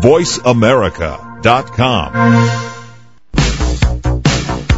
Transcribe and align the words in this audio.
VoiceAmerica.com. 0.00 2.68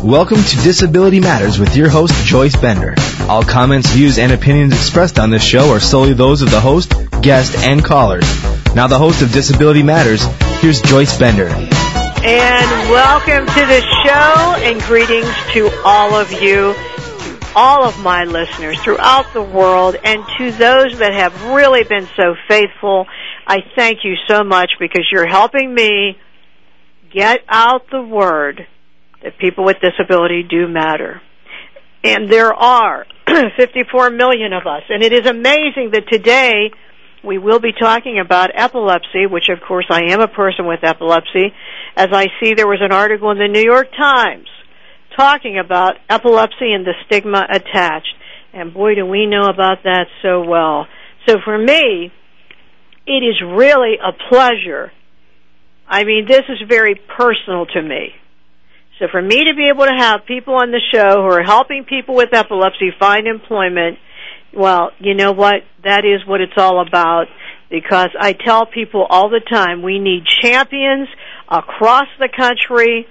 Welcome 0.02 0.42
to 0.42 0.56
Disability 0.62 1.20
Matters 1.20 1.58
with 1.58 1.76
your 1.76 1.90
host, 1.90 2.14
Joyce 2.24 2.56
Bender. 2.56 2.94
All 3.28 3.42
comments, 3.42 3.91
views, 3.91 4.18
and 4.18 4.33
opinions 4.33 4.72
expressed 4.72 5.18
on 5.18 5.28
this 5.28 5.44
show 5.44 5.72
are 5.72 5.80
solely 5.80 6.14
those 6.14 6.41
of 6.41 6.50
the 6.50 6.58
host, 6.58 6.94
guest, 7.20 7.54
and 7.58 7.84
callers. 7.84 8.25
Now, 8.75 8.86
the 8.86 8.96
host 8.96 9.20
of 9.20 9.30
Disability 9.30 9.82
Matters, 9.82 10.25
here's 10.62 10.80
Joyce 10.80 11.18
Bender. 11.18 11.48
And 11.48 12.91
welcome 12.91 13.45
to 13.46 13.66
the 13.66 13.82
show, 14.05 14.55
and 14.64 14.80
greetings 14.82 15.29
to 15.52 15.71
all 15.84 16.14
of 16.14 16.32
you, 16.32 16.73
to 16.73 17.46
all 17.55 17.84
of 17.84 18.02
my 18.02 18.25
listeners 18.25 18.80
throughout 18.80 19.30
the 19.34 19.43
world, 19.43 19.96
and 20.02 20.25
to 20.39 20.50
those 20.50 20.96
that 20.98 21.12
have 21.12 21.45
really 21.50 21.84
been 21.84 22.09
so 22.16 22.34
faithful. 22.48 23.07
I 23.50 23.64
thank 23.74 24.04
you 24.04 24.14
so 24.28 24.44
much 24.44 24.70
because 24.78 25.08
you're 25.10 25.26
helping 25.26 25.74
me 25.74 26.16
get 27.12 27.41
out 27.48 27.82
the 27.91 28.00
word 28.00 28.64
that 29.24 29.38
people 29.38 29.64
with 29.64 29.78
disability 29.80 30.45
do 30.48 30.68
matter. 30.68 31.20
And 32.05 32.30
there 32.30 32.55
are 32.55 33.06
54 33.56 34.10
million 34.10 34.52
of 34.52 34.68
us. 34.68 34.82
And 34.88 35.02
it 35.02 35.12
is 35.12 35.28
amazing 35.28 35.91
that 35.94 36.05
today 36.08 36.70
we 37.24 37.38
will 37.38 37.58
be 37.58 37.72
talking 37.72 38.20
about 38.24 38.50
epilepsy, 38.55 39.27
which 39.28 39.48
of 39.48 39.58
course 39.66 39.86
I 39.91 40.12
am 40.12 40.20
a 40.20 40.28
person 40.28 40.64
with 40.64 40.84
epilepsy, 40.84 41.52
as 41.96 42.10
I 42.12 42.28
see 42.41 42.55
there 42.55 42.69
was 42.69 42.80
an 42.80 42.92
article 42.92 43.32
in 43.32 43.38
the 43.38 43.48
New 43.48 43.64
York 43.64 43.88
Times 43.98 44.46
talking 45.16 45.58
about 45.58 45.96
epilepsy 46.08 46.70
and 46.72 46.86
the 46.86 46.94
stigma 47.05 47.48
attached. 47.50 48.14
And 48.52 48.72
boy, 48.72 48.94
do 48.94 49.05
we 49.06 49.27
know 49.27 49.46
about 49.46 49.82
that 49.82 50.06
so 50.22 50.41
well. 50.41 50.86
So 51.27 51.38
for 51.44 51.58
me, 51.58 52.12
it 53.10 53.24
is 53.24 53.42
really 53.42 53.96
a 54.02 54.12
pleasure. 54.28 54.92
I 55.88 56.05
mean, 56.05 56.27
this 56.27 56.42
is 56.48 56.59
very 56.69 56.95
personal 57.16 57.66
to 57.66 57.83
me 57.83 58.14
so 59.00 59.06
for 59.11 59.22
me 59.22 59.44
to 59.44 59.55
be 59.56 59.70
able 59.72 59.86
to 59.86 59.97
have 59.97 60.27
people 60.27 60.55
on 60.55 60.70
the 60.70 60.80
show 60.92 61.22
who 61.22 61.28
are 61.33 61.42
helping 61.42 61.84
people 61.84 62.14
with 62.14 62.34
epilepsy 62.34 62.91
find 62.98 63.27
employment, 63.27 63.98
well, 64.53 64.91
you 64.98 65.14
know 65.14 65.33
what? 65.33 65.62
That 65.83 66.05
is 66.05 66.27
what 66.27 66.42
it's 66.42 66.53
all 66.58 66.86
about 66.86 67.27
because 67.70 68.11
I 68.19 68.34
tell 68.34 68.66
people 68.66 69.06
all 69.08 69.31
the 69.31 69.41
time 69.41 69.83
we 69.83 69.98
need 69.98 70.25
champions 70.42 71.08
across 71.48 72.08
the 72.19 72.28
country. 72.28 73.06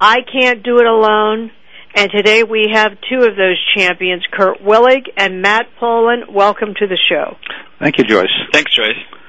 I 0.00 0.20
can't 0.22 0.62
do 0.62 0.78
it 0.78 0.86
alone. 0.86 1.50
And 1.94 2.10
today 2.10 2.42
we 2.42 2.70
have 2.72 2.92
two 3.10 3.18
of 3.18 3.36
those 3.36 3.60
champions, 3.76 4.24
Curt 4.32 4.62
Willig 4.62 5.10
and 5.18 5.42
Matt 5.42 5.66
Poland. 5.78 6.32
Welcome 6.32 6.72
to 6.78 6.86
the 6.86 6.98
show. 7.10 7.36
Thank 7.78 7.98
you, 7.98 8.04
Joyce. 8.04 8.30
Thanks, 8.52 8.74
Joyce. 8.74 9.19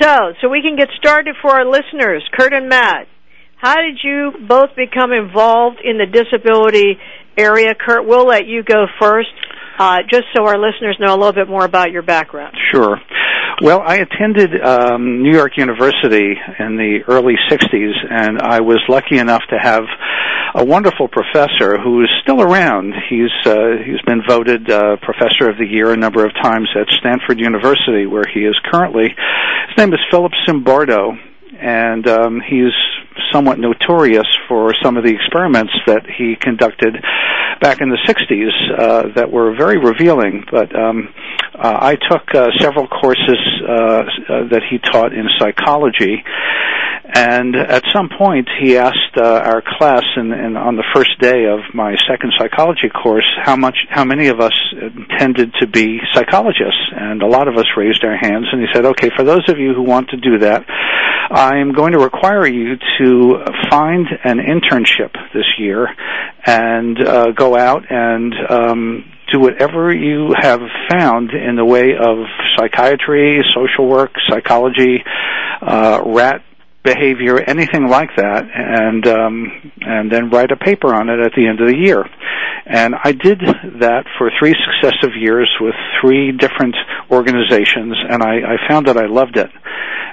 So, 0.00 0.32
so 0.40 0.48
we 0.48 0.62
can 0.62 0.76
get 0.76 0.88
started 0.98 1.34
for 1.42 1.50
our 1.50 1.64
listeners, 1.64 2.22
Curt 2.36 2.52
and 2.52 2.68
Matt. 2.68 3.08
How 3.56 3.76
did 3.76 3.98
you 4.04 4.32
both 4.46 4.70
become 4.76 5.12
involved 5.12 5.78
in 5.82 5.98
the 5.98 6.06
disability 6.06 6.96
area? 7.36 7.74
Curt, 7.74 8.06
we'll 8.06 8.26
let 8.26 8.46
you 8.46 8.62
go 8.62 8.86
first, 9.00 9.28
uh, 9.78 9.98
just 10.08 10.24
so 10.36 10.46
our 10.46 10.56
listeners 10.58 10.96
know 11.00 11.12
a 11.12 11.18
little 11.18 11.32
bit 11.32 11.48
more 11.48 11.64
about 11.64 11.90
your 11.90 12.02
background. 12.02 12.54
Sure. 12.72 12.96
Well, 13.60 13.82
I 13.84 13.96
attended 13.96 14.50
um, 14.62 15.20
New 15.20 15.32
York 15.32 15.56
University 15.56 16.36
in 16.60 16.76
the 16.76 17.00
early 17.08 17.34
60s, 17.50 17.92
and 18.08 18.40
I 18.40 18.60
was 18.60 18.78
lucky 18.88 19.18
enough 19.18 19.42
to 19.50 19.58
have 19.58 19.82
a 20.54 20.64
wonderful 20.64 21.08
professor 21.08 21.76
who 21.76 22.02
is 22.02 22.08
still 22.22 22.40
around. 22.40 22.94
He's 23.10 23.34
uh, 23.44 23.82
he's 23.84 24.00
been 24.06 24.22
voted 24.28 24.70
uh, 24.70 24.96
Professor 25.02 25.50
of 25.50 25.58
the 25.58 25.66
Year 25.66 25.92
a 25.92 25.96
number 25.96 26.24
of 26.24 26.32
times 26.34 26.68
at 26.78 26.86
Stanford 27.00 27.40
University, 27.40 28.06
where 28.06 28.24
he 28.32 28.40
is 28.46 28.56
currently. 28.70 29.08
His 29.08 29.76
name 29.76 29.92
is 29.92 30.00
Philip 30.08 30.32
Zimbardo, 30.46 31.18
and 31.58 32.06
um, 32.08 32.40
he's 32.40 32.72
somewhat 33.32 33.58
notorious 33.58 34.26
for 34.48 34.72
some 34.82 34.96
of 34.96 35.04
the 35.04 35.14
experiments 35.14 35.72
that 35.86 36.06
he 36.06 36.36
conducted 36.40 36.94
back 37.60 37.80
in 37.80 37.88
the 37.88 37.98
60s 38.06 38.78
uh, 38.78 39.14
that 39.14 39.30
were 39.30 39.54
very 39.56 39.78
revealing. 39.78 40.44
But 40.50 40.74
um, 40.74 41.12
uh, 41.54 41.78
I 41.80 41.96
took 41.96 42.34
uh, 42.34 42.48
several 42.60 42.86
courses 42.86 43.38
uh, 43.68 43.72
uh, 43.72 44.04
that 44.50 44.62
he 44.70 44.78
taught 44.78 45.12
in 45.12 45.26
psychology, 45.38 46.22
and 47.14 47.56
at 47.56 47.84
some 47.94 48.10
point 48.18 48.48
he 48.60 48.76
asked 48.76 49.16
uh, 49.16 49.24
our 49.24 49.62
class, 49.62 50.02
in, 50.16 50.56
on 50.56 50.76
the 50.76 50.84
first 50.94 51.18
day 51.20 51.46
of 51.46 51.60
my 51.74 51.96
second 52.08 52.32
psychology 52.38 52.88
course, 52.90 53.26
how 53.42 53.56
much, 53.56 53.76
how 53.88 54.04
many 54.04 54.28
of 54.28 54.40
us 54.40 54.52
intended 54.72 55.54
to 55.60 55.66
be 55.66 55.98
psychologists, 56.12 56.92
and 56.94 57.22
a 57.22 57.26
lot 57.26 57.48
of 57.48 57.56
us 57.56 57.66
raised 57.76 58.04
our 58.04 58.16
hands. 58.16 58.46
And 58.52 58.60
he 58.60 58.68
said, 58.74 58.84
"Okay, 58.84 59.10
for 59.16 59.24
those 59.24 59.48
of 59.48 59.58
you 59.58 59.72
who 59.74 59.82
want 59.82 60.10
to 60.10 60.16
do 60.16 60.38
that." 60.40 60.64
I'm 61.30 61.72
going 61.72 61.92
to 61.92 61.98
require 61.98 62.46
you 62.46 62.76
to 62.98 63.44
find 63.70 64.06
an 64.24 64.38
internship 64.38 65.12
this 65.34 65.44
year 65.58 65.86
and 66.46 66.98
uh, 66.98 67.32
go 67.32 67.54
out 67.54 67.84
and 67.90 68.34
um, 68.48 69.04
do 69.30 69.40
whatever 69.40 69.92
you 69.92 70.34
have 70.40 70.60
found 70.90 71.32
in 71.32 71.56
the 71.56 71.64
way 71.64 71.92
of 72.00 72.16
psychiatry, 72.56 73.42
social 73.54 73.86
work, 73.86 74.12
psychology, 74.30 75.04
uh, 75.60 76.00
rat 76.06 76.42
behavior, 76.84 77.38
anything 77.38 77.88
like 77.88 78.10
that, 78.16 78.44
and 78.54 79.06
um, 79.06 79.72
and 79.80 80.10
then 80.10 80.30
write 80.30 80.50
a 80.52 80.56
paper 80.56 80.94
on 80.94 81.08
it 81.08 81.18
at 81.20 81.32
the 81.36 81.46
end 81.46 81.60
of 81.60 81.68
the 81.68 81.76
year. 81.76 82.04
And 82.66 82.94
I 83.02 83.12
did 83.12 83.40
that 83.80 84.04
for 84.18 84.30
three 84.38 84.54
successive 84.54 85.16
years 85.16 85.50
with 85.60 85.74
three 86.00 86.32
different 86.32 86.76
organizations, 87.10 87.96
and 88.08 88.22
I, 88.22 88.54
I 88.54 88.68
found 88.68 88.86
that 88.86 88.96
I 88.96 89.06
loved 89.06 89.36
it. 89.36 89.50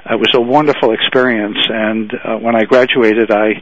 It 0.09 0.19
was 0.19 0.31
a 0.33 0.41
wonderful 0.41 0.93
experience, 0.93 1.57
and 1.67 2.13
uh, 2.13 2.37
when 2.37 2.55
I 2.55 2.63
graduated, 2.63 3.31
I 3.31 3.61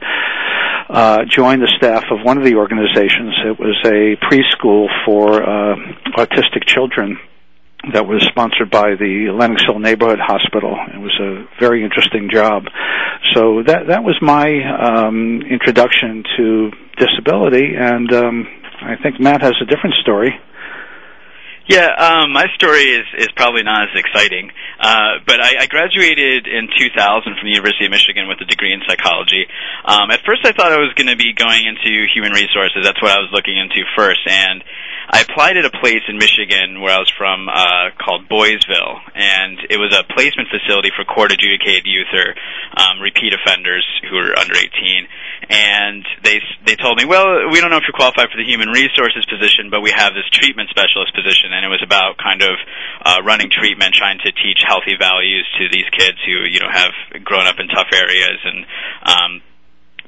uh, 0.90 1.26
joined 1.26 1.62
the 1.62 1.74
staff 1.78 2.04
of 2.12 2.24
one 2.24 2.38
of 2.38 2.44
the 2.44 2.56
organizations. 2.56 3.34
It 3.46 3.58
was 3.58 3.78
a 3.86 4.16
preschool 4.28 4.88
for 5.06 5.42
uh, 5.42 5.76
autistic 6.18 6.66
children 6.68 7.18
that 7.92 8.08
was 8.08 8.24
sponsored 8.30 8.72
by 8.72 8.96
the 8.96 9.28
Lenox 9.36 9.64
Hill 9.68 9.80
Neighborhood 9.80 10.20
Hospital. 10.24 10.72
It 10.94 11.00
was 11.00 11.12
a 11.20 11.44
very 11.60 11.84
interesting 11.84 12.30
job. 12.32 12.64
So 13.36 13.64
that 13.68 13.88
that 13.92 14.04
was 14.04 14.16
my 14.22 14.48
um, 14.72 15.42
introduction 15.44 16.24
to 16.38 16.72
disability, 16.96 17.76
and 17.76 18.08
um, 18.14 18.48
I 18.80 18.96
think 19.02 19.20
Matt 19.20 19.42
has 19.42 19.56
a 19.62 19.66
different 19.66 19.96
story. 20.00 20.32
Yeah, 21.68 21.88
um, 21.96 22.32
my 22.32 22.48
story 22.56 22.92
is 22.92 23.08
is 23.18 23.32
probably 23.36 23.64
not 23.64 23.88
as 23.88 23.96
exciting, 23.96 24.52
uh, 24.80 25.24
but 25.26 25.40
I, 25.40 25.64
I 25.64 25.66
graduated 25.68 26.48
in 26.48 26.68
2000 26.68 26.92
from 26.96 27.48
the 27.48 27.56
University 27.56 27.88
of 27.88 27.92
Michigan 27.92 28.28
with 28.28 28.40
a 28.44 28.48
degree 28.48 28.72
in 28.72 28.84
psychology. 28.88 29.48
Um, 29.88 30.12
at 30.12 30.20
first, 30.28 30.44
I 30.44 30.52
thought 30.52 30.72
I 30.72 30.80
was 30.80 30.92
going 30.96 31.08
to 31.08 31.16
be 31.16 31.32
going 31.32 31.64
into 31.64 32.08
human 32.12 32.32
resources. 32.32 32.84
That's 32.84 33.00
what 33.02 33.16
I 33.16 33.20
was 33.24 33.32
looking 33.32 33.56
into 33.56 33.80
first, 33.96 34.24
and 34.28 34.64
I 35.14 35.22
applied 35.22 35.62
at 35.62 35.66
a 35.66 35.70
place 35.70 36.02
in 36.10 36.18
Michigan 36.18 36.82
where 36.82 36.90
I 36.90 36.98
was 36.98 37.14
from 37.14 37.46
uh, 37.46 37.94
called 38.02 38.26
Boysville, 38.26 38.98
and 39.14 39.62
it 39.70 39.78
was 39.78 39.94
a 39.94 40.02
placement 40.10 40.50
facility 40.50 40.90
for 40.90 41.06
court 41.06 41.30
adjudicated 41.30 41.86
youth 41.86 42.10
or 42.18 42.34
um, 42.82 42.98
repeat 42.98 43.30
offenders 43.30 43.86
who 44.10 44.18
are 44.18 44.34
under 44.34 44.58
18. 44.58 44.74
And 45.54 46.02
they 46.26 46.42
they 46.66 46.74
told 46.74 46.98
me, 46.98 47.06
well, 47.06 47.46
we 47.54 47.62
don't 47.62 47.70
know 47.70 47.78
if 47.78 47.86
you're 47.86 47.94
qualified 47.94 48.34
for 48.34 48.42
the 48.42 48.50
human 48.50 48.74
resources 48.74 49.22
position, 49.30 49.70
but 49.70 49.86
we 49.86 49.94
have 49.94 50.18
this 50.18 50.26
treatment 50.34 50.74
specialist 50.74 51.14
position, 51.14 51.54
and 51.54 51.62
it 51.62 51.70
was 51.70 51.86
about 51.86 52.18
kind 52.18 52.42
of 52.42 52.58
uh, 53.06 53.22
running 53.22 53.54
treatment, 53.54 53.94
trying 53.94 54.18
to 54.26 54.34
teach 54.34 54.66
healthy 54.66 54.98
values 54.98 55.46
to 55.62 55.70
these 55.70 55.86
kids 55.94 56.18
who 56.26 56.50
you 56.50 56.58
know 56.58 56.74
have 56.74 56.90
grown 57.22 57.46
up 57.46 57.62
in 57.62 57.70
tough 57.70 57.94
areas 57.94 58.42
and 58.50 58.66
um, 59.06 59.32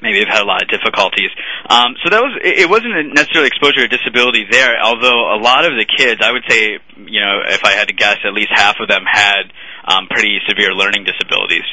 maybe 0.01 0.19
have 0.19 0.27
had 0.27 0.43
a 0.43 0.47
lot 0.47 0.61
of 0.61 0.69
difficulties. 0.69 1.31
Um, 1.69 1.95
so 2.03 2.09
that 2.09 2.21
was 2.21 2.33
it 2.43 2.69
wasn't 2.69 3.15
necessarily 3.15 3.47
exposure 3.47 3.87
to 3.87 3.91
disability 3.91 4.45
there, 4.49 4.75
although 4.83 5.33
a 5.33 5.39
lot 5.39 5.65
of 5.65 5.73
the 5.77 5.85
kids, 5.85 6.21
I 6.21 6.31
would 6.31 6.43
say, 6.47 6.79
you 6.97 7.21
know, 7.21 7.41
if 7.47 7.63
I 7.63 7.71
had 7.71 7.87
to 7.87 7.95
guess, 7.95 8.17
at 8.25 8.33
least 8.33 8.51
half 8.53 8.75
of 8.79 8.87
them 8.87 9.03
had 9.07 9.51
um, 9.85 10.07
pretty 10.09 10.39
severe 10.49 10.73
learning 10.73 11.05
disabilities 11.05 11.65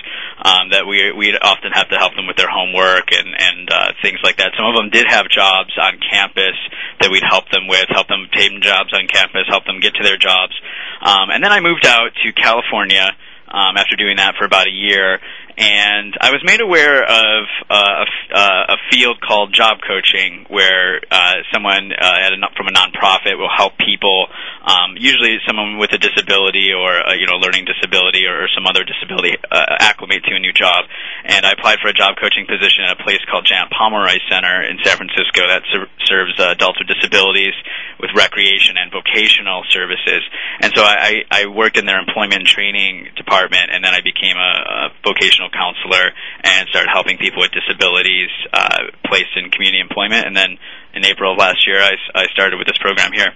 um, 0.45 0.71
that 0.71 0.87
we 0.87 1.13
we'd 1.13 1.37
often 1.41 1.73
have 1.73 1.89
to 1.89 1.97
help 1.97 2.15
them 2.15 2.27
with 2.27 2.37
their 2.37 2.51
homework 2.51 3.13
and 3.13 3.29
and 3.37 3.71
uh, 3.71 3.93
things 4.03 4.19
like 4.23 4.37
that. 4.39 4.53
Some 4.57 4.67
of 4.67 4.77
them 4.77 4.91
did 4.91 5.07
have 5.09 5.29
jobs 5.29 5.73
on 5.81 5.99
campus 5.99 6.57
that 7.01 7.11
we'd 7.11 7.27
help 7.27 7.49
them 7.51 7.67
with, 7.67 7.87
help 7.91 8.09
them 8.09 8.29
obtain 8.29 8.61
jobs 8.63 8.93
on 8.93 9.09
campus, 9.09 9.49
help 9.49 9.65
them 9.65 9.81
get 9.81 9.95
to 9.97 10.05
their 10.05 10.19
jobs. 10.19 10.55
Um, 11.01 11.31
and 11.31 11.43
then 11.43 11.53
I 11.53 11.61
moved 11.61 11.87
out 11.87 12.15
to 12.23 12.33
California 12.33 13.11
um, 13.53 13.77
after 13.77 13.97
doing 13.97 14.17
that 14.17 14.35
for 14.39 14.45
about 14.45 14.67
a 14.67 14.75
year 14.75 15.21
and 15.57 16.15
I 16.21 16.31
was 16.31 16.43
made 16.45 16.61
aware 16.61 17.03
of 17.03 17.45
uh, 17.69 18.05
a, 18.05 18.37
uh, 18.37 18.75
a 18.75 18.77
field 18.91 19.21
called 19.21 19.53
job 19.53 19.79
coaching, 19.87 20.47
where 20.49 21.01
uh, 21.11 21.35
someone 21.53 21.93
uh, 21.93 22.17
at 22.21 22.33
a, 22.33 22.39
from 22.57 22.69
a 22.69 22.73
nonprofit 22.73 23.37
will 23.37 23.53
help 23.55 23.77
people 23.79 24.27
um, 24.63 24.95
usually 24.97 25.39
someone 25.47 25.79
with 25.79 25.91
a 25.93 25.99
disability 25.99 26.71
or 26.73 26.95
a, 26.95 27.19
you 27.19 27.27
know 27.27 27.37
learning 27.37 27.67
disability 27.67 28.27
or, 28.27 28.47
some 28.55 28.67
other 28.67 28.85
disability 28.85 29.33
uh, 29.51 29.77
acclimate 29.81 30.23
to 30.25 30.35
a 30.35 30.39
new 30.39 30.53
job. 30.53 30.85
And 31.25 31.47
I 31.47 31.53
applied 31.53 31.79
for 31.81 31.89
a 31.89 31.95
job 31.95 32.17
coaching 32.21 32.45
position 32.45 32.85
at 32.85 33.01
a 33.01 33.03
place 33.03 33.21
called 33.31 33.47
Janet 33.47 33.73
Pomeroy 33.73 34.19
Center 34.29 34.63
in 34.63 34.77
San 34.85 34.97
Francisco 34.99 35.47
that 35.49 35.63
ser- 35.73 35.89
serves 36.05 36.35
uh, 36.39 36.53
adults 36.53 36.79
with 36.79 36.89
disabilities 36.89 37.55
with 38.03 38.11
recreation 38.15 38.77
and 38.77 38.91
vocational 38.91 39.63
services. 39.71 40.23
And 40.61 40.73
so 40.75 40.83
I, 40.83 41.23
I 41.31 41.47
worked 41.47 41.79
in 41.79 41.87
their 41.87 41.99
employment 41.99 42.47
training 42.47 43.09
department, 43.17 43.71
and 43.71 43.83
then 43.83 43.95
I 43.95 44.03
became 44.03 44.37
a, 44.37 44.53
a 44.67 44.89
vocational 45.07 45.49
counselor 45.51 46.11
and 46.43 46.69
started 46.69 46.91
helping 46.93 47.17
people 47.17 47.41
with 47.41 47.53
disabilities 47.53 48.29
uh, 48.53 48.91
placed 49.07 49.33
in 49.37 49.51
community 49.51 49.81
employment. 49.81 50.27
And 50.27 50.37
then 50.37 50.59
in 50.95 51.07
April 51.07 51.33
of 51.33 51.39
last 51.39 51.67
year, 51.67 51.81
I, 51.81 51.95
I 52.15 52.27
started 52.35 52.59
with 52.59 52.67
this 52.67 52.79
program 52.79 53.13
here. 53.13 53.33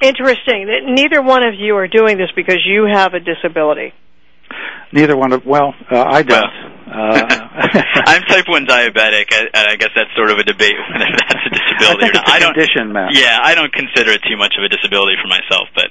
Interesting. 0.00 0.66
that 0.66 0.82
Neither 0.84 1.22
one 1.22 1.42
of 1.42 1.54
you 1.54 1.76
are 1.76 1.88
doing 1.88 2.16
this 2.16 2.30
because 2.34 2.58
you 2.64 2.88
have 2.90 3.14
a 3.14 3.20
disability. 3.20 3.92
Neither 4.92 5.16
one 5.16 5.32
of 5.32 5.46
well, 5.46 5.74
uh, 5.90 6.02
I 6.02 6.22
don't. 6.22 6.40
Well, 6.40 6.70
uh, 6.90 7.22
I'm 8.10 8.22
type 8.22 8.46
one 8.48 8.66
diabetic, 8.66 9.30
and 9.32 9.48
I 9.54 9.76
guess 9.76 9.90
that's 9.94 10.10
sort 10.16 10.30
of 10.30 10.38
a 10.38 10.42
debate 10.42 10.74
whether 10.92 11.06
that's 11.16 11.46
a 11.46 11.50
disability 11.50 12.04
I 12.04 12.08
or 12.08 12.12
not. 12.12 12.28
I 12.28 12.38
don't. 12.40 12.54
Condition, 12.54 12.92
Matt. 12.92 13.14
Yeah, 13.14 13.38
I 13.42 13.54
don't 13.54 13.72
consider 13.72 14.10
it 14.10 14.22
too 14.28 14.36
much 14.36 14.54
of 14.58 14.64
a 14.64 14.68
disability 14.68 15.14
for 15.22 15.28
myself, 15.28 15.68
but. 15.74 15.86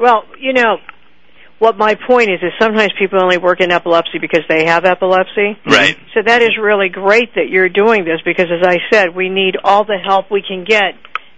Well, 0.00 0.24
you 0.40 0.54
know, 0.54 0.78
what 1.58 1.76
my 1.76 1.94
point 1.94 2.30
is 2.30 2.40
is 2.42 2.52
sometimes 2.58 2.92
people 2.98 3.22
only 3.22 3.38
work 3.38 3.60
in 3.60 3.70
epilepsy 3.70 4.18
because 4.20 4.42
they 4.48 4.66
have 4.66 4.84
epilepsy. 4.84 5.58
Right. 5.66 5.96
So 6.14 6.20
that 6.24 6.42
is 6.42 6.56
really 6.60 6.88
great 6.88 7.34
that 7.34 7.48
you're 7.48 7.68
doing 7.68 8.04
this 8.04 8.20
because, 8.24 8.46
as 8.50 8.66
I 8.66 8.78
said, 8.90 9.14
we 9.14 9.28
need 9.28 9.56
all 9.62 9.84
the 9.84 9.98
help 10.02 10.30
we 10.30 10.42
can 10.42 10.64
get 10.64 10.94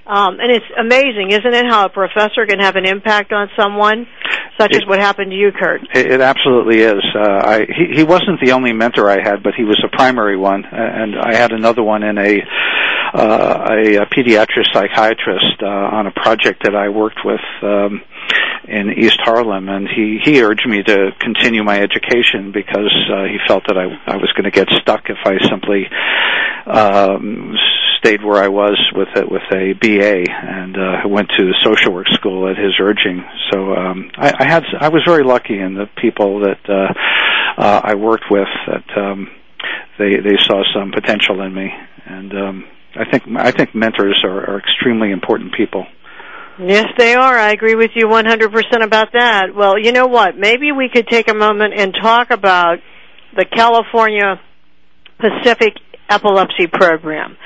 um, 0.07 0.39
and 0.41 0.51
it's 0.51 0.67
amazing, 0.79 1.31
isn't 1.31 1.55
it, 1.55 1.67
how 1.67 1.87
a 1.87 1.89
professor 1.89 2.47
can 2.47 2.61
have 2.61 2.77
an 2.77 2.87
impact 2.87 3.33
on 3.33 3.49
someone, 3.57 4.07
such 4.59 4.73
it, 4.73 4.83
as 4.83 4.87
what 4.87 5.01
happened 5.01 5.31
to 5.31 5.37
you, 5.37 5.51
Curt? 5.53 5.83
It, 5.95 6.13
it 6.13 6.21
absolutely 6.21 6.79
is. 6.79 7.03
Uh, 7.15 7.43
I, 7.45 7.67
he, 7.67 7.97
he 7.97 8.05
wasn't 8.05 8.41
the 8.41 8.53
only 8.53 8.73
mentor 8.73 9.11
I 9.11 9.21
had, 9.23 9.43
but 9.43 9.55
he 9.57 9.65
was 9.65 9.83
a 9.85 9.89
primary 9.89 10.37
one, 10.37 10.65
and 10.65 11.17
I 11.19 11.35
had 11.35 11.53
another 11.53 11.83
one 11.83 12.03
in 12.03 12.19
a 12.19 12.43
uh, 13.15 13.69
a, 13.71 14.03
a 14.03 14.07
pediatric 14.07 14.67
psychiatrist 14.73 15.63
uh, 15.63 15.67
on 15.67 16.07
a 16.07 16.11
project 16.11 16.65
that 16.65 16.75
I 16.75 16.89
worked 16.89 17.21
with. 17.25 17.41
Um, 17.63 18.03
in 18.65 18.93
East 18.99 19.19
Harlem, 19.23 19.69
and 19.69 19.89
he 19.89 20.19
he 20.23 20.43
urged 20.43 20.67
me 20.67 20.83
to 20.83 21.11
continue 21.21 21.63
my 21.63 21.79
education 21.79 22.53
because 22.53 22.95
uh, 23.13 23.25
he 23.25 23.39
felt 23.47 23.65
that 23.69 23.77
I 23.77 23.85
I 24.07 24.17
was 24.17 24.33
going 24.33 24.45
to 24.45 24.51
get 24.51 24.69
stuck 24.81 25.09
if 25.09 25.19
I 25.25 25.39
simply 25.49 25.87
um, 26.67 27.55
stayed 27.99 28.25
where 28.25 28.43
I 28.43 28.49
was 28.49 28.79
with 28.95 29.09
it 29.17 29.31
with 29.31 29.43
a 29.53 29.73
BA, 29.75 30.31
and 30.31 30.77
uh, 30.77 31.09
went 31.09 31.31
to 31.37 31.53
social 31.63 31.93
work 31.93 32.09
school 32.13 32.49
at 32.49 32.57
his 32.57 32.75
urging. 32.81 33.25
So 33.53 33.75
um, 33.75 34.11
I, 34.17 34.33
I 34.39 34.45
had 34.45 34.65
I 34.81 34.89
was 34.89 35.03
very 35.07 35.25
lucky 35.25 35.59
in 35.59 35.75
the 35.75 35.87
people 36.01 36.41
that 36.41 36.61
uh, 36.69 36.93
uh, 37.61 37.81
I 37.85 37.95
worked 37.95 38.27
with 38.31 38.49
that 38.67 38.99
um, 38.99 39.31
they 39.99 40.17
they 40.17 40.37
saw 40.39 40.63
some 40.75 40.93
potential 40.93 41.41
in 41.43 41.55
me, 41.55 41.73
and 42.05 42.33
um, 42.33 42.65
I 42.95 43.11
think 43.11 43.25
I 43.37 43.51
think 43.51 43.75
mentors 43.75 44.23
are, 44.25 44.51
are 44.51 44.59
extremely 44.59 45.11
important 45.11 45.55
people. 45.55 45.87
Yes, 46.59 46.87
they 46.97 47.15
are. 47.15 47.39
I 47.39 47.53
agree 47.53 47.75
with 47.75 47.91
you 47.95 48.07
100% 48.07 48.83
about 48.83 49.09
that. 49.13 49.55
Well, 49.55 49.79
you 49.79 49.93
know 49.93 50.07
what? 50.07 50.39
Maybe 50.39 50.73
we 50.73 50.89
could 50.93 51.07
take 51.07 51.29
a 51.31 51.35
moment 51.35 51.75
and 51.77 51.95
talk 52.01 52.31
about 52.31 52.79
the 53.37 53.45
California 53.45 54.41
Pacific 55.19 55.75
Epilepsy 56.09 56.67
Program. 56.67 57.37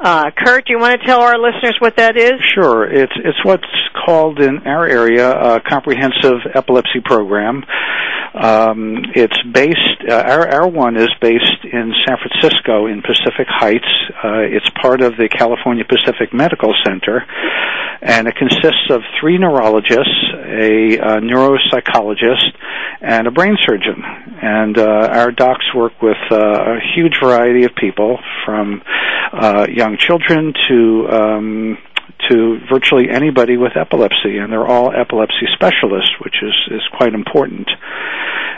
Uh, 0.00 0.30
Curt, 0.30 0.66
do 0.66 0.72
you 0.72 0.78
want 0.78 1.00
to 1.00 1.06
tell 1.06 1.22
our 1.22 1.36
listeners 1.36 1.76
what 1.80 1.96
that 1.96 2.16
is? 2.16 2.34
Sure. 2.54 2.84
It's 2.86 3.12
it's 3.16 3.44
what's 3.44 3.66
called 4.06 4.38
in 4.38 4.58
our 4.64 4.86
area 4.86 5.28
a 5.28 5.60
comprehensive 5.60 6.38
epilepsy 6.54 7.00
program. 7.04 7.64
Um, 8.34 9.02
it's 9.16 9.36
based. 9.52 10.06
Uh, 10.08 10.14
our 10.14 10.48
our 10.48 10.68
one 10.68 10.96
is 10.96 11.10
based 11.20 11.64
in 11.64 11.92
San 12.06 12.16
Francisco 12.16 12.86
in 12.86 13.02
Pacific 13.02 13.48
Heights. 13.48 13.90
Uh, 14.22 14.46
it's 14.46 14.68
part 14.80 15.00
of 15.00 15.16
the 15.16 15.28
California 15.28 15.84
Pacific 15.84 16.32
Medical 16.32 16.72
Center, 16.86 17.24
and 18.00 18.28
it 18.28 18.36
consists 18.36 18.90
of 18.90 19.00
three 19.20 19.36
neurologists, 19.36 20.30
a, 20.32 20.98
a 20.98 21.20
neuropsychologist, 21.20 22.54
and 23.00 23.26
a 23.26 23.32
brain 23.32 23.56
surgeon. 23.66 24.04
And 24.40 24.78
uh, 24.78 25.08
our 25.10 25.32
docs 25.32 25.74
work 25.74 26.00
with 26.00 26.16
uh, 26.30 26.36
a 26.36 26.78
huge 26.94 27.14
variety 27.20 27.64
of 27.64 27.74
people, 27.74 28.18
from 28.44 28.82
uh, 29.32 29.66
young 29.88 29.98
children 29.98 30.52
to 30.68 31.08
um, 31.10 31.78
to 32.28 32.58
virtually 32.70 33.08
anybody 33.10 33.56
with 33.56 33.72
epilepsy, 33.76 34.38
and 34.38 34.52
they're 34.52 34.66
all 34.66 34.92
epilepsy 34.92 35.46
specialists, 35.54 36.10
which 36.22 36.34
is 36.42 36.54
is 36.70 36.82
quite 36.96 37.14
important. 37.14 37.68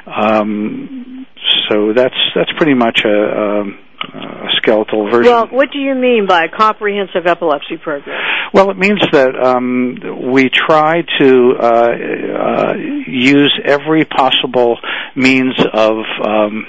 Um, 0.06 1.26
so 1.68 1.92
that's 1.94 2.14
that's 2.34 2.50
pretty 2.56 2.74
much 2.74 3.02
a, 3.04 3.08
a, 3.08 3.62
a 3.64 4.48
skeletal 4.56 5.10
version. 5.10 5.32
Well, 5.32 5.46
what 5.48 5.70
do 5.72 5.78
you 5.78 5.94
mean 5.94 6.26
by 6.26 6.44
a 6.44 6.48
comprehensive 6.48 7.26
epilepsy 7.26 7.76
program? 7.76 8.18
Well, 8.52 8.70
it 8.70 8.78
means 8.78 9.00
that 9.12 9.36
um, 9.40 10.32
we 10.32 10.48
try 10.48 11.02
to 11.20 11.52
uh, 11.60 11.66
uh, 11.66 12.74
use 13.06 13.60
every 13.64 14.04
possible 14.04 14.76
means 15.14 15.54
of 15.72 15.96
um, 16.26 16.66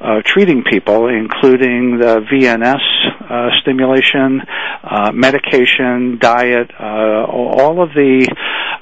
uh, 0.00 0.22
treating 0.24 0.64
people, 0.64 1.08
including 1.08 1.98
the 1.98 2.24
VNS 2.32 3.19
stimulation, 3.60 4.40
uh, 4.82 5.12
medication, 5.12 6.18
diet, 6.18 6.70
uh, 6.78 7.24
all 7.28 7.82
of 7.82 7.90
the 7.94 8.26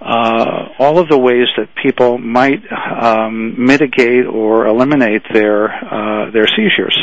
uh, 0.01 0.69
all 0.79 0.99
of 0.99 1.09
the 1.09 1.19
ways 1.19 1.47
that 1.57 1.69
people 1.83 2.19
might 2.19 2.63
um, 2.73 3.55
mitigate 3.59 4.27
or 4.27 4.67
eliminate 4.67 5.23
their 5.33 5.69
uh, 5.69 6.31
their 6.31 6.47
seizures. 6.47 6.99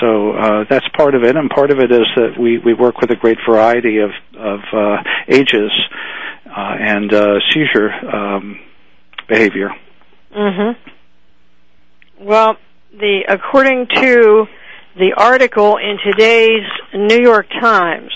So 0.00 0.64
that's 0.68 0.86
part 0.96 1.14
of 1.14 1.22
it, 1.22 1.36
and 1.36 1.50
part 1.50 1.70
of 1.70 1.78
it 1.78 1.92
is 1.92 2.06
that 2.16 2.38
we 2.40 2.58
we 2.58 2.74
work 2.74 3.00
with 3.00 3.10
a 3.10 3.16
great 3.16 3.38
variety 3.48 3.98
of 3.98 4.10
of 4.36 4.60
ages 5.28 5.70
and 6.46 7.10
seizure 7.52 7.90
um, 8.14 8.58
behavior. 9.28 9.70
Mm-hmm. 10.34 10.92
Well, 12.24 12.56
the 12.92 13.24
according 13.28 13.88
to 13.96 14.46
the 14.96 15.14
article 15.16 15.76
in 15.78 15.96
today's 16.04 16.66
New 16.94 17.20
York 17.22 17.46
Times, 17.60 18.12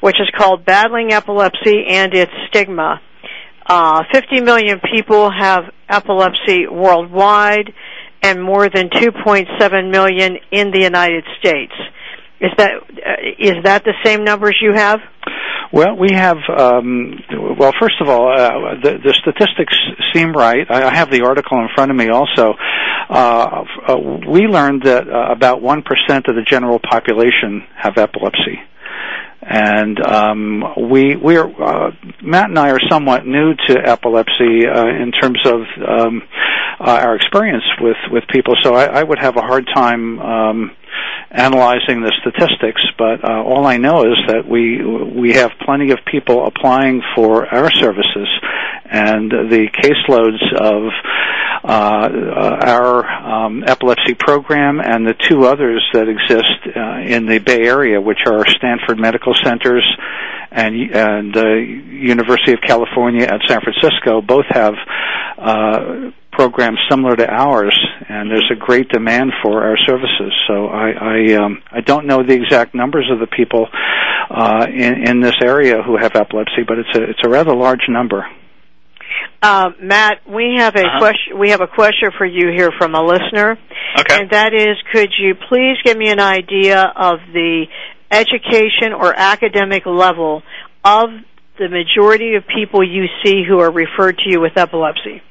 which 0.00 0.16
is 0.20 0.28
called 0.36 0.64
"Battling 0.64 1.12
Epilepsy 1.12 1.84
and 1.88 2.14
Its 2.14 2.32
Stigma," 2.48 3.00
uh, 3.66 4.04
50 4.12 4.40
million 4.40 4.80
people 4.92 5.30
have 5.30 5.64
epilepsy 5.88 6.66
worldwide, 6.66 7.72
and 8.22 8.42
more 8.42 8.68
than 8.70 8.88
2.7 8.88 9.90
million 9.90 10.38
in 10.50 10.70
the 10.70 10.80
United 10.80 11.24
States. 11.38 11.72
Is 12.40 12.50
that 12.58 12.72
uh, 12.72 13.10
is 13.38 13.62
that 13.64 13.84
the 13.84 13.94
same 14.04 14.24
numbers 14.24 14.58
you 14.60 14.72
have? 14.74 15.00
Well, 15.74 15.96
we 15.96 16.12
have. 16.12 16.36
Um, 16.56 17.18
well, 17.58 17.72
first 17.80 17.96
of 18.00 18.08
all, 18.08 18.30
uh, 18.32 18.80
the, 18.80 18.98
the 19.02 19.12
statistics 19.20 19.76
seem 20.12 20.32
right. 20.32 20.64
I, 20.70 20.94
have 20.94 21.10
the 21.10 21.22
article 21.22 21.58
in 21.58 21.68
front 21.74 21.90
of 21.90 21.96
me. 21.96 22.10
Also, 22.10 22.54
uh, 23.10 23.64
uh, 23.88 23.96
we 23.98 24.42
learned 24.42 24.82
that 24.84 25.08
uh, 25.08 25.32
about 25.32 25.62
one 25.62 25.82
percent 25.82 26.28
of 26.28 26.36
the 26.36 26.42
general 26.48 26.78
population 26.78 27.66
have 27.74 27.98
epilepsy 27.98 28.60
and 29.46 30.00
um, 30.06 30.62
we 30.90 31.16
we 31.16 31.36
are 31.36 31.48
uh, 31.48 31.90
Matt 32.22 32.50
and 32.50 32.58
I 32.58 32.70
are 32.70 32.80
somewhat 32.88 33.26
new 33.26 33.54
to 33.68 33.78
epilepsy 33.84 34.66
uh, 34.66 34.86
in 34.86 35.12
terms 35.12 35.40
of 35.44 35.60
um, 35.86 36.22
uh, 36.80 37.00
our 37.02 37.16
experience 37.16 37.64
with 37.80 37.96
with 38.10 38.24
people. 38.32 38.54
So 38.62 38.74
I, 38.74 39.00
I 39.00 39.02
would 39.02 39.18
have 39.18 39.36
a 39.36 39.42
hard 39.42 39.66
time 39.74 40.18
um, 40.20 40.70
analyzing 41.30 42.00
the 42.00 42.12
statistics, 42.20 42.80
but 42.98 43.24
uh, 43.24 43.42
all 43.42 43.66
I 43.66 43.76
know 43.76 44.02
is 44.02 44.18
that 44.28 44.46
we 44.48 44.84
we 44.84 45.32
have 45.34 45.50
plenty 45.64 45.90
of 45.92 45.98
people 46.10 46.46
applying 46.46 47.02
for 47.14 47.46
our 47.46 47.70
services, 47.70 48.28
and 48.84 49.30
the 49.30 49.68
caseloads 49.72 50.42
of 50.60 50.92
uh, 51.64 52.56
our 52.66 53.06
um, 53.06 53.64
epilepsy 53.66 54.14
program 54.14 54.80
and 54.80 55.06
the 55.06 55.14
two 55.28 55.44
others 55.46 55.82
that 55.94 56.08
exist 56.08 56.76
uh, 56.76 56.98
in 57.00 57.26
the 57.26 57.38
Bay 57.38 57.66
Area, 57.66 58.00
which 58.00 58.20
are 58.26 58.44
Stanford 58.46 58.98
Medical 58.98 59.32
Centers 59.42 59.84
and 60.50 60.74
and 60.92 61.36
uh, 61.36 61.46
University 61.46 62.52
of 62.52 62.60
California 62.60 63.24
at 63.24 63.40
San 63.48 63.60
Francisco, 63.60 64.20
both 64.20 64.46
have 64.50 64.74
uh, 65.38 66.10
programs 66.34 66.78
similar 66.90 67.16
to 67.16 67.26
ours, 67.26 67.78
and 68.08 68.30
there's 68.30 68.50
a 68.52 68.56
great 68.56 68.88
demand 68.88 69.32
for 69.42 69.62
our 69.62 69.76
services. 69.86 70.32
So 70.48 70.66
I 70.66 70.90
I, 70.90 71.34
um, 71.34 71.62
I 71.70 71.80
don't 71.80 72.06
know 72.06 72.22
the 72.22 72.34
exact 72.34 72.74
numbers 72.74 73.08
of 73.10 73.20
the 73.20 73.26
people 73.26 73.66
uh, 74.30 74.66
in 74.68 75.08
in 75.08 75.20
this 75.20 75.36
area 75.42 75.82
who 75.82 75.96
have 75.96 76.12
epilepsy, 76.14 76.62
but 76.66 76.78
it's 76.78 76.96
a 76.96 77.02
it's 77.10 77.20
a 77.24 77.28
rather 77.28 77.54
large 77.54 77.88
number. 77.88 78.26
Uh, 79.42 79.70
Matt, 79.80 80.20
we 80.26 80.56
have 80.58 80.74
a 80.74 80.80
uh-huh. 80.80 80.98
question. 80.98 81.38
We 81.38 81.50
have 81.50 81.60
a 81.60 81.66
question 81.66 82.10
for 82.16 82.26
you 82.26 82.48
here 82.48 82.70
from 82.78 82.94
a 82.94 83.02
listener, 83.02 83.58
okay. 84.00 84.20
and 84.20 84.30
that 84.30 84.54
is, 84.54 84.76
could 84.92 85.10
you 85.18 85.34
please 85.48 85.76
give 85.84 85.96
me 85.96 86.08
an 86.08 86.20
idea 86.20 86.80
of 86.80 87.18
the 87.32 87.66
education 88.10 88.92
or 88.96 89.12
academic 89.14 89.84
level 89.86 90.42
of 90.84 91.10
the 91.58 91.68
majority 91.68 92.34
of 92.36 92.44
people 92.46 92.82
you 92.82 93.04
see 93.24 93.42
who 93.46 93.58
are 93.58 93.70
referred 93.70 94.16
to 94.18 94.30
you 94.30 94.40
with 94.40 94.56
epilepsy? 94.56 95.22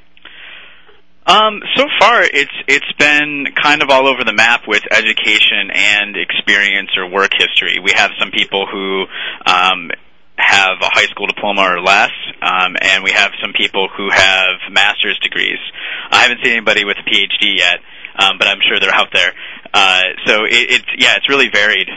Um, 1.26 1.62
so 1.74 1.84
far, 1.98 2.22
it's 2.22 2.52
it's 2.68 2.92
been 2.98 3.46
kind 3.60 3.82
of 3.82 3.88
all 3.88 4.06
over 4.06 4.24
the 4.24 4.34
map 4.34 4.62
with 4.68 4.82
education 4.90 5.70
and 5.72 6.16
experience 6.16 6.90
or 6.98 7.08
work 7.08 7.32
history. 7.32 7.78
We 7.82 7.92
have 7.92 8.10
some 8.20 8.30
people 8.30 8.66
who 8.70 9.04
um, 9.46 9.90
have 10.36 10.76
a 10.82 10.90
high 10.92 11.06
school 11.06 11.26
diploma 11.26 11.62
or 11.62 11.80
less, 11.80 12.12
um, 12.42 12.76
and 12.78 13.02
we 13.02 13.12
have 13.12 13.30
some 13.40 13.52
people 13.56 13.88
who 13.96 14.10
have 14.10 14.60
master's 14.70 15.18
degrees. 15.20 15.58
I 16.10 16.22
haven't 16.22 16.44
seen 16.44 16.52
anybody 16.52 16.84
with 16.84 16.98
a 16.98 17.08
PhD 17.08 17.56
yet, 17.56 17.80
um, 18.18 18.36
but 18.38 18.46
I'm 18.46 18.60
sure 18.68 18.78
they're 18.78 18.94
out 18.94 19.08
there. 19.14 19.32
Uh, 19.72 20.02
so 20.26 20.44
it, 20.44 20.70
it's 20.70 20.88
yeah, 20.98 21.16
it's 21.16 21.28
really 21.30 21.48
varied. 21.48 21.88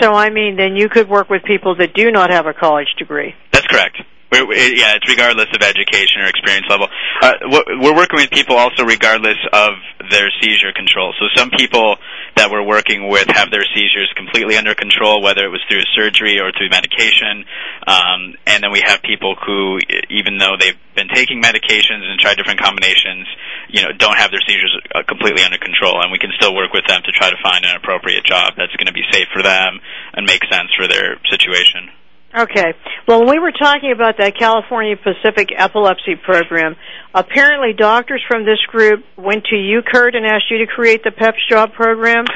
So 0.00 0.14
I 0.14 0.30
mean, 0.30 0.56
then 0.56 0.76
you 0.76 0.88
could 0.88 1.08
work 1.08 1.30
with 1.30 1.42
people 1.42 1.74
that 1.76 1.94
do 1.94 2.12
not 2.12 2.30
have 2.30 2.46
a 2.46 2.54
college 2.54 2.94
degree. 2.96 3.34
That's 3.50 3.66
correct. 3.66 3.96
Yeah, 4.32 4.94
it's 4.94 5.08
regardless 5.10 5.50
of 5.50 5.60
education 5.60 6.22
or 6.22 6.30
experience 6.30 6.66
level. 6.70 6.86
Uh, 7.20 7.34
we're 7.82 7.96
working 7.96 8.22
with 8.22 8.30
people 8.30 8.54
also 8.54 8.84
regardless 8.84 9.38
of 9.52 9.74
their 10.10 10.30
seizure 10.40 10.70
control. 10.72 11.12
So 11.18 11.26
some 11.34 11.50
people 11.50 11.96
that 12.36 12.46
we're 12.50 12.62
working 12.62 13.08
with 13.08 13.26
have 13.34 13.50
their 13.50 13.66
seizures 13.74 14.06
completely 14.14 14.56
under 14.56 14.74
control, 14.74 15.20
whether 15.20 15.42
it 15.42 15.50
was 15.50 15.60
through 15.66 15.82
surgery 15.98 16.38
or 16.38 16.54
through 16.54 16.70
medication. 16.70 17.42
Um, 17.90 18.38
and 18.46 18.62
then 18.62 18.70
we 18.70 18.86
have 18.86 19.02
people 19.02 19.34
who, 19.34 19.82
even 20.10 20.38
though 20.38 20.54
they've 20.54 20.78
been 20.94 21.10
taking 21.10 21.42
medications 21.42 22.06
and 22.06 22.14
tried 22.22 22.38
different 22.38 22.62
combinations, 22.62 23.26
you 23.68 23.82
know, 23.82 23.90
don't 23.98 24.16
have 24.16 24.30
their 24.30 24.42
seizures 24.46 24.78
uh, 24.94 25.02
completely 25.10 25.42
under 25.42 25.58
control. 25.58 25.98
And 26.06 26.14
we 26.14 26.22
can 26.22 26.30
still 26.38 26.54
work 26.54 26.72
with 26.72 26.86
them 26.86 27.02
to 27.02 27.10
try 27.10 27.30
to 27.30 27.38
find 27.42 27.66
an 27.66 27.74
appropriate 27.74 28.22
job 28.22 28.54
that's 28.56 28.74
going 28.78 28.86
to 28.86 28.94
be 28.94 29.04
safe 29.10 29.26
for 29.34 29.42
them 29.42 29.82
and 30.14 30.22
make 30.22 30.46
sense 30.46 30.70
for 30.78 30.86
their 30.86 31.18
situation. 31.26 31.90
Okay. 32.36 32.74
Well, 33.08 33.20
when 33.20 33.30
we 33.30 33.38
were 33.40 33.50
talking 33.50 33.90
about 33.92 34.18
that 34.18 34.38
California 34.38 34.94
Pacific 34.96 35.48
Epilepsy 35.56 36.14
Program, 36.14 36.76
apparently 37.12 37.72
doctors 37.76 38.22
from 38.28 38.44
this 38.44 38.60
group 38.68 39.04
went 39.16 39.46
to 39.46 39.56
you, 39.56 39.82
Curt, 39.82 40.14
and 40.14 40.24
asked 40.24 40.48
you 40.48 40.58
to 40.58 40.66
create 40.66 41.02
the 41.02 41.10
PEPS 41.10 41.48
job 41.48 41.72
program. 41.72 42.26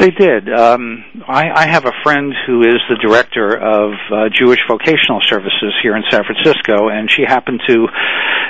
They 0.00 0.10
did. 0.10 0.52
Um, 0.52 1.04
I, 1.28 1.50
I 1.50 1.66
have 1.68 1.84
a 1.84 1.92
friend 2.02 2.34
who 2.46 2.62
is 2.62 2.80
the 2.88 2.96
director 3.00 3.56
of 3.56 3.92
uh, 4.10 4.28
Jewish 4.34 4.58
Vocational 4.68 5.20
Services 5.22 5.72
here 5.84 5.94
in 5.94 6.02
San 6.10 6.24
Francisco, 6.24 6.88
and 6.88 7.08
she 7.08 7.22
happened 7.22 7.62
to 7.68 7.86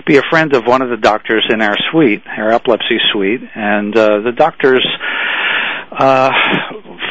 be 0.07 0.17
a 0.17 0.23
friend 0.31 0.55
of 0.55 0.65
one 0.65 0.81
of 0.81 0.89
the 0.89 0.97
doctors 0.97 1.45
in 1.51 1.61
our 1.61 1.77
suite, 1.91 2.23
our 2.27 2.51
epilepsy 2.51 2.97
suite, 3.13 3.43
and 3.55 3.95
uh, 3.95 4.21
the 4.25 4.33
doctors 4.33 4.87
uh, 5.99 6.31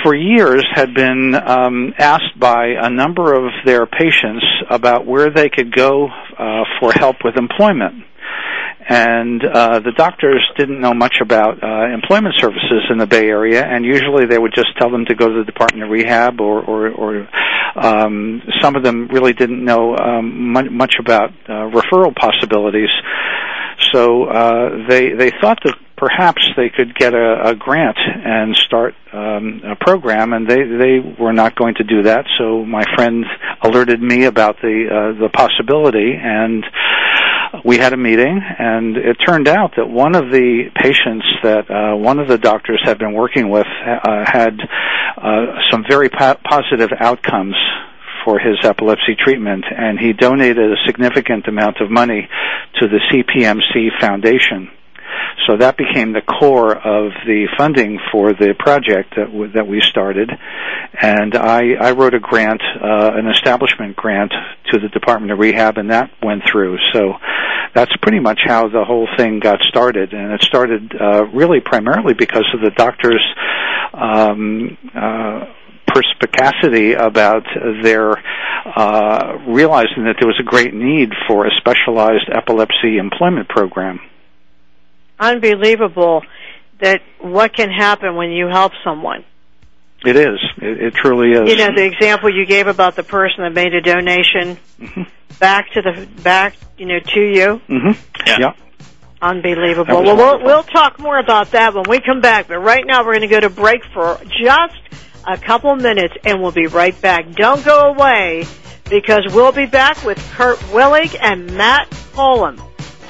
for 0.04 0.16
years 0.16 0.66
had 0.74 0.94
been 0.94 1.34
um, 1.36 1.94
asked 1.98 2.38
by 2.40 2.68
a 2.80 2.90
number 2.90 3.34
of 3.34 3.52
their 3.66 3.86
patients 3.86 4.46
about 4.70 5.06
where 5.06 5.30
they 5.32 5.50
could 5.50 5.74
go 5.74 6.08
uh, 6.08 6.64
for 6.80 6.92
help 6.94 7.18
with 7.24 7.38
employment. 7.38 8.04
And 8.88 9.42
uh, 9.46 9.80
the 9.80 9.94
doctors 9.96 10.46
didn't 10.58 10.82
know 10.82 10.94
much 10.94 11.16
about 11.22 11.64
uh, 11.64 11.94
employment 11.94 12.36
services 12.38 12.84
in 12.90 12.98
the 12.98 13.08
Bay 13.08 13.28
Area, 13.28 13.64
and 13.64 13.86
usually 13.86 14.26
they 14.26 14.38
would 14.38 14.54
just 14.54 14.78
tell 14.78 14.92
them 14.92 15.06
to 15.06 15.16
go 15.16 15.30
to 15.30 15.40
the 15.40 15.46
Department 15.46 15.86
of 15.86 15.90
Rehab, 15.90 16.42
or, 16.42 16.60
or, 16.60 16.90
or 16.92 17.30
um, 17.76 18.42
some 18.62 18.76
of 18.76 18.84
them 18.84 19.08
really 19.08 19.32
didn't 19.32 19.64
know 19.64 19.96
um, 19.96 20.52
much 20.52 20.96
about 21.00 21.30
uh, 21.48 21.72
referral 21.72 22.14
possibilities. 22.14 22.90
So 23.94 24.26
uh, 24.26 24.88
they 24.90 25.14
they 25.14 25.32
thought 25.42 25.60
that 25.64 25.76
perhaps 25.98 26.42
they 26.58 26.70
could 26.70 26.96
get 26.96 27.14
a, 27.14 27.50
a 27.50 27.56
grant 27.56 27.98
and 27.98 28.56
start 28.56 28.96
um, 29.12 29.62
a 29.64 29.76
program, 29.76 30.34
and 30.34 30.48
they 30.48 30.64
they 30.64 31.16
were 31.20 31.34
not 31.34 31.56
going 31.56 31.76
to 31.76 31.84
do 31.84 32.04
that. 32.04 32.26
So 32.38 32.66
my 32.66 32.84
friend 32.96 33.26
alerted 33.62 34.02
me 34.02 34.26
about 34.26 34.58
the 34.62 34.88
uh, 34.90 35.20
the 35.20 35.30
possibility, 35.30 36.14
and 36.20 36.64
we 37.64 37.78
had 37.78 37.94
a 37.94 37.98
meeting, 37.98 38.42
and 38.60 38.98
it 38.98 39.18
turned 39.26 39.48
out 39.48 39.74
that 39.78 39.88
one 39.88 40.16
of 40.16 40.32
the 40.32 40.70
patients 40.76 41.26
that 41.44 41.70
uh, 41.70 41.96
one 41.96 42.20
of 42.20 42.28
the 42.28 42.38
doctors 42.38 42.82
had 42.84 42.98
been 42.98 43.14
working 43.14 43.50
with 43.50 43.68
uh, 43.68 44.26
had 44.26 44.60
uh, 45.18 45.60
some 45.70 45.86
very 45.88 46.10
po- 46.10 46.38
positive 46.44 46.90
outcomes 47.00 47.56
for 48.26 48.40
his 48.40 48.58
epilepsy 48.64 49.16
treatment, 49.18 49.66
and 49.70 50.00
he 50.00 50.14
donated 50.14 50.72
a 50.72 50.76
significant 50.86 51.48
amount 51.48 51.78
of 51.82 51.92
money 51.92 52.28
to 52.80 52.88
the 52.88 53.00
CPMC 53.12 54.00
Foundation. 54.00 54.70
So 55.48 55.58
that 55.58 55.78
became 55.78 56.14
the 56.14 56.22
core 56.22 56.72
of 56.72 57.12
the 57.26 57.48
funding 57.58 58.00
for 58.12 58.34
the 58.34 58.56
project 58.58 59.16
that, 59.18 59.26
w- 59.26 59.52
that 59.52 59.68
we 59.68 59.82
started. 59.82 60.32
And 61.02 61.36
I, 61.36 61.74
I 61.80 61.92
wrote 61.92 62.14
a 62.14 62.20
grant, 62.20 62.62
uh, 62.62 63.12
an 63.16 63.28
establishment 63.28 63.96
grant 63.96 64.32
to 64.72 64.80
the 64.80 64.90
Department 64.90 65.32
of 65.32 65.40
Rehab, 65.40 65.78
and 65.78 65.92
that 65.92 66.12
went 66.22 66.44
through. 66.50 66.78
So 66.94 67.14
that's 67.74 67.92
pretty 68.02 68.20
much 68.20 68.42
how 68.46 68.70
the 68.70 68.86
whole 68.86 69.08
thing 69.18 69.40
got 69.40 69.60
started. 69.64 70.14
And 70.14 70.34
it 70.34 70.44
started 70.44 70.94
uh, 71.00 71.26
really 71.34 71.60
primarily 71.60 72.14
because 72.14 72.46
of 72.54 72.62
the 72.62 72.72
doctor's 72.72 73.24
um, 73.94 74.78
uh, 74.96 75.46
perspicacity 75.88 76.94
about 76.94 77.44
their 77.84 78.18
uh, 78.66 79.38
realizing 79.48 80.06
that 80.06 80.16
there 80.20 80.28
was 80.28 80.40
a 80.40 80.44
great 80.44 80.74
need 80.74 81.12
for 81.28 81.46
a 81.46 81.52
specialized 81.58 82.30
epilepsy 82.32 82.98
employment 82.98 83.50
program. 83.50 84.00
Unbelievable 85.20 86.24
that 86.80 87.02
what 87.20 87.56
can 87.56 87.70
happen 87.70 88.16
when 88.16 88.32
you 88.32 88.48
help 88.48 88.74
someone. 88.84 89.24
It 90.06 90.18
is. 90.18 90.40
It, 90.58 90.82
it 90.82 90.94
truly 90.96 91.32
is. 91.32 91.50
You 91.50 91.56
know 91.56 91.74
the 91.74 91.86
example 91.86 92.30
you 92.30 92.46
gave 92.46 92.68
about 92.68 92.96
the 92.96 93.04
person 93.04 93.44
that 93.44 93.54
made 93.54 93.74
a 93.74 93.82
donation 93.82 94.58
mm-hmm. 94.80 95.04
back 95.40 95.72
to 95.72 95.82
the 95.82 96.08
back, 96.22 96.58
you 96.78 96.86
know, 96.86 97.00
to 97.00 97.20
you. 97.20 97.62
Mm-hmm. 97.70 98.28
Yeah. 98.28 98.38
yeah. 98.40 98.54
Unbelievable. 99.22 100.04
Well, 100.04 100.18
we'll 100.18 100.44
we'll 100.44 100.64
talk 100.64 101.00
more 101.00 101.18
about 101.18 101.52
that 101.52 101.74
when 101.74 101.86
we 101.88 102.02
come 102.02 102.20
back. 102.20 102.50
But 102.50 102.60
right 102.60 102.84
now, 102.86 103.06
we're 103.06 103.14
going 103.14 103.22
to 103.22 103.28
go 103.28 103.40
to 103.40 103.50
break 103.50 103.82
for 103.94 104.20
just 104.26 104.76
a 105.26 105.38
couple 105.38 105.74
minutes, 105.78 106.14
and 106.26 106.42
we'll 106.42 106.52
be 106.52 106.68
right 106.68 107.00
back. 107.00 107.32
Don't 107.32 107.64
go 107.64 107.94
away 107.94 108.46
because 108.90 109.26
we'll 109.34 109.54
be 109.54 109.66
back 109.66 110.04
with 110.04 110.18
Curt 110.34 110.58
Willig 110.74 111.16
and 111.22 111.56
Matt 111.56 111.90
Poland 112.12 112.62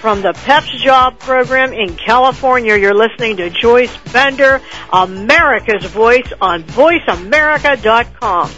from 0.03 0.21
the 0.21 0.33
PEPS 0.33 0.83
Job 0.83 1.17
Program 1.17 1.71
in 1.71 1.95
California. 1.95 2.75
You're 2.75 2.93
listening 2.93 3.37
to 3.37 3.49
Joyce 3.49 3.95
Bender, 4.11 4.59
America's 4.91 5.85
Voice 5.85 6.27
on 6.41 6.63
VoiceAmerica.com. 6.63 8.49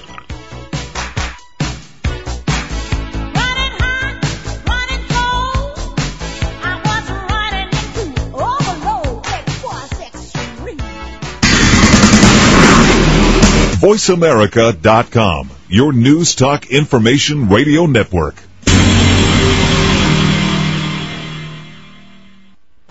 VoiceAmerica.com, 13.77 15.51
your 15.69 15.93
news 15.93 16.33
talk 16.33 16.71
information 16.71 17.49
radio 17.49 17.85
network. 17.85 18.33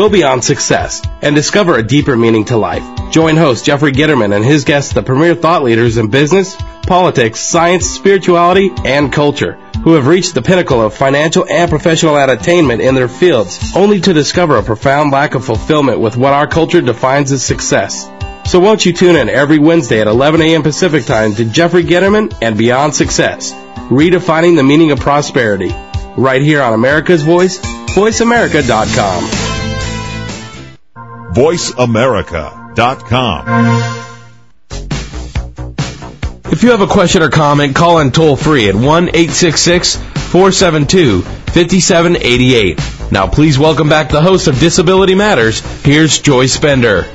Go 0.00 0.08
beyond 0.08 0.42
success 0.42 1.02
and 1.20 1.36
discover 1.36 1.76
a 1.76 1.82
deeper 1.86 2.16
meaning 2.16 2.46
to 2.46 2.56
life. 2.56 2.82
Join 3.10 3.36
host 3.36 3.66
Jeffrey 3.66 3.92
Gitterman 3.92 4.34
and 4.34 4.42
his 4.42 4.64
guests, 4.64 4.94
the 4.94 5.02
premier 5.02 5.34
thought 5.34 5.62
leaders 5.62 5.98
in 5.98 6.08
business, 6.08 6.56
politics, 6.86 7.40
science, 7.40 7.84
spirituality, 7.84 8.70
and 8.86 9.12
culture, 9.12 9.58
who 9.84 9.92
have 9.92 10.06
reached 10.06 10.32
the 10.32 10.40
pinnacle 10.40 10.80
of 10.80 10.94
financial 10.94 11.46
and 11.46 11.68
professional 11.68 12.16
attainment 12.16 12.80
in 12.80 12.94
their 12.94 13.10
fields, 13.10 13.76
only 13.76 14.00
to 14.00 14.14
discover 14.14 14.56
a 14.56 14.62
profound 14.62 15.10
lack 15.10 15.34
of 15.34 15.44
fulfillment 15.44 16.00
with 16.00 16.16
what 16.16 16.32
our 16.32 16.46
culture 16.46 16.80
defines 16.80 17.30
as 17.30 17.44
success. 17.44 18.08
So 18.46 18.58
won't 18.58 18.86
you 18.86 18.94
tune 18.94 19.16
in 19.16 19.28
every 19.28 19.58
Wednesday 19.58 20.00
at 20.00 20.06
11 20.06 20.40
a.m. 20.40 20.62
Pacific 20.62 21.04
Time 21.04 21.34
to 21.34 21.44
Jeffrey 21.44 21.84
Gitterman 21.84 22.34
and 22.40 22.56
Beyond 22.56 22.94
Success, 22.94 23.52
redefining 23.90 24.56
the 24.56 24.62
meaning 24.62 24.92
of 24.92 25.00
prosperity, 25.00 25.74
right 26.16 26.40
here 26.40 26.62
on 26.62 26.72
America's 26.72 27.22
Voice, 27.22 27.58
voiceamerica.com. 27.58 29.49
VoiceAmerica.com. 31.34 33.46
If 36.52 36.64
you 36.64 36.72
have 36.72 36.80
a 36.80 36.86
question 36.86 37.22
or 37.22 37.30
comment, 37.30 37.76
call 37.76 38.00
in 38.00 38.10
toll 38.10 38.36
free 38.36 38.68
at 38.68 38.74
1 38.74 38.84
866 38.84 39.96
472 39.96 41.22
5788. 41.22 43.12
Now, 43.12 43.28
please 43.28 43.58
welcome 43.58 43.88
back 43.88 44.10
the 44.10 44.20
host 44.20 44.48
of 44.48 44.58
Disability 44.58 45.14
Matters. 45.14 45.60
Here's 45.82 46.20
Joyce 46.20 46.58
Bender. 46.58 47.08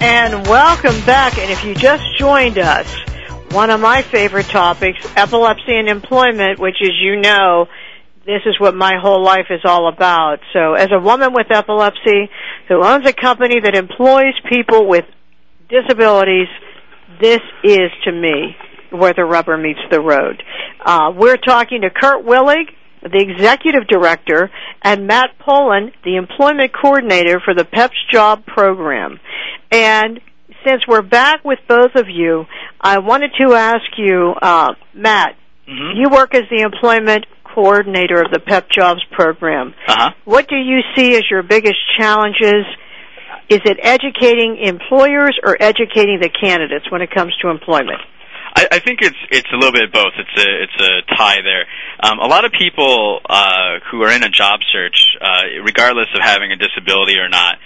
And 0.00 0.46
welcome 0.46 0.98
back. 1.06 1.38
And 1.38 1.50
if 1.50 1.64
you 1.64 1.74
just 1.74 2.04
joined 2.18 2.58
us, 2.58 2.86
one 3.52 3.70
of 3.70 3.80
my 3.80 4.02
favorite 4.02 4.46
topics, 4.46 4.98
epilepsy 5.16 5.74
and 5.74 5.88
employment, 5.88 6.58
which 6.58 6.76
as 6.82 6.92
you 7.00 7.16
know, 7.16 7.68
this 8.28 8.42
is 8.44 8.60
what 8.60 8.74
my 8.74 8.92
whole 9.00 9.24
life 9.24 9.46
is 9.48 9.62
all 9.64 9.88
about. 9.88 10.36
So 10.52 10.74
as 10.74 10.90
a 10.92 11.00
woman 11.00 11.32
with 11.32 11.46
epilepsy 11.50 12.28
who 12.68 12.84
owns 12.84 13.08
a 13.08 13.14
company 13.14 13.58
that 13.58 13.74
employs 13.74 14.34
people 14.52 14.86
with 14.86 15.06
disabilities, 15.70 16.48
this 17.22 17.40
is 17.64 17.90
to 18.04 18.12
me 18.12 18.54
where 18.90 19.14
the 19.14 19.24
rubber 19.24 19.56
meets 19.56 19.80
the 19.90 20.00
road. 20.00 20.42
Uh, 20.84 21.10
we're 21.16 21.38
talking 21.38 21.80
to 21.80 21.88
Curt 21.88 22.26
Willig, 22.26 22.68
the 23.02 23.18
executive 23.18 23.86
director, 23.88 24.50
and 24.82 25.06
Matt 25.06 25.30
Poland, 25.38 25.92
the 26.04 26.16
employment 26.16 26.72
coordinator 26.78 27.40
for 27.42 27.54
the 27.54 27.64
PEPS 27.64 27.96
job 28.12 28.44
program. 28.44 29.20
And 29.70 30.20
since 30.66 30.82
we're 30.86 31.00
back 31.00 31.46
with 31.46 31.60
both 31.66 31.94
of 31.94 32.10
you, 32.10 32.44
I 32.78 32.98
wanted 32.98 33.30
to 33.40 33.54
ask 33.54 33.86
you, 33.96 34.34
uh, 34.42 34.74
Matt, 34.92 35.34
mm-hmm. 35.66 35.98
you 35.98 36.10
work 36.10 36.34
as 36.34 36.42
the 36.50 36.62
employment 36.62 37.24
coordinator 37.54 38.22
of 38.22 38.30
the 38.30 38.40
PEP 38.40 38.70
Jobs 38.70 39.04
program. 39.12 39.74
Uh-huh. 39.86 40.10
What 40.24 40.48
do 40.48 40.56
you 40.56 40.80
see 40.96 41.16
as 41.16 41.22
your 41.30 41.42
biggest 41.42 41.78
challenges? 41.98 42.64
Is 43.48 43.60
it 43.64 43.78
educating 43.82 44.58
employers 44.62 45.38
or 45.42 45.56
educating 45.60 46.20
the 46.20 46.28
candidates 46.28 46.90
when 46.90 47.00
it 47.00 47.10
comes 47.10 47.34
to 47.42 47.48
employment? 47.48 48.00
I, 48.54 48.66
I 48.72 48.78
think 48.80 49.00
it's 49.02 49.16
it's 49.30 49.48
a 49.52 49.56
little 49.56 49.72
bit 49.72 49.84
of 49.84 49.92
both. 49.92 50.12
It's 50.18 50.36
a 50.36 50.62
it's 50.62 50.78
a 50.82 51.16
tie 51.16 51.40
there. 51.42 51.66
Um, 52.02 52.18
a 52.18 52.26
lot 52.26 52.44
of 52.44 52.52
people 52.52 53.20
uh, 53.28 53.78
who 53.90 54.02
are 54.02 54.10
in 54.10 54.22
a 54.22 54.28
job 54.28 54.60
search, 54.72 55.16
uh, 55.20 55.62
regardless 55.64 56.08
of 56.14 56.20
having 56.22 56.50
a 56.52 56.56
disability 56.56 57.18
or 57.18 57.28
not, 57.28 57.58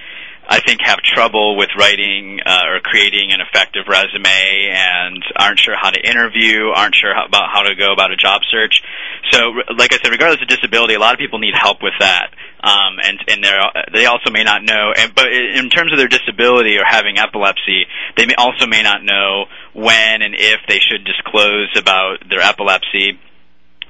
I 0.48 0.60
think 0.60 0.80
have 0.82 0.98
trouble 0.98 1.56
with 1.56 1.70
writing 1.78 2.40
uh, 2.44 2.66
or 2.66 2.80
creating 2.80 3.32
an 3.32 3.40
effective 3.40 3.84
resume 3.88 4.70
and 4.70 5.22
aren't 5.36 5.60
sure 5.60 5.76
how 5.80 5.90
to 5.90 6.00
interview, 6.00 6.68
aren't 6.74 6.94
sure 6.94 7.14
how, 7.14 7.26
about 7.26 7.50
how 7.52 7.62
to 7.62 7.74
go 7.74 7.92
about 7.92 8.10
a 8.10 8.16
job 8.16 8.42
search. 8.50 8.82
So, 9.30 9.52
like 9.76 9.92
I 9.92 9.98
said, 10.02 10.10
regardless 10.10 10.42
of 10.42 10.48
disability, 10.48 10.94
a 10.94 10.98
lot 10.98 11.14
of 11.14 11.18
people 11.18 11.38
need 11.38 11.54
help 11.54 11.82
with 11.82 11.94
that. 12.00 12.34
Um, 12.62 12.98
and 13.02 13.18
and 13.28 13.44
they 13.92 14.06
also 14.06 14.30
may 14.30 14.44
not 14.44 14.62
know. 14.62 14.92
And, 14.96 15.14
but 15.14 15.32
in 15.32 15.68
terms 15.70 15.92
of 15.92 15.98
their 15.98 16.08
disability 16.08 16.76
or 16.76 16.84
having 16.84 17.18
epilepsy, 17.18 17.86
they 18.16 18.26
may 18.26 18.34
also 18.36 18.66
may 18.66 18.82
not 18.82 19.02
know 19.02 19.46
when 19.74 20.22
and 20.22 20.34
if 20.34 20.60
they 20.68 20.78
should 20.78 21.04
disclose 21.04 21.70
about 21.76 22.28
their 22.28 22.40
epilepsy 22.40 23.18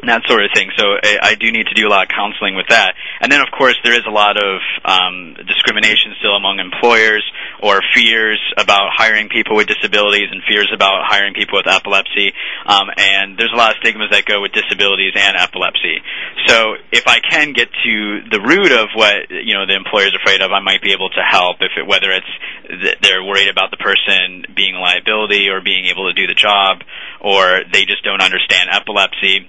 that 0.08 0.26
sort 0.26 0.42
of 0.42 0.50
thing. 0.54 0.70
So 0.74 0.98
I, 0.98 1.30
I 1.30 1.34
do 1.34 1.50
need 1.52 1.66
to 1.70 1.74
do 1.74 1.86
a 1.86 1.90
lot 1.90 2.02
of 2.02 2.10
counseling 2.10 2.56
with 2.58 2.66
that. 2.74 2.94
And 3.20 3.30
then, 3.30 3.40
of 3.40 3.54
course, 3.54 3.78
there 3.84 3.94
is 3.94 4.02
a 4.06 4.10
lot 4.10 4.34
of 4.34 4.58
um, 4.84 5.38
discrimination 5.46 6.18
still 6.18 6.34
among 6.34 6.58
employers 6.58 7.22
or 7.62 7.78
fears 7.94 8.42
about 8.58 8.90
hiring 8.90 9.28
people 9.28 9.54
with 9.54 9.70
disabilities 9.70 10.26
and 10.34 10.42
fears 10.42 10.70
about 10.74 11.06
hiring 11.06 11.34
people 11.34 11.54
with 11.54 11.70
epilepsy. 11.70 12.34
Um, 12.66 12.90
and 12.98 13.38
there's 13.38 13.54
a 13.54 13.56
lot 13.56 13.70
of 13.70 13.76
stigmas 13.78 14.10
that 14.10 14.26
go 14.26 14.42
with 14.42 14.50
disabilities 14.50 15.14
and 15.14 15.36
epilepsy. 15.38 16.02
So 16.50 16.74
if 16.90 17.06
I 17.06 17.22
can 17.22 17.52
get 17.52 17.70
to 17.70 17.94
the 18.26 18.42
root 18.42 18.74
of 18.74 18.90
what 18.98 19.30
you 19.30 19.54
know 19.54 19.66
the 19.66 19.78
employer 19.78 20.10
is 20.10 20.18
afraid 20.18 20.42
of, 20.42 20.50
I 20.50 20.58
might 20.58 20.82
be 20.82 20.90
able 20.90 21.10
to 21.10 21.22
help. 21.22 21.62
If 21.62 21.78
it, 21.78 21.86
whether 21.86 22.10
it's 22.10 22.34
th- 22.66 22.98
they're 23.02 23.22
worried 23.22 23.48
about 23.48 23.70
the 23.70 23.78
person 23.78 24.50
being 24.50 24.74
a 24.74 24.80
liability 24.80 25.46
or 25.48 25.62
being 25.62 25.86
able 25.86 26.10
to 26.10 26.14
do 26.18 26.26
the 26.26 26.34
job, 26.34 26.82
or 27.22 27.62
they 27.70 27.86
just 27.86 28.02
don't 28.02 28.20
understand 28.20 28.66
epilepsy 28.72 29.46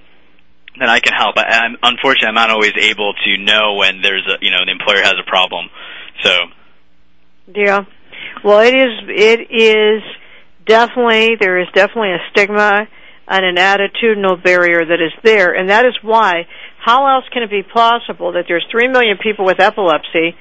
then 0.78 0.88
I 0.88 1.00
can 1.00 1.12
help. 1.12 1.36
I, 1.36 1.44
I'm, 1.44 1.76
unfortunately, 1.82 2.28
I'm 2.28 2.34
not 2.34 2.50
always 2.50 2.72
able 2.78 3.14
to 3.14 3.38
know 3.38 3.74
when 3.74 4.00
there's 4.02 4.26
a, 4.26 4.44
you 4.44 4.50
know, 4.50 4.64
the 4.64 4.72
employer 4.72 5.02
has 5.02 5.14
a 5.20 5.28
problem. 5.28 5.66
So. 6.22 6.30
Yeah. 7.54 7.84
Well, 8.42 8.60
it 8.60 8.74
is, 8.74 8.90
it 9.08 9.52
is 9.52 10.02
definitely, 10.66 11.36
there 11.38 11.60
is 11.60 11.68
definitely 11.74 12.12
a 12.12 12.18
stigma 12.30 12.88
and 13.26 13.44
an 13.44 13.56
attitudinal 13.56 14.42
barrier 14.42 14.84
that 14.84 15.00
is 15.00 15.12
there, 15.22 15.54
and 15.54 15.70
that 15.70 15.86
is 15.86 15.94
why, 16.02 16.46
how 16.78 17.06
else 17.06 17.24
can 17.32 17.42
it 17.42 17.50
be 17.50 17.62
possible 17.62 18.32
that 18.32 18.44
there's 18.48 18.66
three 18.70 18.88
million 18.88 19.16
people 19.16 19.46
with 19.46 19.60
epilepsy, 19.60 20.36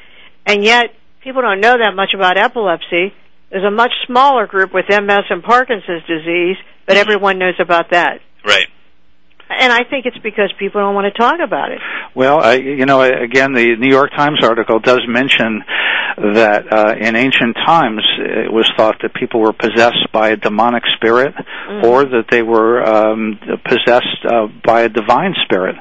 and 0.45 0.63
yet 0.63 0.87
people 1.21 1.41
don't 1.41 1.61
know 1.61 1.77
that 1.77 1.95
much 1.95 2.09
about 2.13 2.37
epilepsy? 2.37 3.13
There's 3.49 3.63
a 3.63 3.71
much 3.71 3.91
smaller 4.07 4.47
group 4.47 4.73
with 4.73 4.85
MS 4.89 5.25
and 5.29 5.43
Parkinson's 5.43 6.03
disease, 6.07 6.57
but 6.85 6.97
everyone 6.97 7.37
knows 7.37 7.55
about 7.59 7.91
that. 7.91 8.19
Right 8.45 8.67
and 9.49 9.71
I 9.71 9.83
think 9.83 10.05
it's 10.05 10.17
because 10.17 10.51
people 10.57 10.81
don't 10.81 10.95
want 10.95 11.13
to 11.13 11.19
talk 11.19 11.39
about 11.43 11.71
it. 11.71 11.79
Well, 12.15 12.39
I, 12.39 12.55
you 12.55 12.85
know, 12.85 13.01
again, 13.01 13.53
the 13.53 13.75
New 13.77 13.89
York 13.89 14.11
Times 14.11 14.39
article 14.43 14.79
does 14.79 15.01
mention 15.07 15.63
that 16.17 16.71
uh, 16.71 16.95
in 16.99 17.15
ancient 17.15 17.55
times 17.65 18.01
it 18.19 18.51
was 18.51 18.69
thought 18.77 18.95
that 19.01 19.13
people 19.13 19.41
were 19.41 19.53
possessed 19.53 20.11
by 20.11 20.29
a 20.29 20.37
demonic 20.37 20.83
spirit, 20.95 21.33
mm-hmm. 21.35 21.85
or 21.85 22.03
that 22.05 22.25
they 22.29 22.41
were 22.41 22.83
um, 22.83 23.39
possessed 23.65 24.21
uh, 24.25 24.47
by 24.63 24.81
a 24.81 24.89
divine 24.89 25.33
spirit. 25.43 25.75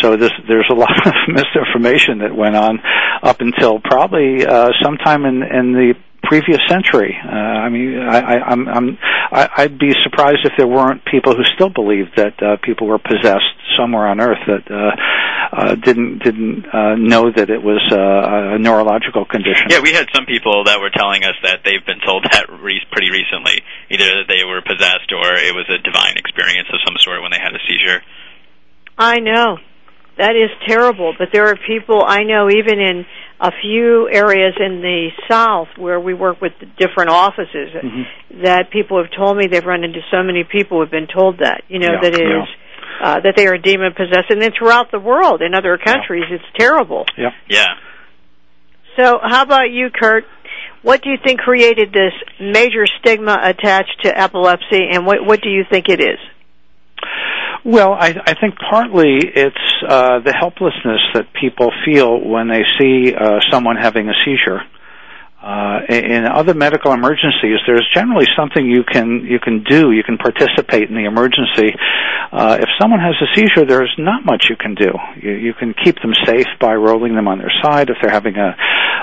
So 0.00 0.16
this, 0.16 0.32
there's 0.48 0.68
a 0.70 0.74
lot 0.78 1.06
of 1.06 1.12
misinformation 1.28 2.18
that 2.18 2.34
went 2.34 2.56
on 2.56 2.78
up 3.22 3.40
until 3.40 3.80
probably 3.80 4.44
uh, 4.46 4.70
sometime 4.82 5.24
in, 5.24 5.42
in 5.42 5.72
the 5.72 5.94
previous 6.22 6.60
century. 6.68 7.16
Uh, 7.24 7.30
I 7.30 7.68
mean, 7.68 7.98
I, 7.98 8.18
I, 8.18 8.34
I'm, 8.44 8.68
I'm, 8.68 8.98
I, 9.32 9.48
I'd 9.56 9.78
be 9.78 9.92
surprised 10.02 10.44
if 10.44 10.52
there 10.56 10.66
weren't 10.66 11.04
people 11.04 11.34
who 11.34 11.42
still 11.54 11.70
believed 11.70 12.16
that 12.16 12.40
uh, 12.42 12.56
people 12.62 12.86
were 12.86 12.98
possessed 12.98 13.56
somewhere 13.76 14.06
on 14.06 14.20
Earth 14.20 14.38
that 14.46 14.64
uh, 14.70 14.92
uh, 15.52 15.74
didn't 15.76 16.22
didn't 16.22 16.66
uh, 16.72 16.94
know 16.96 17.30
that 17.30 17.50
it 17.50 17.62
was 17.62 17.80
uh, 17.90 18.54
a 18.54 18.58
neurological 18.58 19.24
condition. 19.24 19.66
Yeah, 19.70 19.80
we 19.80 19.92
had 19.92 20.06
some 20.14 20.26
people 20.26 20.64
that 20.64 20.80
were 20.80 20.90
telling 20.90 21.24
us 21.24 21.34
that 21.42 21.60
they've 21.64 21.84
been 21.84 22.00
told 22.04 22.24
that 22.24 22.46
re- 22.60 22.82
pretty 22.92 23.10
recently, 23.10 23.62
either 23.90 24.22
that 24.22 24.28
they 24.28 24.44
were 24.44 24.62
possessed 24.62 25.10
or 25.12 25.34
it 25.34 25.54
was 25.54 25.66
a 25.68 25.78
divine 25.82 26.16
experience 26.16 26.68
of 26.72 26.78
some 26.86 26.96
sort 27.00 27.22
when 27.22 27.30
they 27.30 27.42
had 27.42 27.54
a 27.54 27.62
seizure. 27.66 28.02
I 28.98 29.18
know. 29.20 29.58
That 30.18 30.36
is 30.36 30.50
terrible, 30.68 31.14
but 31.18 31.28
there 31.32 31.46
are 31.48 31.56
people 31.56 32.04
I 32.06 32.24
know 32.24 32.50
even 32.50 32.78
in 32.78 33.06
a 33.40 33.50
few 33.62 34.06
areas 34.12 34.54
in 34.60 34.82
the 34.82 35.08
South 35.30 35.68
where 35.78 35.98
we 35.98 36.12
work 36.12 36.42
with 36.42 36.52
different 36.78 37.08
offices 37.08 37.72
mm-hmm. 37.72 38.42
that 38.42 38.70
people 38.70 39.02
have 39.02 39.10
told 39.16 39.36
me 39.36 39.46
they've 39.46 39.64
run 39.64 39.82
into 39.82 40.00
so 40.10 40.22
many 40.22 40.44
people 40.44 40.76
who 40.76 40.82
have 40.82 40.90
been 40.90 41.08
told 41.08 41.38
that, 41.38 41.62
you 41.68 41.78
know, 41.78 41.88
yeah, 41.94 42.00
that 42.02 42.14
is, 42.14 42.20
yeah. 42.20 42.44
uh, 43.02 43.20
that 43.20 43.34
they 43.36 43.46
are 43.46 43.56
demon 43.56 43.94
possessed. 43.96 44.28
And 44.28 44.42
then 44.42 44.50
throughout 44.56 44.90
the 44.92 45.00
world, 45.00 45.40
in 45.40 45.54
other 45.54 45.78
countries, 45.78 46.24
yeah. 46.28 46.36
it's 46.36 46.44
terrible. 46.58 47.06
Yeah. 47.16 47.30
Yeah. 47.48 47.66
So 48.98 49.18
how 49.22 49.42
about 49.42 49.70
you, 49.70 49.88
Curt? 49.88 50.24
What 50.82 51.02
do 51.02 51.08
you 51.08 51.16
think 51.24 51.40
created 51.40 51.92
this 51.92 52.12
major 52.38 52.84
stigma 53.00 53.38
attached 53.42 54.02
to 54.04 54.18
epilepsy 54.18 54.84
and 54.92 55.06
what, 55.06 55.24
what 55.24 55.40
do 55.40 55.48
you 55.48 55.64
think 55.70 55.86
it 55.88 56.00
is? 56.00 56.18
Well, 57.64 57.92
I, 57.92 58.14
I 58.26 58.34
think 58.40 58.54
partly 58.56 59.18
it's 59.22 59.56
uh, 59.86 60.20
the 60.20 60.32
helplessness 60.32 61.00
that 61.14 61.26
people 61.38 61.70
feel 61.84 62.18
when 62.18 62.48
they 62.48 62.62
see 62.78 63.14
uh, 63.14 63.40
someone 63.50 63.76
having 63.76 64.08
a 64.08 64.14
seizure. 64.24 64.60
Uh, 65.42 65.80
in 65.88 66.26
other 66.26 66.52
medical 66.52 66.92
emergencies, 66.92 67.56
there's 67.66 67.88
generally 67.94 68.26
something 68.36 68.66
you 68.66 68.84
can 68.84 69.24
you 69.24 69.38
can 69.40 69.64
do. 69.64 69.90
You 69.90 70.02
can 70.02 70.18
participate 70.18 70.90
in 70.90 70.94
the 70.94 71.06
emergency. 71.06 71.74
Uh, 72.30 72.58
if 72.60 72.68
someone 72.78 73.00
has 73.00 73.14
a 73.22 73.26
seizure, 73.34 73.64
there's 73.64 73.94
not 73.96 74.24
much 74.24 74.46
you 74.50 74.56
can 74.56 74.74
do. 74.74 74.92
You, 75.16 75.32
you 75.32 75.54
can 75.54 75.74
keep 75.82 75.96
them 76.02 76.12
safe 76.26 76.46
by 76.60 76.74
rolling 76.74 77.14
them 77.14 77.26
on 77.26 77.38
their 77.38 77.52
side 77.62 77.88
if 77.88 77.96
they're 78.02 78.10
having 78.10 78.36
a, 78.36 78.54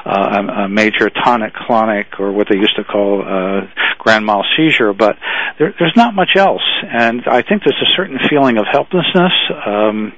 uh, 0.06 0.66
a 0.66 0.70
major 0.70 1.10
tonic 1.10 1.54
clonic 1.56 2.20
or 2.20 2.32
what 2.32 2.48
they 2.50 2.58
used 2.58 2.76
to 2.78 2.84
call 2.84 3.22
a 3.22 3.68
grand 3.98 4.24
mal 4.24 4.46
seizure. 4.56 4.94
But 4.94 5.18
there, 5.58 5.74
there's 5.80 5.96
not 5.96 6.14
much 6.14 6.38
else, 6.38 6.64
and 6.84 7.24
I 7.26 7.42
think 7.42 7.64
there's 7.66 7.82
a 7.82 7.92
certain 7.98 8.20
feeling 8.30 8.58
of 8.58 8.66
helplessness. 8.72 9.34
Um, 9.66 10.14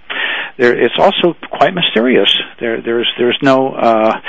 there, 0.57 0.77
it's 0.77 0.99
also 0.99 1.33
quite 1.49 1.73
mysterious. 1.73 2.35
There, 2.59 2.81
there's 2.81 3.09
there's 3.17 3.39
no 3.41 3.69
uh, 3.73 4.19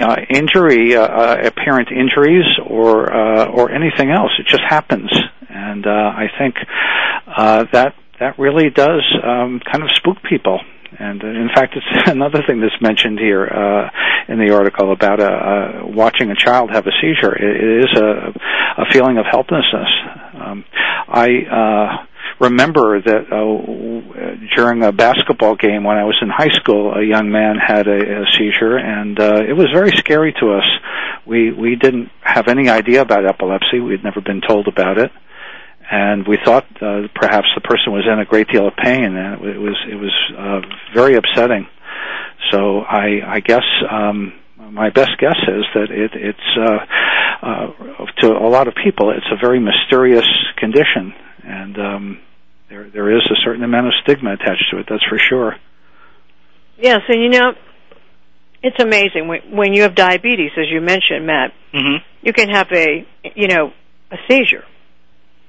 uh, 0.00 0.16
injury, 0.28 0.96
uh, 0.96 1.02
uh, 1.02 1.36
apparent 1.44 1.90
injuries, 1.90 2.44
or 2.66 3.12
uh, 3.12 3.46
or 3.46 3.70
anything 3.70 4.10
else. 4.10 4.32
It 4.38 4.46
just 4.46 4.62
happens, 4.68 5.10
and 5.48 5.86
uh, 5.86 5.90
I 5.90 6.26
think 6.38 6.56
uh, 7.26 7.64
that 7.72 7.94
that 8.18 8.38
really 8.38 8.70
does 8.70 9.02
um, 9.22 9.60
kind 9.60 9.82
of 9.82 9.90
spook 9.92 10.18
people. 10.28 10.60
And 10.98 11.22
uh, 11.22 11.26
in 11.28 11.48
fact, 11.54 11.76
it's 11.76 11.86
another 12.10 12.42
thing 12.46 12.60
that's 12.60 12.80
mentioned 12.80 13.18
here 13.18 13.46
uh, 13.46 14.32
in 14.32 14.38
the 14.38 14.52
article 14.54 14.92
about 14.92 15.20
uh, 15.20 15.24
uh, 15.24 15.82
watching 15.86 16.30
a 16.30 16.34
child 16.36 16.70
have 16.70 16.86
a 16.86 16.92
seizure. 17.00 17.34
It, 17.34 17.56
it 17.56 17.84
is 17.84 17.98
a, 17.98 18.82
a 18.82 18.84
feeling 18.92 19.18
of 19.18 19.26
helplessness. 19.30 19.88
Um, 20.34 20.64
I. 21.08 22.06
Remember 22.40 23.02
that 23.02 23.30
uh, 23.30 24.56
during 24.56 24.82
a 24.82 24.92
basketball 24.92 25.56
game 25.56 25.84
when 25.84 25.98
I 25.98 26.04
was 26.04 26.16
in 26.22 26.30
high 26.30 26.48
school, 26.48 26.94
a 26.94 27.04
young 27.04 27.30
man 27.30 27.56
had 27.56 27.86
a, 27.86 28.22
a 28.22 28.24
seizure, 28.32 28.78
and 28.78 29.20
uh, 29.20 29.42
it 29.46 29.52
was 29.52 29.66
very 29.74 29.90
scary 29.90 30.32
to 30.40 30.52
us. 30.54 30.64
We 31.26 31.52
we 31.52 31.76
didn't 31.76 32.10
have 32.22 32.48
any 32.48 32.70
idea 32.70 33.02
about 33.02 33.26
epilepsy. 33.26 33.80
We'd 33.80 34.02
never 34.02 34.22
been 34.22 34.40
told 34.40 34.68
about 34.68 34.96
it, 34.96 35.10
and 35.90 36.26
we 36.26 36.38
thought 36.42 36.64
uh, 36.80 37.08
perhaps 37.14 37.48
the 37.54 37.60
person 37.60 37.92
was 37.92 38.04
in 38.10 38.18
a 38.18 38.24
great 38.24 38.48
deal 38.48 38.66
of 38.68 38.74
pain, 38.74 39.16
and 39.16 39.44
it 39.44 39.58
was 39.58 39.76
it 39.86 39.96
was 39.96 40.32
uh, 40.38 40.60
very 40.94 41.16
upsetting. 41.16 41.68
So 42.50 42.80
I 42.80 43.20
I 43.36 43.40
guess. 43.40 43.66
Um, 43.90 44.32
my 44.72 44.88
best 44.90 45.10
guess 45.18 45.36
is 45.48 45.64
that 45.74 45.90
it, 45.90 46.12
it's 46.14 46.38
uh, 46.56 46.78
uh, 47.42 48.06
to 48.20 48.28
a 48.28 48.48
lot 48.48 48.68
of 48.68 48.74
people, 48.84 49.10
it's 49.10 49.26
a 49.32 49.36
very 49.36 49.58
mysterious 49.58 50.28
condition, 50.58 51.12
and 51.42 51.76
um, 51.78 52.20
there 52.70 52.88
there 52.88 53.10
is 53.14 53.22
a 53.30 53.36
certain 53.44 53.62
amount 53.64 53.88
of 53.88 53.92
stigma 54.02 54.32
attached 54.32 54.64
to 54.70 54.78
it. 54.78 54.86
That's 54.88 55.04
for 55.04 55.18
sure. 55.18 55.56
Yes, 56.78 57.00
and 57.08 57.22
you 57.22 57.28
know, 57.28 57.52
it's 58.62 58.80
amazing 58.82 59.28
when 59.28 59.40
when 59.54 59.72
you 59.74 59.82
have 59.82 59.94
diabetes, 59.94 60.52
as 60.56 60.66
you 60.70 60.80
mentioned, 60.80 61.26
Matt. 61.26 61.52
Mm-hmm. 61.74 62.04
You 62.22 62.32
can 62.32 62.48
have 62.48 62.68
a 62.72 63.06
you 63.34 63.48
know 63.48 63.72
a 64.10 64.16
seizure, 64.28 64.64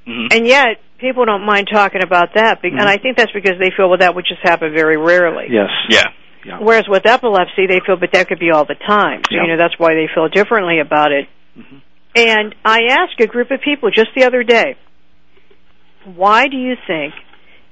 Mm-hmm. 0.08 0.28
and 0.36 0.48
yet 0.48 0.78
people 1.00 1.26
don't 1.26 1.46
mind 1.46 1.68
talking 1.72 2.02
about 2.04 2.30
that. 2.36 2.62
Be- 2.62 2.70
And 2.70 2.82
I 2.82 2.98
think 2.98 3.18
that's 3.18 3.32
because 3.32 3.58
they 3.60 3.70
feel 3.78 3.88
well 3.90 4.00
that 4.00 4.16
would 4.16 4.26
just 4.28 4.42
happen 4.42 4.74
very 4.74 4.98
rarely. 4.98 5.46
Yes. 5.50 5.70
Yeah. 5.90 6.08
Yeah. 6.44 6.58
Whereas 6.60 6.86
with 6.88 7.06
epilepsy, 7.06 7.68
they 7.68 7.82
feel, 7.86 7.98
but 7.98 8.12
that 8.14 8.28
could 8.28 8.40
be 8.40 8.50
all 8.50 8.66
the 8.66 8.74
time. 8.76 9.22
So 9.30 9.36
Yeah. 9.36 9.44
you 9.44 9.48
know 9.50 9.58
that's 9.58 9.78
why 9.78 9.94
they 9.94 10.08
feel 10.14 10.28
differently 10.28 10.80
about 10.80 11.12
it. 11.12 11.28
Mhm. 11.58 11.82
And 12.16 12.56
I 12.66 12.86
asked 12.90 13.20
a 13.20 13.28
group 13.28 13.52
of 13.52 13.62
people 13.62 13.92
just 13.92 14.10
the 14.16 14.26
other 14.26 14.42
day, 14.44 14.76
why 16.06 16.48
do 16.48 16.58
you 16.58 16.76
think 16.88 17.14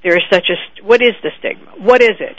there 0.02 0.14
is 0.16 0.22
such 0.30 0.46
a 0.50 0.84
what 0.84 1.02
is 1.02 1.12
the 1.22 1.30
stigma? 1.38 1.72
What 1.78 2.02
is 2.02 2.16
it? 2.20 2.36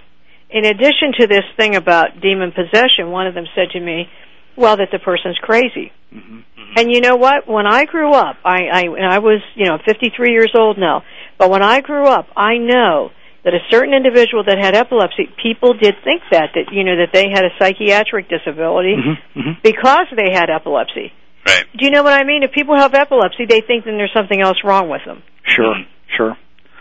In 0.50 0.66
addition 0.66 1.14
to 1.20 1.28
this 1.28 1.46
thing 1.58 1.76
about 1.76 2.20
demon 2.22 2.52
possession, 2.52 3.12
one 3.12 3.28
of 3.28 3.34
them 3.34 3.46
said 3.56 3.70
to 3.72 3.80
me, 3.80 4.10
"Well, 4.56 4.78
that 4.78 4.90
the 4.92 5.00
person's 5.00 5.38
crazy." 5.40 5.92
Mhm. 6.14 6.44
And 6.78 6.92
you 6.92 7.02
know 7.02 7.16
what? 7.16 7.48
When 7.48 7.66
I 7.68 7.86
grew 7.86 8.14
up, 8.14 8.38
I, 8.46 8.64
I 8.72 8.82
and 8.82 9.06
I 9.06 9.20
was, 9.20 9.42
you 9.56 9.66
know, 9.66 9.78
53 9.86 10.32
years 10.32 10.52
old 10.56 10.78
now. 10.78 11.04
But 11.38 11.50
when 11.50 11.62
I 11.64 11.82
grew 11.82 12.06
up, 12.06 12.28
I 12.36 12.58
know 12.58 13.12
that 13.44 13.54
a 13.54 13.60
certain 13.70 13.94
individual 13.94 14.44
that 14.46 14.58
had 14.60 14.76
epilepsy, 14.76 15.28
people 15.42 15.74
did 15.74 15.96
think 16.04 16.22
that 16.32 16.52
that 16.54 16.72
you 16.72 16.84
know 16.84 16.98
that 16.98 17.10
they 17.14 17.30
had 17.34 17.44
a 17.46 17.50
psychiatric 17.60 18.30
disability 18.30 18.96
Mhm. 18.96 19.18
Mhm. 19.36 19.62
because 19.64 20.08
they 20.16 20.32
had 20.32 20.50
epilepsy. 20.50 21.12
Right. 21.48 21.64
Do 21.76 21.86
you 21.86 21.92
know 21.92 22.04
what 22.04 22.14
I 22.14 22.24
mean? 22.24 22.44
If 22.44 22.52
people 22.52 22.78
have 22.78 22.94
epilepsy, 22.94 23.46
they 23.46 23.62
think 23.62 23.86
then 23.86 23.98
there's 23.98 24.14
something 24.14 24.40
else 24.40 24.64
wrong 24.64 24.90
with 24.90 25.04
them. 25.06 25.24
Sure. 25.46 25.74
Mhm. 25.76 25.86
Sure. 26.18 26.38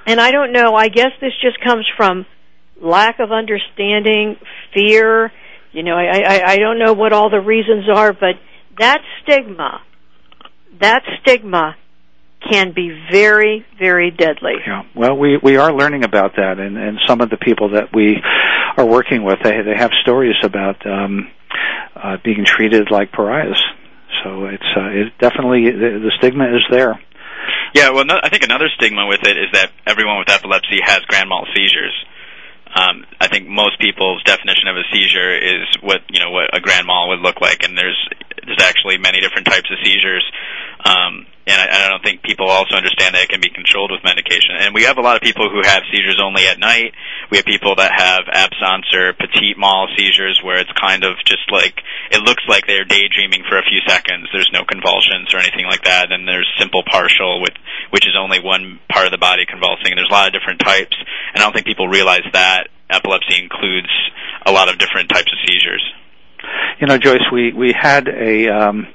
And 0.06 0.20
I 0.20 0.30
don't 0.32 0.52
know. 0.52 0.74
I 0.74 0.88
guess 0.88 1.10
this 1.20 1.32
just 1.40 1.60
comes 1.60 1.86
from 1.96 2.26
lack 2.80 3.20
of 3.20 3.30
understanding, 3.32 4.36
fear. 4.74 5.30
You 5.72 5.82
know, 5.82 5.96
I, 5.96 6.22
I, 6.26 6.42
I 6.52 6.56
don't 6.56 6.78
know 6.78 6.94
what 6.94 7.12
all 7.12 7.30
the 7.30 7.40
reasons 7.40 7.84
are, 7.88 8.12
but 8.12 8.34
that 8.78 9.00
stigma, 9.22 9.80
that 10.80 11.02
stigma 11.20 11.76
can 12.50 12.72
be 12.74 12.90
very, 13.12 13.64
very 13.78 14.10
deadly. 14.10 14.54
Yeah. 14.66 14.82
Well, 14.96 15.16
we 15.16 15.36
we 15.42 15.56
are 15.58 15.72
learning 15.72 16.04
about 16.04 16.36
that, 16.36 16.58
and 16.58 16.76
and 16.76 16.98
some 17.06 17.20
of 17.20 17.30
the 17.30 17.36
people 17.36 17.70
that 17.70 17.94
we 17.94 18.16
are 18.76 18.86
working 18.86 19.22
with, 19.24 19.38
they 19.44 19.60
they 19.62 19.76
have 19.76 19.90
stories 20.02 20.36
about 20.42 20.84
um, 20.86 21.30
uh, 21.94 22.16
being 22.24 22.44
treated 22.44 22.90
like 22.90 23.12
pariahs. 23.12 23.62
So 24.24 24.46
it's 24.46 24.64
uh, 24.76 24.88
it 24.88 25.12
definitely 25.18 25.70
the, 25.70 26.00
the 26.02 26.12
stigma 26.18 26.46
is 26.46 26.62
there. 26.70 26.98
Yeah, 27.74 27.90
well, 27.90 28.04
no, 28.04 28.18
I 28.22 28.28
think 28.28 28.42
another 28.42 28.68
stigma 28.74 29.06
with 29.06 29.22
it 29.22 29.36
is 29.36 29.50
that 29.52 29.70
everyone 29.86 30.18
with 30.18 30.30
epilepsy 30.30 30.80
has 30.82 31.00
grand 31.06 31.28
mal 31.28 31.46
seizures. 31.54 31.94
Um, 32.74 33.04
I 33.20 33.26
think 33.26 33.48
most 33.48 33.78
people's 33.80 34.22
definition 34.22 34.68
of 34.68 34.76
a 34.76 34.86
seizure 34.92 35.34
is 35.34 35.66
what 35.82 36.02
you 36.08 36.20
know 36.20 36.30
what 36.30 36.54
a 36.54 36.60
grand 36.60 36.86
mal 36.86 37.08
would 37.08 37.18
look 37.18 37.40
like, 37.40 37.64
and 37.64 37.76
there's 37.76 37.98
there's 38.46 38.62
actually 38.62 38.98
many 38.98 39.20
different 39.20 39.46
types 39.46 39.70
of 39.70 39.78
seizures. 39.84 40.22
Um, 40.84 41.26
and 41.50 41.58
I, 41.58 41.66
I 41.66 41.88
don't 41.88 42.02
think 42.02 42.22
people 42.22 42.46
also 42.46 42.76
understand 42.76 43.14
that 43.14 43.26
it 43.26 43.28
can 43.28 43.40
be 43.40 43.50
controlled 43.50 43.90
with 43.90 44.04
medication. 44.04 44.54
And 44.60 44.74
we 44.74 44.84
have 44.84 44.98
a 44.98 45.04
lot 45.04 45.16
of 45.16 45.22
people 45.22 45.50
who 45.50 45.66
have 45.66 45.82
seizures 45.90 46.20
only 46.22 46.46
at 46.46 46.58
night. 46.58 46.94
We 47.30 47.38
have 47.38 47.46
people 47.46 47.74
that 47.76 47.90
have 47.90 48.30
absence 48.30 48.86
or 48.94 49.12
petit 49.14 49.58
mal 49.58 49.88
seizures, 49.96 50.40
where 50.44 50.58
it's 50.58 50.72
kind 50.78 51.02
of 51.02 51.18
just 51.26 51.50
like 51.50 51.74
it 52.10 52.22
looks 52.22 52.44
like 52.46 52.66
they're 52.66 52.84
daydreaming 52.84 53.42
for 53.48 53.58
a 53.58 53.66
few 53.66 53.80
seconds. 53.88 54.28
There's 54.32 54.50
no 54.52 54.64
convulsions 54.64 55.34
or 55.34 55.38
anything 55.38 55.66
like 55.66 55.84
that. 55.84 56.12
And 56.12 56.28
there's 56.28 56.48
simple 56.58 56.82
partial, 56.86 57.40
with 57.40 57.56
which 57.90 58.06
is 58.06 58.14
only 58.14 58.40
one 58.40 58.78
part 58.92 59.06
of 59.06 59.12
the 59.12 59.18
body 59.18 59.44
convulsing. 59.44 59.90
And 59.90 59.98
there's 59.98 60.10
a 60.10 60.14
lot 60.14 60.28
of 60.28 60.32
different 60.32 60.60
types. 60.60 60.96
And 61.34 61.42
I 61.42 61.44
don't 61.44 61.52
think 61.52 61.66
people 61.66 61.88
realize 61.88 62.24
that 62.32 62.68
epilepsy 62.90 63.42
includes 63.42 63.90
a 64.46 64.52
lot 64.52 64.68
of 64.68 64.78
different 64.78 65.08
types 65.08 65.30
of 65.32 65.38
seizures. 65.46 65.82
You 66.80 66.86
know, 66.86 66.96
Joyce, 66.96 67.26
we 67.32 67.52
we 67.52 67.72
had 67.72 68.08
a 68.08 68.48
um, 68.48 68.86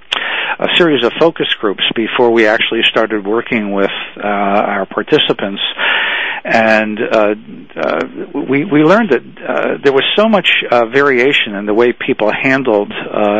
a 0.60 0.68
series 0.78 1.04
of 1.04 1.12
focus 1.20 1.48
groups 1.60 1.84
before 1.96 2.32
we 2.32 2.48
actually 2.48 2.82
started 2.84 3.26
working 3.26 3.74
with 3.74 3.92
uh, 4.18 4.22
our 4.24 4.86
participants, 4.86 5.62
and 6.46 7.00
uh, 7.00 7.36
uh, 7.76 8.00
we 8.48 8.64
we 8.66 8.84
learned 8.84 9.10
that 9.10 9.22
uh, 9.22 9.78
there 9.84 9.94
was 9.94 10.04
so 10.16 10.30
much 10.30 10.48
variation 10.94 11.56
in 11.56 11.66
the 11.66 11.74
way 11.74 11.92
people 11.92 12.32
handled 12.32 12.94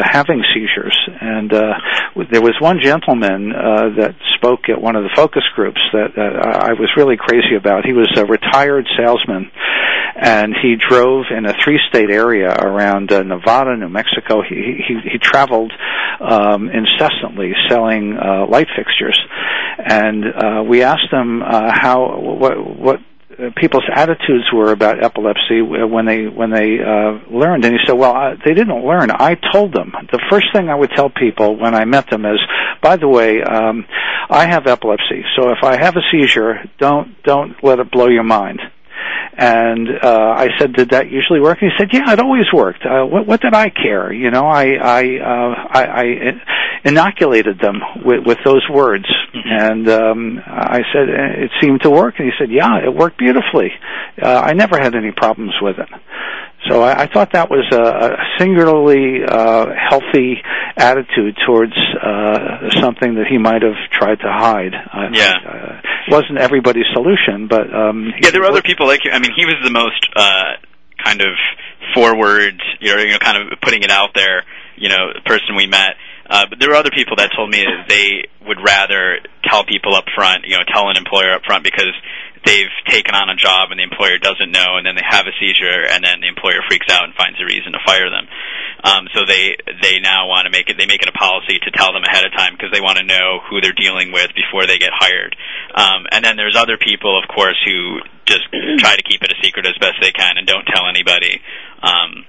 having 0.04 0.44
seizures, 0.54 0.98
and 1.22 1.52
there 1.52 2.42
was 2.42 2.56
one 2.60 2.80
gentleman 2.82 3.50
that 3.50 4.16
spoke 4.36 4.70
at 4.70 4.82
one 4.82 4.96
of 4.96 5.04
the 5.04 5.12
focus 5.16 5.44
groups 5.56 5.80
that 5.94 6.18
I 6.18 6.74
was 6.74 6.90
really 6.98 7.18
crazy 7.18 7.56
about. 7.56 7.86
He 7.86 7.94
was 7.94 8.12
a 8.18 8.26
retired 8.26 8.88
salesman, 8.98 9.52
and 10.16 10.56
he 10.62 10.76
drove 10.76 11.26
in 11.30 11.46
a 11.46 11.54
three-state 11.64 12.10
area 12.10 12.50
around 12.50 13.12
uh, 13.12 13.22
Nevada, 13.22 13.76
New 13.76 13.90
Mexico. 13.90 14.42
He 14.42 14.82
he, 14.88 15.12
he 15.12 15.18
traveled 15.20 15.74
um, 16.20 16.70
incessantly 16.76 17.54
selling 17.70 18.18
uh, 18.18 18.46
light 18.48 18.68
fixtures, 18.76 19.20
and 19.78 20.26
uh, 20.26 20.64
we 20.64 20.84
asked 20.84 21.10
them 21.12 21.42
uh, 21.42 21.72
how 21.74 22.20
what 22.20 22.80
what 22.80 23.00
people's 23.56 23.84
attitudes 23.94 24.46
were 24.54 24.72
about 24.72 25.04
epilepsy 25.04 25.62
when 25.62 26.06
they 26.06 26.28
when 26.28 26.52
they 26.52 26.80
uh, 26.80 27.20
learned, 27.30 27.66
and 27.66 27.74
he 27.74 27.80
said, 27.86 27.94
"Well, 27.94 28.14
I, 28.14 28.36
they 28.46 28.54
didn't 28.54 28.86
learn. 28.86 29.12
I 29.12 29.36
told 29.52 29.74
them. 29.74 29.94
The 30.12 30.22
first 30.30 30.48
thing 30.54 30.70
I 30.70 30.76
would 30.76 30.92
tell 30.92 31.10
people 31.10 31.58
when 31.58 31.76
I 31.76 31.86
met 31.86 32.10
them 32.10 32.26
is, 32.26 32.40
by 32.82 32.98
the 32.98 33.08
way, 33.08 33.42
um, 33.42 33.86
I 34.30 34.48
have 34.48 34.68
epilepsy. 34.68 35.24
So 35.36 35.50
if 35.50 35.64
I 35.64 35.78
have 35.78 35.96
a 35.96 36.02
seizure, 36.12 36.64
don't 36.78 37.22
don't 37.24 37.56
let 37.64 37.80
it 37.80 37.92
blow 37.92 38.08
your 38.08 38.24
mind." 38.24 38.62
And 39.38 39.90
uh, 40.02 40.34
I 40.38 40.48
said, 40.60 40.74
"Did 40.74 40.92
that 40.92 41.10
usually 41.10 41.42
work?" 41.42 41.58
And 41.62 41.72
he 41.72 41.78
said, 41.78 41.90
"Yeah, 41.92 42.14
it 42.14 42.20
always 42.20 42.46
worked. 42.54 42.86
Uh, 42.86 43.06
what, 43.06 43.28
what 43.28 43.42
did 43.42 43.54
I 43.54 43.70
care? 43.70 44.12
You 44.14 44.32
know, 44.32 44.46
I 44.46 44.76
I 44.76 45.02
uh, 45.20 45.68
I, 45.70 45.84
I 45.84 46.06
inoculated 46.86 47.60
them 47.60 47.82
with, 48.06 48.26
with 48.26 48.38
those 48.46 48.66
words." 48.72 49.06
And 49.34 49.90
um, 49.90 50.40
I 50.46 50.80
said, 50.94 51.10
"It 51.10 51.52
seemed 51.62 51.82
to 51.82 51.90
work." 51.90 52.16
And 52.18 52.28
he 52.28 52.34
said, 52.40 52.50
"Yeah, 52.52 52.86
it 52.86 52.94
worked 52.94 53.18
beautifully. 53.18 53.72
Uh, 54.22 54.42
I 54.44 54.54
never 54.54 54.80
had 54.80 54.96
any 54.96 55.12
problems 55.12 55.54
with 55.62 55.80
it." 55.80 55.90
So 56.70 56.82
I, 56.82 57.04
I 57.04 57.08
thought 57.08 57.32
that 57.34 57.50
was 57.50 57.66
a, 57.72 57.82
a 57.82 58.18
singularly 58.40 59.24
uh, 59.28 59.68
healthy 59.90 60.42
attitude 60.78 61.38
towards 61.46 61.74
uh, 62.02 62.70
something 62.82 63.16
that 63.16 63.28
he 63.30 63.38
might 63.38 63.62
have 63.62 63.76
tried 63.92 64.20
to 64.20 64.28
hide. 64.32 64.74
I, 64.74 65.10
Yeah. 65.14 65.34
uh, 65.46 65.82
it 66.08 66.12
wasn't 66.12 66.38
everybody's 66.40 66.86
solution, 66.94 67.48
but 67.48 67.74
um, 67.74 68.12
Yeah, 68.22 68.32
there 68.32 68.42
were 68.42 68.48
other 68.48 68.62
people 68.62 68.88
like 68.88 69.06
you. 69.06 69.12
I 69.12 69.20
mean, 69.20 69.32
he 69.36 69.46
was 69.46 69.56
the 69.64 69.72
most 69.72 70.06
uh, 70.16 70.54
kind 71.04 71.22
of 71.22 71.34
forward, 71.94 72.62
you 72.80 72.96
know, 72.96 73.02
you 73.02 73.12
know, 73.12 73.20
kind 73.20 73.38
of 73.52 73.60
putting 73.62 73.84
it 73.84 73.92
out 73.92 74.10
there, 74.16 74.44
you 74.76 74.90
know, 74.90 75.14
person 75.26 75.56
we 75.56 75.68
met. 75.68 75.96
Uh, 76.28 76.46
but 76.50 76.60
there 76.60 76.70
were 76.70 76.76
other 76.76 76.90
people 76.90 77.16
that 77.18 77.30
told 77.36 77.50
me 77.52 77.60
that 77.64 77.86
they 77.88 78.24
would 78.48 78.58
rather 78.66 79.20
tell 79.46 79.64
people 79.64 79.94
up 79.96 80.06
front, 80.16 80.44
you 80.46 80.58
know, 80.58 80.64
tell 80.74 80.90
an 80.90 80.98
employer 80.98 81.34
up 81.34 81.44
front 81.46 81.64
because 81.64 81.94
they've 82.46 82.72
taken 82.88 83.16
on 83.16 83.30
a 83.30 83.36
job 83.36 83.72
and 83.72 83.80
the 83.80 83.84
employer 83.84 84.18
doesn't 84.18 84.52
know, 84.52 84.78
and 84.78 84.86
then 84.86 84.96
they 84.96 85.06
have 85.06 85.26
a 85.26 85.34
seizure, 85.42 85.84
and 85.90 86.06
then 86.06 86.22
the 86.22 86.30
employer 86.30 86.62
freaks 86.70 86.88
out 86.90 87.04
and 87.04 87.14
finds 87.18 87.42
a 87.42 87.46
reason 87.46 87.74
to 87.74 87.82
fire 87.86 88.10
them. 88.10 88.30
Um, 88.86 89.10
so 89.14 89.26
they 89.26 89.58
they 89.82 90.00
now 90.00 90.30
want 90.30 90.46
to 90.46 90.52
make 90.54 90.70
it 90.70 90.78
they 90.78 90.86
make 90.86 91.02
it 91.02 91.10
a 91.10 91.18
policy 91.18 91.58
to 91.58 91.72
tell 91.74 91.92
them 91.92 92.06
ahead 92.06 92.24
of 92.24 92.32
time 92.38 92.54
because 92.54 92.70
they 92.72 92.82
want 92.82 93.02
to 93.02 93.04
know 93.04 93.42
who 93.50 93.60
they're 93.60 93.76
dealing 93.76 94.14
with 94.14 94.30
before 94.38 94.70
they 94.70 94.78
get 94.78 94.94
hired. 94.94 95.36
Um, 95.74 96.06
and 96.14 96.24
then 96.24 96.38
there's 96.38 96.56
other 96.56 96.78
people, 96.78 97.18
of 97.18 97.28
course, 97.28 97.58
who 97.66 98.00
just 98.26 98.46
try 98.78 98.96
to 98.96 99.04
keep 99.04 99.26
it 99.26 99.34
a 99.34 99.38
secret 99.42 99.66
as 99.66 99.76
best 99.82 99.98
they 100.00 100.14
can 100.14 100.38
and 100.38 100.46
don't 100.46 100.66
tell 100.70 100.88
anybody. 100.88 101.42
Um, 101.82 102.26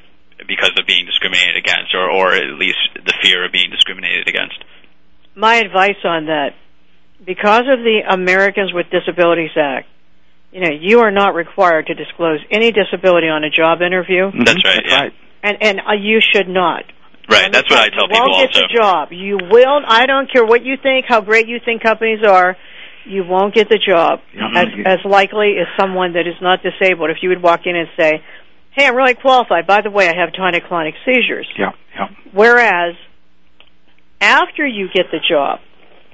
because 0.46 0.72
of 0.78 0.86
being 0.86 1.06
discriminated 1.06 1.56
against, 1.56 1.94
or, 1.94 2.10
or 2.10 2.34
at 2.34 2.58
least 2.58 2.76
the 2.94 3.14
fear 3.22 3.44
of 3.44 3.52
being 3.52 3.70
discriminated 3.70 4.28
against. 4.28 4.62
My 5.34 5.56
advice 5.56 5.96
on 6.04 6.26
that, 6.26 6.54
because 7.24 7.64
of 7.68 7.80
the 7.80 8.02
Americans 8.08 8.72
with 8.72 8.86
Disabilities 8.90 9.56
Act, 9.56 9.88
you 10.52 10.60
know, 10.60 10.70
you 10.70 11.00
are 11.00 11.10
not 11.10 11.34
required 11.34 11.86
to 11.86 11.94
disclose 11.94 12.40
any 12.50 12.72
disability 12.72 13.28
on 13.28 13.44
a 13.44 13.50
job 13.50 13.82
interview. 13.82 14.30
That's 14.32 14.64
right. 14.64 14.76
That's 14.76 14.88
yeah. 14.90 15.00
right. 15.00 15.12
And 15.42 15.56
and 15.60 15.80
uh, 15.80 15.92
you 16.00 16.20
should 16.20 16.48
not. 16.48 16.84
Right. 17.28 17.52
That's 17.52 17.68
what 17.68 17.80
I 17.80 17.88
tell 17.88 18.04
you 18.04 18.08
people 18.08 18.26
won't 18.30 18.52
get 18.52 18.56
also. 18.56 18.68
the 18.68 18.74
job. 18.74 19.08
You 19.12 19.38
will. 19.50 19.80
I 19.86 20.06
don't 20.06 20.30
care 20.30 20.44
what 20.44 20.64
you 20.64 20.76
think, 20.80 21.06
how 21.08 21.20
great 21.20 21.48
you 21.48 21.58
think 21.64 21.82
companies 21.82 22.20
are. 22.24 22.56
You 23.04 23.24
won't 23.24 23.54
get 23.54 23.68
the 23.68 23.78
job 23.78 24.20
Mhm. 24.34 24.56
as 24.56 24.98
as 24.98 25.04
likely 25.04 25.56
as 25.58 25.66
someone 25.78 26.14
that 26.14 26.26
is 26.26 26.40
not 26.40 26.62
disabled. 26.62 27.10
If 27.10 27.18
you 27.22 27.28
would 27.28 27.42
walk 27.42 27.66
in 27.66 27.76
and 27.76 27.88
say, 27.98 28.22
"Hey, 28.72 28.86
I'm 28.86 28.96
really 28.96 29.14
qualified. 29.14 29.66
By 29.66 29.80
the 29.80 29.90
way, 29.90 30.08
I 30.08 30.16
have 30.16 30.32
tonic-clonic 30.32 30.94
seizures." 31.04 31.48
Yeah, 31.56 31.70
yeah. 31.94 32.08
Whereas 32.32 32.96
after 34.20 34.66
you 34.66 34.88
get 34.92 35.10
the 35.10 35.20
job 35.28 35.60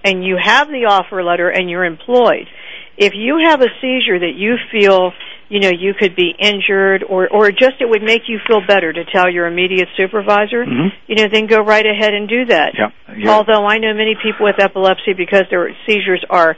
and 0.05 0.25
you 0.25 0.37
have 0.43 0.69
the 0.69 0.87
offer 0.87 1.23
letter 1.23 1.49
and 1.49 1.71
you're 1.71 1.85
employed, 1.85 2.47
if 2.97 3.13
you 3.15 3.39
have 3.45 3.61
a 3.61 3.69
seizure 3.81 4.19
that 4.19 4.35
you 4.37 4.57
feel, 4.71 5.13
you 5.49 5.61
know, 5.61 5.71
you 5.71 5.95
could 5.95 6.15
be 6.17 6.33
injured 6.39 7.05
or 7.09 7.29
or 7.29 7.51
just 7.51 7.81
it 7.81 7.89
would 7.89 8.03
make 8.03 8.23
you 8.29 8.39
feel 8.47 8.61
better 8.67 8.93
to 8.93 9.05
tell 9.05 9.31
your 9.31 9.47
immediate 9.47 9.89
supervisor, 9.97 10.65
Mhm. 10.65 10.93
you 11.07 11.17
know, 11.17 11.29
then 11.29 11.47
go 11.47 11.61
right 11.61 11.85
ahead 11.87 12.15
and 12.15 12.29
do 12.29 12.45
that. 12.47 12.75
Yeah. 12.77 12.91
yeah. 13.17 13.31
Although 13.31 13.67
I 13.67 13.79
know 13.79 13.93
many 13.95 14.15
people 14.23 14.45
with 14.47 14.59
epilepsy 14.61 15.13
because 15.15 15.45
their 15.51 15.75
seizures 15.87 16.25
are 16.31 16.57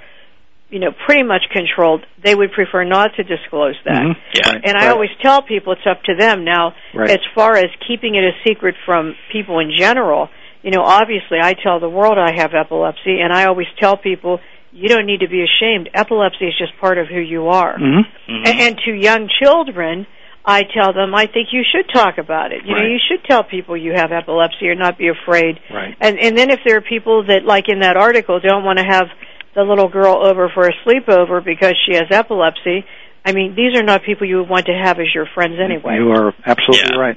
you 0.70 0.80
know, 0.80 0.90
pretty 1.06 1.22
much 1.22 1.42
controlled, 1.52 2.04
they 2.24 2.34
would 2.34 2.50
prefer 2.50 2.82
not 2.82 3.14
to 3.14 3.22
disclose 3.22 3.76
that. 3.84 4.02
Mhm. 4.02 4.16
Yeah. 4.34 4.52
Right, 4.54 4.60
And 4.64 4.76
I 4.76 4.86
right. 4.86 4.90
always 4.92 5.10
tell 5.22 5.40
people 5.42 5.72
it's 5.74 5.86
up 5.86 6.02
to 6.04 6.16
them. 6.16 6.42
Now, 6.42 6.74
Right. 6.92 7.10
as 7.10 7.20
far 7.32 7.54
as 7.56 7.66
keeping 7.86 8.16
it 8.16 8.24
a 8.24 8.32
secret 8.44 8.74
from 8.84 9.14
people 9.30 9.60
in 9.60 9.70
general, 9.70 10.30
you 10.64 10.72
know, 10.72 10.82
obviously 10.82 11.38
I 11.40 11.52
tell 11.52 11.78
the 11.78 11.88
world 11.88 12.18
I 12.18 12.32
have 12.34 12.54
epilepsy, 12.54 13.20
and 13.20 13.32
I 13.32 13.44
always 13.44 13.68
tell 13.78 13.96
people 13.96 14.40
you 14.74 14.88
don't 14.88 15.06
need 15.06 15.20
to 15.20 15.28
be 15.28 15.42
ashamed. 15.42 15.88
Epilepsy 15.94 16.46
is 16.46 16.54
just 16.58 16.76
part 16.80 16.98
of 16.98 17.06
who 17.06 17.20
you 17.20 17.48
are. 17.48 17.78
Mhm. 17.78 18.02
Mhm. 18.28 18.48
And, 18.48 18.60
and 18.60 18.78
to 18.84 18.92
young 18.92 19.28
children, 19.40 20.06
I 20.44 20.62
tell 20.64 20.92
them 20.92 21.14
I 21.14 21.26
think 21.26 21.52
you 21.52 21.62
should 21.70 21.88
talk 21.88 22.18
about 22.18 22.52
it. 22.52 22.66
You 22.66 22.74
know, 22.74 22.82
you 22.84 22.98
should 23.08 23.22
tell 23.24 23.44
people 23.44 23.76
you 23.76 23.92
have 23.94 24.10
epilepsy 24.12 24.68
or 24.68 24.74
not 24.74 24.98
be 24.98 25.08
afraid. 25.08 25.60
Right. 25.70 25.94
And 26.00 26.18
and 26.18 26.36
then 26.36 26.50
if 26.50 26.60
there 26.66 26.76
are 26.76 26.80
people 26.82 27.24
that 27.28 27.44
like 27.46 27.68
in 27.68 27.80
that 27.80 27.96
article 27.96 28.40
don't 28.40 28.64
want 28.64 28.78
to 28.80 28.84
have 28.84 29.06
the 29.54 29.62
little 29.62 29.88
girl 29.88 30.26
over 30.26 30.48
for 30.52 30.66
a 30.66 30.72
sleepover 30.84 31.42
because 31.42 31.74
she 31.86 31.94
has 31.94 32.10
epilepsy, 32.10 32.84
I 33.24 33.32
mean, 33.32 33.54
these 33.54 33.78
are 33.78 33.84
not 33.84 34.02
people 34.02 34.26
you 34.26 34.38
would 34.38 34.48
want 34.50 34.66
to 34.66 34.74
have 34.74 34.98
as 34.98 35.06
your 35.14 35.26
friends 35.34 35.54
anyway. 35.64 35.94
You 35.96 36.10
are 36.10 36.34
absolutely 36.44 36.90
Yeah. 36.92 37.00
right. 37.00 37.16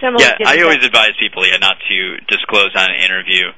Similar 0.00 0.22
Yeah, 0.22 0.46
I 0.46 0.56
the- 0.56 0.62
always 0.64 0.84
advise 0.84 1.12
people 1.18 1.46
yeah 1.46 1.56
not 1.56 1.76
to 1.88 2.16
disclose 2.28 2.70
on 2.76 2.90
an 2.90 3.00
interview. 3.00 3.48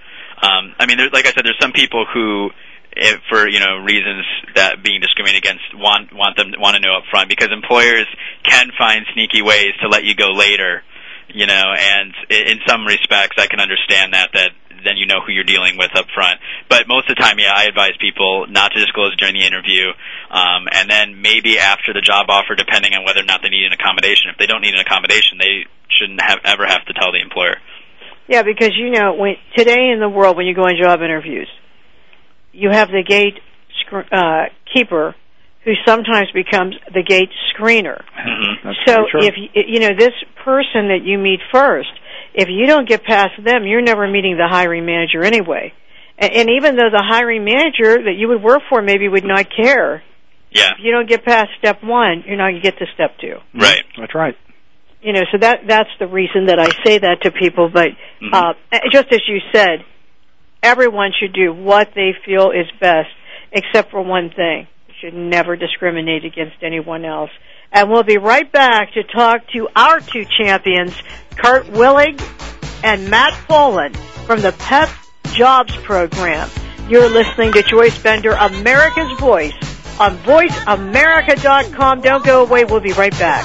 Um, 0.40 0.72
I 0.78 0.86
mean, 0.86 0.96
there, 0.98 1.10
like 1.12 1.26
I 1.26 1.32
said, 1.32 1.44
there's 1.44 1.58
some 1.60 1.72
people 1.72 2.06
who, 2.14 2.50
if, 2.92 3.20
for 3.28 3.48
you 3.48 3.60
know 3.60 3.78
reasons 3.84 4.24
that 4.54 4.82
being 4.82 5.00
discriminated 5.00 5.44
against, 5.44 5.64
want 5.74 6.12
want 6.12 6.36
them 6.36 6.52
want 6.58 6.76
to 6.76 6.80
know 6.80 6.96
up 6.96 7.04
front 7.10 7.28
because 7.28 7.48
employers 7.52 8.06
can 8.42 8.70
find 8.78 9.04
sneaky 9.14 9.42
ways 9.42 9.72
to 9.82 9.88
let 9.88 10.04
you 10.04 10.14
go 10.14 10.32
later. 10.32 10.82
You 11.28 11.44
know, 11.44 11.74
and 11.76 12.14
in 12.30 12.58
some 12.66 12.86
respects, 12.86 13.36
I 13.36 13.46
can 13.48 13.60
understand 13.60 14.14
that 14.14 14.30
that 14.32 14.50
then 14.84 14.96
you 14.96 15.06
know 15.06 15.20
who 15.20 15.32
you're 15.32 15.44
dealing 15.44 15.76
with 15.76 15.90
up 15.94 16.06
front. 16.14 16.40
But 16.68 16.88
most 16.88 17.10
of 17.10 17.16
the 17.16 17.22
time, 17.22 17.38
yeah, 17.38 17.52
I 17.54 17.64
advise 17.64 17.92
people 18.00 18.46
not 18.48 18.72
to 18.72 18.80
disclose 18.80 19.16
during 19.16 19.34
the 19.34 19.44
interview, 19.44 19.90
um, 20.30 20.68
and 20.72 20.88
then 20.88 21.20
maybe 21.20 21.58
after 21.58 21.92
the 21.92 22.00
job 22.00 22.26
offer, 22.28 22.54
depending 22.54 22.94
on 22.94 23.04
whether 23.04 23.20
or 23.20 23.28
not 23.28 23.42
they 23.42 23.50
need 23.50 23.66
an 23.66 23.72
accommodation. 23.72 24.30
If 24.32 24.38
they 24.38 24.46
don't 24.46 24.62
need 24.62 24.74
an 24.74 24.80
accommodation, 24.80 25.38
they 25.38 25.66
shouldn't 25.90 26.20
have 26.22 26.38
ever 26.44 26.66
have 26.66 26.84
to 26.86 26.94
tell 26.94 27.12
the 27.12 27.20
employer. 27.20 27.58
Yeah, 28.28 28.42
because 28.42 28.76
you 28.76 28.90
know, 28.90 29.14
when 29.14 29.36
today 29.56 29.90
in 29.90 30.00
the 30.00 30.08
world, 30.08 30.36
when 30.36 30.46
you 30.46 30.54
go 30.54 30.64
on 30.64 30.76
job 30.80 31.00
interviews, 31.00 31.48
you 32.52 32.70
have 32.70 32.88
the 32.88 33.02
gate 33.06 33.34
scr- 33.80 34.08
uh, 34.12 34.44
keeper 34.72 35.14
who 35.64 35.72
sometimes 35.86 36.30
becomes 36.32 36.74
the 36.94 37.02
gate 37.02 37.30
screener. 37.52 38.00
Mhm. 38.16 38.62
That's 38.64 38.78
so 38.86 39.06
if 39.18 39.34
y- 39.36 39.64
you 39.66 39.80
know 39.80 39.92
this 39.96 40.14
person 40.44 40.88
that 40.88 41.00
you 41.04 41.18
meet 41.18 41.40
first, 41.52 41.90
if 42.34 42.48
you 42.48 42.66
don't 42.66 42.88
get 42.88 43.04
past 43.04 43.32
them, 43.42 43.66
you're 43.66 43.82
never 43.82 44.06
meeting 44.06 44.36
the 44.36 44.48
hiring 44.48 44.86
manager 44.86 45.22
anyway. 45.24 45.72
And, 46.18 46.32
and 46.32 46.50
even 46.50 46.76
though 46.76 46.90
the 46.90 47.02
hiring 47.02 47.44
manager 47.44 48.02
that 48.04 48.14
you 48.16 48.28
would 48.28 48.42
work 48.42 48.62
for 48.68 48.80
maybe 48.82 49.08
would 49.08 49.24
not 49.24 49.46
care, 49.54 50.02
Yeah, 50.50 50.70
if 50.72 50.78
you 50.80 50.90
don't 50.92 51.08
get 51.08 51.24
past 51.24 51.50
step 51.58 51.82
one, 51.82 52.24
you're 52.26 52.36
not 52.36 52.50
going 52.50 52.54
to 52.56 52.60
get 52.62 52.78
to 52.78 52.86
step 52.94 53.18
two. 53.20 53.36
right. 53.54 53.82
That's 53.98 54.14
right. 54.14 54.36
You 55.02 55.12
know, 55.12 55.22
so 55.30 55.38
that 55.38 55.66
that's 55.66 55.90
the 56.00 56.06
reason 56.06 56.46
that 56.46 56.58
I 56.58 56.70
say 56.84 56.98
that 56.98 57.20
to 57.22 57.30
people. 57.30 57.68
But 57.68 57.88
Mhm. 58.22 58.32
uh, 58.32 58.54
just 58.90 59.12
as 59.12 59.20
you 59.28 59.40
said, 59.52 59.84
everyone 60.62 61.12
should 61.18 61.32
do 61.32 61.52
what 61.52 61.90
they 61.94 62.14
feel 62.24 62.50
is 62.50 62.66
best, 62.80 63.10
except 63.52 63.90
for 63.90 64.02
one 64.02 64.30
thing: 64.30 64.66
you 64.88 64.94
should 65.00 65.14
never 65.14 65.56
discriminate 65.56 66.24
against 66.24 66.56
anyone 66.62 67.04
else. 67.04 67.30
And 67.72 67.90
we'll 67.90 68.02
be 68.02 68.16
right 68.16 68.50
back 68.50 68.94
to 68.94 69.02
talk 69.02 69.46
to 69.52 69.68
our 69.76 70.00
two 70.00 70.24
champions, 70.38 70.94
Curt 71.36 71.66
Willig 71.66 72.18
and 72.82 73.10
Matt 73.10 73.34
Poland 73.46 73.96
from 74.26 74.40
the 74.40 74.52
PEP 74.52 74.88
Jobs 75.32 75.76
Program. 75.76 76.48
You're 76.88 77.10
listening 77.10 77.52
to 77.52 77.62
Joyce 77.62 77.98
Bender, 78.02 78.32
America's 78.32 79.18
Voice, 79.20 79.52
on 80.00 80.16
VoiceAmerica.com. 80.18 82.00
Don't 82.00 82.24
go 82.24 82.42
away. 82.44 82.64
We'll 82.64 82.80
be 82.80 82.92
right 82.92 83.16
back. 83.18 83.44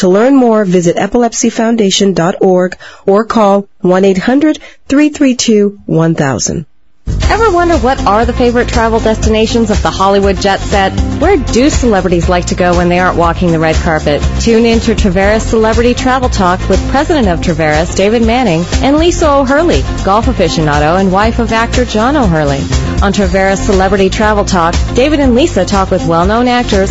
To 0.00 0.08
learn 0.08 0.34
more, 0.34 0.64
visit 0.64 0.96
epilepsyfoundation.org 0.96 2.76
or 3.06 3.24
call 3.26 3.68
1-800-332-1000. 3.82 6.64
Ever 7.28 7.50
wonder 7.50 7.76
what 7.76 8.06
are 8.06 8.24
the 8.24 8.32
favorite 8.32 8.68
travel 8.68 8.98
destinations 8.98 9.70
of 9.70 9.82
the 9.82 9.90
Hollywood 9.90 10.40
jet 10.40 10.60
set? 10.60 10.98
Where 11.20 11.36
do 11.36 11.68
celebrities 11.68 12.30
like 12.30 12.46
to 12.46 12.54
go 12.54 12.74
when 12.76 12.88
they 12.88 12.98
aren't 12.98 13.18
walking 13.18 13.52
the 13.52 13.58
red 13.58 13.76
carpet? 13.76 14.22
Tune 14.40 14.64
in 14.64 14.80
to 14.80 14.94
Traveris 14.94 15.42
Celebrity 15.42 15.92
Travel 15.92 16.30
Talk 16.30 16.66
with 16.70 16.80
President 16.90 17.28
of 17.28 17.40
Traveris, 17.40 17.94
David 17.94 18.22
Manning, 18.22 18.64
and 18.82 18.96
Lisa 18.96 19.30
O'Hurley, 19.30 19.82
golf 20.02 20.24
aficionado 20.26 20.98
and 20.98 21.12
wife 21.12 21.40
of 21.40 21.52
actor 21.52 21.84
John 21.84 22.16
O'Hurley. 22.16 22.60
On 23.02 23.12
Traveris 23.12 23.66
Celebrity 23.66 24.08
Travel 24.08 24.46
Talk, 24.46 24.74
David 24.94 25.20
and 25.20 25.34
Lisa 25.34 25.66
talk 25.66 25.90
with 25.90 26.06
well-known 26.06 26.48
actors, 26.48 26.90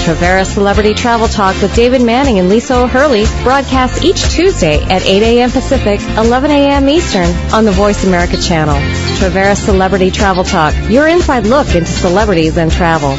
Travera 0.00 0.46
Celebrity 0.46 0.94
Travel 0.94 1.28
Talk 1.28 1.60
with 1.60 1.74
David 1.74 2.00
Manning 2.00 2.38
and 2.38 2.48
Lisa 2.48 2.74
O'Hurley 2.74 3.24
broadcasts 3.42 4.02
each 4.02 4.22
Tuesday 4.30 4.82
at 4.84 5.02
8 5.02 5.22
a.m. 5.22 5.50
Pacific, 5.50 6.00
11 6.16 6.50
a.m. 6.50 6.88
Eastern 6.88 7.28
on 7.52 7.66
the 7.66 7.70
Voice 7.70 8.02
America 8.04 8.38
channel. 8.38 8.76
Travera 9.18 9.54
Celebrity 9.54 10.10
Travel 10.10 10.44
Talk, 10.44 10.74
your 10.90 11.06
inside 11.06 11.44
look 11.44 11.68
into 11.74 11.90
celebrities 11.90 12.56
and 12.56 12.72
travel. 12.72 13.18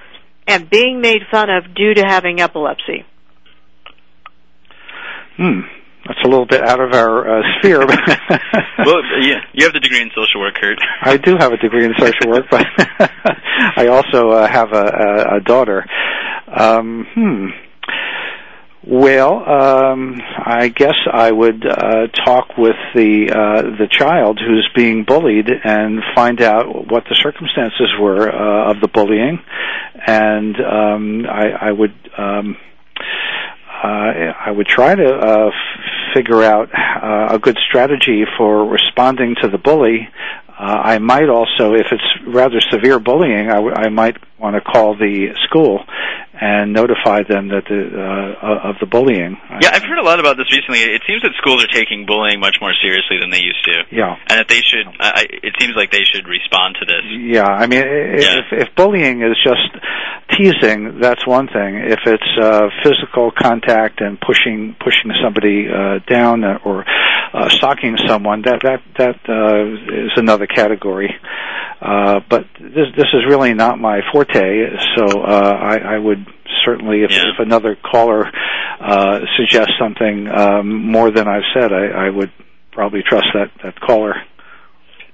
and 0.46 0.68
being 0.68 1.00
made 1.00 1.22
fun 1.30 1.48
of 1.50 1.74
due 1.74 1.94
to 1.94 2.02
having 2.02 2.40
epilepsy? 2.40 3.04
Hmm. 5.36 5.60
That's 6.06 6.18
a 6.24 6.28
little 6.28 6.46
bit 6.46 6.62
out 6.62 6.80
of 6.80 6.92
our 6.94 7.38
uh, 7.38 7.42
sphere. 7.58 7.78
well, 7.86 9.02
yeah, 9.20 9.38
you 9.52 9.64
have 9.64 9.72
the 9.72 9.78
degree 9.80 10.00
in 10.02 10.10
social 10.10 10.40
work, 10.40 10.54
Curt. 10.60 10.78
I 11.02 11.16
do 11.16 11.36
have 11.38 11.52
a 11.52 11.56
degree 11.56 11.84
in 11.84 11.92
social 11.96 12.28
work, 12.28 12.46
but 12.50 12.66
I 13.76 13.86
also 13.86 14.30
uh, 14.30 14.48
have 14.48 14.72
a, 14.72 14.82
a, 14.82 15.36
a 15.36 15.40
daughter. 15.40 15.86
Um, 16.48 17.06
hmm. 17.14 17.46
Well, 18.84 19.48
um, 19.48 20.20
I 20.44 20.66
guess 20.66 20.96
I 21.10 21.30
would 21.30 21.64
uh, 21.64 22.08
talk 22.08 22.58
with 22.58 22.74
the 22.96 23.30
uh, 23.30 23.62
the 23.78 23.86
child 23.88 24.40
who's 24.40 24.68
being 24.74 25.04
bullied 25.04 25.48
and 25.48 26.00
find 26.16 26.42
out 26.42 26.90
what 26.90 27.04
the 27.04 27.14
circumstances 27.22 27.94
were 28.00 28.28
uh, 28.28 28.72
of 28.72 28.80
the 28.80 28.88
bullying, 28.88 29.38
and 30.04 30.56
um, 30.60 31.26
I, 31.26 31.68
I 31.68 31.72
would. 31.72 31.94
Um, 32.18 32.56
uh, 33.84 34.32
I 34.46 34.50
would 34.50 34.66
try 34.66 34.94
to 34.94 35.14
uh, 35.14 35.48
f- 35.48 35.54
figure 36.14 36.42
out 36.42 36.68
uh, 36.72 37.34
a 37.34 37.38
good 37.40 37.58
strategy 37.68 38.24
for 38.38 38.64
responding 38.68 39.34
to 39.42 39.48
the 39.48 39.58
bully. 39.58 40.08
Uh, 40.48 40.62
I 40.62 40.98
might 40.98 41.28
also, 41.28 41.74
if 41.74 41.86
it's 41.90 42.26
rather 42.28 42.60
severe 42.70 43.00
bullying, 43.00 43.48
I, 43.48 43.54
w- 43.54 43.74
I 43.74 43.88
might 43.88 44.18
want 44.38 44.54
to 44.54 44.60
call 44.60 44.94
the 44.94 45.34
school 45.48 45.80
and 46.42 46.72
notify 46.72 47.22
them 47.22 47.46
that 47.54 47.62
the 47.70 47.80
uh, 47.94 48.68
of 48.70 48.74
the 48.80 48.86
bullying. 48.86 49.38
Yeah, 49.62 49.70
I've 49.72 49.86
heard 49.86 49.98
a 49.98 50.02
lot 50.02 50.18
about 50.18 50.36
this 50.36 50.50
recently. 50.50 50.80
It 50.82 51.02
seems 51.06 51.22
that 51.22 51.30
schools 51.38 51.62
are 51.62 51.70
taking 51.70 52.04
bullying 52.04 52.40
much 52.40 52.56
more 52.60 52.74
seriously 52.82 53.18
than 53.22 53.30
they 53.30 53.38
used 53.38 53.62
to. 53.64 53.86
Yeah, 53.94 54.18
and 54.28 54.40
that 54.42 54.48
they 54.48 54.58
should. 54.60 54.86
I, 54.98 55.26
it 55.30 55.54
seems 55.60 55.74
like 55.76 55.92
they 55.92 56.02
should 56.02 56.26
respond 56.26 56.76
to 56.80 56.84
this. 56.84 57.04
Yeah, 57.14 57.46
I 57.46 57.66
mean, 57.68 57.82
if, 57.86 58.26
Yeah. 58.26 58.58
if 58.66 58.74
bullying 58.74 59.22
is 59.22 59.38
just 59.44 59.70
teasing, 60.34 60.98
that's 61.00 61.24
one 61.26 61.46
thing. 61.46 61.76
If 61.78 62.00
it's 62.06 62.32
uh, 62.42 62.68
physical 62.82 63.30
contact 63.30 64.00
and 64.00 64.18
pushing 64.20 64.74
pushing 64.82 65.14
somebody 65.22 65.68
uh, 65.70 66.00
down 66.10 66.42
or 66.42 66.84
uh, 67.34 67.48
socking 67.60 67.96
someone, 68.08 68.42
that 68.42 68.60
that 68.66 68.82
that 68.98 69.18
uh, 69.30 70.04
is 70.06 70.10
another 70.16 70.46
category. 70.48 71.14
Uh, 71.80 72.20
but 72.30 72.46
this 72.60 72.88
this 72.96 73.10
is 73.14 73.22
really 73.28 73.54
not 73.54 73.78
my 73.78 74.00
forte, 74.12 74.70
so 74.96 75.20
uh, 75.22 75.56
I, 75.72 75.94
I 75.94 75.98
would 75.98 76.24
certainly, 76.64 77.02
if, 77.02 77.10
if 77.10 77.38
another 77.38 77.76
caller 77.76 78.30
uh, 78.80 79.20
suggests 79.36 79.72
something 79.80 80.28
um, 80.28 80.90
more 80.90 81.10
than 81.10 81.28
I've 81.28 81.42
said, 81.54 81.72
I, 81.72 82.06
I 82.06 82.10
would 82.10 82.32
probably 82.72 83.02
trust 83.02 83.26
that 83.34 83.50
that 83.62 83.80
caller. 83.80 84.14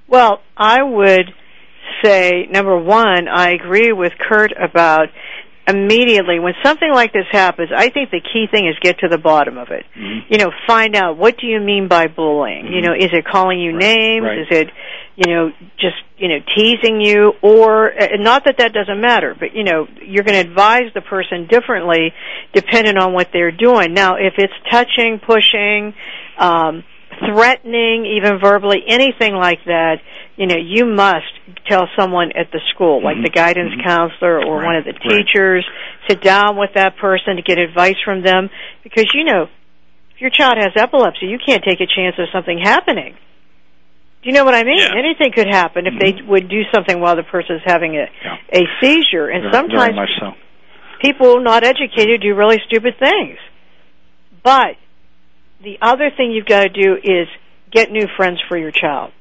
Well, 0.09 0.41
I 0.57 0.83
would 0.83 1.35
say 2.03 2.47
number 2.51 2.79
one, 2.79 3.29
I 3.29 3.51
agree 3.51 3.93
with 3.93 4.13
Curt 4.19 4.53
about 4.53 5.09
immediately 5.69 6.39
when 6.41 6.55
something 6.65 6.91
like 6.91 7.13
this 7.13 7.27
happens. 7.31 7.71
I 7.75 7.91
think 7.91 8.11
the 8.11 8.21
key 8.21 8.47
thing 8.51 8.67
is 8.67 8.75
get 8.81 9.01
to 9.01 9.09
the 9.09 9.19
bottom 9.19 9.59
of 9.59 9.69
it. 9.71 9.85
You 10.31 10.39
know, 10.39 10.51
find 10.67 10.97
out 10.97 11.19
what 11.19 11.39
do 11.39 11.47
you 11.47 11.61
mean 11.61 11.89
by 11.89 12.07
bullying. 12.07 12.73
You 12.73 12.81
know, 12.81 12.95
is 12.95 13.11
it 13.13 13.25
calling 13.25 13.61
you 13.61 13.77
names? 13.77 14.25
right. 14.25 14.39
Is 14.39 14.47
it 14.51 14.69
you 15.17 15.35
know 15.35 15.51
just 15.79 15.97
you 16.17 16.29
know 16.29 16.39
teasing 16.57 17.01
you 17.01 17.33
or 17.43 17.93
uh, 17.93 18.17
not 18.19 18.45
that 18.47 18.59
that 18.59 18.73
doesn't 18.73 19.01
matter, 19.01 19.37
but 19.39 19.55
you 19.55 19.65
know 19.65 19.87
you're 20.03 20.25
going 20.25 20.43
to 20.43 20.49
advise 20.49 20.93
the 20.95 21.03
person 21.03 21.47
differently 21.47 22.13
depending 22.53 22.97
on 22.97 23.13
what 23.13 23.29
they're 23.33 23.53
doing. 23.53 23.93
Now, 23.93 24.17
if 24.17 24.35
it's 24.39 24.55
touching, 24.71 25.21
pushing. 25.21 25.95
Um, 26.39 26.85
threatening, 27.27 28.07
even 28.19 28.39
verbally, 28.41 28.83
anything 28.87 29.35
like 29.35 29.59
that, 29.67 29.97
you 30.37 30.47
know, 30.47 30.57
you 30.57 30.87
must 30.87 31.27
tell 31.69 31.89
someone 31.99 32.31
at 32.37 32.51
the 32.53 32.61
school, 32.75 33.03
like 33.03 33.17
the 33.23 33.31
guidance 33.31 33.73
counselor 33.85 34.39
or 34.45 34.65
one 34.65 34.77
of 34.77 34.85
the 34.85 34.93
Mm-hmm. 34.93 35.09
right. 35.09 35.27
teachers, 35.27 35.67
sit 36.09 36.21
down 36.23 36.57
with 36.57 36.71
that 36.75 36.97
person 36.99 37.37
to 37.37 37.43
get 37.43 37.59
advice 37.59 37.97
from 38.05 38.23
them, 38.23 38.51
because 38.83 39.11
you 39.15 39.25
know, 39.25 39.45
if 40.15 40.21
your 40.21 40.31
child 40.31 40.57
has 40.59 40.73
epilepsy, 40.77 41.27
you 41.27 41.39
can't 41.45 41.63
take 41.65 41.81
a 41.81 41.87
chance 41.87 42.17
of 42.19 42.27
something 42.33 42.59
happening. 42.63 43.15
Do 44.23 44.31
you 44.31 44.35
know 44.35 44.45
what 44.45 44.55
I 44.55 44.65
mean? 44.65 44.79
Yeah. 44.79 44.99
Anything 44.99 45.31
could 45.33 45.47
happen 45.47 45.87
if 45.87 45.95
they 46.01 46.21
would 46.27 46.49
do 46.49 46.63
something 46.75 47.01
while 47.01 47.15
the 47.17 47.23
person's 47.23 47.63
having 47.65 47.95
a 47.97 48.07
Mm-hmm. 48.07 48.25
Yeah. 48.53 48.61
a 48.61 48.63
seizure, 48.81 49.29
and 49.29 49.43
Very- 49.43 49.53
sometimes 49.55 49.95
very 49.95 50.11
so. 50.21 50.33
people 51.01 51.41
not 51.41 51.63
educated 51.65 52.23
do 52.23 52.35
really 52.35 52.59
stupid 52.67 52.95
things. 52.99 53.39
But 54.43 54.77
the 55.63 55.79
other 55.83 56.11
thing 56.17 56.31
you've 56.33 56.47
got 56.47 56.63
to 56.65 56.69
do 56.69 56.95
is 56.97 57.27
get 57.71 57.91
new 57.91 58.07
friends 58.17 58.39
for 58.49 58.57
your 58.57 58.71
child. 58.71 59.13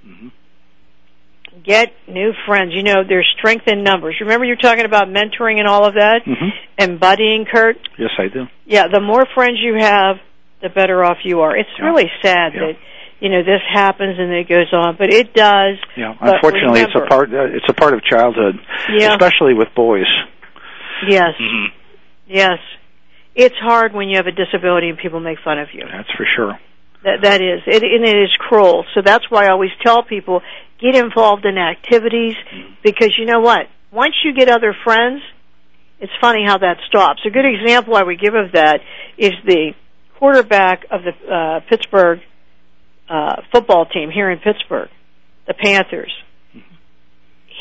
Get 1.65 1.91
new 2.07 2.33
friends. 2.45 2.71
You 2.75 2.83
know, 2.83 3.03
there's 3.07 3.27
strength 3.37 3.67
in 3.67 3.83
numbers. 3.83 4.15
Remember 4.21 4.45
you're 4.45 4.55
talking 4.57 4.85
about 4.85 5.07
mentoring 5.07 5.57
and 5.57 5.67
all 5.67 5.85
of 5.85 5.95
that? 5.95 6.21
hmm 6.23 6.49
And 6.77 6.99
buddying, 6.99 7.47
Curt? 7.51 7.77
Yes, 7.97 8.11
I 8.19 8.27
do. 8.27 8.45
Yeah, 8.65 8.83
the 8.91 9.01
more 9.01 9.25
friends 9.33 9.57
you 9.61 9.75
have, 9.79 10.17
the 10.61 10.69
better 10.69 11.03
off 11.03 11.17
you 11.23 11.41
are. 11.41 11.55
It's 11.57 11.69
Yeah. 11.79 11.85
really 11.85 12.09
sad 12.21 12.53
Yeah. 12.53 12.59
that, 12.59 12.75
you 13.19 13.29
know, 13.29 13.41
this 13.43 13.61
happens 13.73 14.19
and 14.19 14.31
it 14.31 14.47
goes 14.47 14.71
on, 14.71 14.95
but 14.97 15.11
it 15.11 15.33
does. 15.33 15.77
Yeah, 15.95 16.13
unfortunately, 16.21 16.81
it's 16.81 16.95
a 16.95 17.07
part. 17.07 17.33
Uh, 17.33 17.45
it's 17.45 17.67
a 17.67 17.73
part 17.73 17.93
of 17.95 18.03
childhood, 18.03 18.59
Yeah. 18.89 19.09
especially 19.13 19.55
with 19.55 19.73
boys. 19.73 20.07
Yes. 21.07 21.33
hmm 21.39 21.65
Yes. 22.27 22.59
It's 23.37 23.55
hard 23.61 23.93
when 23.93 24.09
you 24.09 24.17
have 24.17 24.25
a 24.25 24.31
disability 24.31 24.89
and 24.89 24.97
people 24.97 25.19
make 25.19 25.37
fun 25.43 25.59
of 25.59 25.67
you. 25.71 25.83
That's 25.85 26.09
for 26.17 26.25
sure. 26.35 26.59
That 27.03 27.21
that 27.21 27.39
is, 27.39 27.61
it, 27.67 27.83
and 27.83 28.03
it 28.03 28.17
is 28.17 28.35
cruel. 28.39 28.83
So 28.95 29.01
that's 29.05 29.29
why 29.29 29.45
I 29.45 29.51
always 29.51 29.69
tell 29.85 30.01
people 30.01 30.41
get 30.81 30.95
involved 30.95 31.45
in 31.45 31.55
activities 31.55 32.33
because 32.83 33.13
you 33.17 33.25
know 33.25 33.39
what? 33.39 33.67
Once 33.91 34.15
you 34.25 34.33
get 34.33 34.49
other 34.49 34.75
friends, 34.83 35.21
it's 35.99 36.11
funny 36.19 36.43
how 36.45 36.57
that 36.57 36.77
stops. 36.87 37.21
A 37.27 37.29
good 37.29 37.45
example 37.45 37.95
I 37.95 38.01
would 38.01 38.19
give 38.19 38.33
of 38.33 38.53
that 38.53 38.79
is 39.19 39.33
the 39.45 39.73
quarterback 40.17 40.85
of 40.89 41.01
the 41.03 41.11
uh, 41.31 41.59
Pittsburgh 41.69 42.19
uh, 43.07 43.41
football 43.51 43.85
team 43.85 44.09
here 44.09 44.31
in 44.31 44.39
Pittsburgh, 44.39 44.89
the 45.45 45.53
Panthers. 45.53 46.11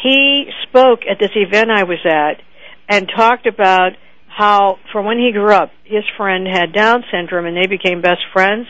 He 0.02 0.46
spoke 0.68 1.00
at 1.10 1.18
this 1.20 1.32
event 1.34 1.70
I 1.70 1.84
was 1.84 1.98
at 2.04 2.42
and 2.88 3.10
talked 3.14 3.46
about 3.46 3.92
how, 4.36 4.78
from 4.92 5.06
when 5.06 5.18
he 5.18 5.32
grew 5.32 5.50
up, 5.50 5.70
his 5.84 6.04
friend 6.18 6.46
had 6.46 6.70
Down 6.74 7.04
syndrome 7.10 7.46
and 7.46 7.56
they 7.56 7.66
became 7.66 8.02
best 8.02 8.20
friends. 8.34 8.66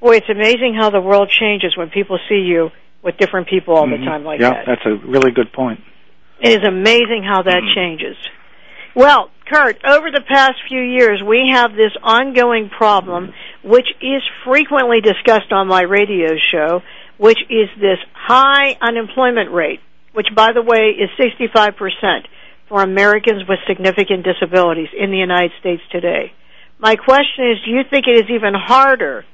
Boy, 0.00 0.16
it's 0.18 0.28
amazing 0.30 0.76
how 0.78 0.90
the 0.90 1.00
world 1.00 1.28
changes 1.28 1.76
when 1.76 1.90
people 1.90 2.20
see 2.28 2.46
you 2.46 2.70
with 3.02 3.16
different 3.18 3.48
people 3.48 3.74
all 3.74 3.88
the 3.88 3.96
Mhm. 3.96 4.04
time 4.04 4.24
like 4.24 4.40
yeah, 4.40 4.50
that. 4.50 4.58
Yeah, 4.58 4.74
that's 4.74 4.86
a 4.86 4.94
really 4.94 5.32
good 5.32 5.52
point. 5.52 5.82
It 6.38 6.50
is 6.50 6.68
amazing 6.68 7.24
how 7.24 7.42
that 7.42 7.62
Mhm. 7.64 7.74
changes. 7.74 8.16
Well, 8.94 9.30
Curt, 9.46 9.84
over 9.84 10.12
the 10.12 10.20
past 10.20 10.62
few 10.68 10.80
years, 10.80 11.20
we 11.20 11.48
have 11.48 11.74
this 11.74 11.92
ongoing 12.04 12.68
problem, 12.68 13.34
which 13.62 13.88
is 14.00 14.22
frequently 14.44 15.00
discussed 15.00 15.52
on 15.52 15.66
my 15.66 15.82
radio 15.82 16.36
show, 16.36 16.82
which 17.16 17.42
is 17.48 17.68
this 17.76 17.98
high 18.12 18.76
unemployment 18.80 19.50
rate, 19.50 19.80
which, 20.12 20.32
by 20.32 20.52
the 20.52 20.62
way, 20.62 20.90
is 20.90 21.10
65% 21.16 22.28
for 22.68 22.82
Americans 22.82 23.42
with 23.48 23.58
significant 23.68 24.24
disabilities 24.24 24.88
in 24.98 25.10
the 25.10 25.16
United 25.18 25.52
States 25.60 25.82
today. 25.90 26.32
My 26.78 26.96
question 26.96 27.50
is, 27.52 27.58
do 27.64 27.70
you 27.70 27.82
think 27.88 28.06
it 28.06 28.16
is 28.16 28.30
even 28.30 28.52
harder 28.54 29.24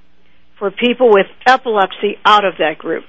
for 0.58 0.70
people 0.70 1.10
with 1.10 1.26
epilepsy 1.46 2.18
out 2.24 2.44
of 2.44 2.54
that 2.58 2.78
group? 2.78 3.04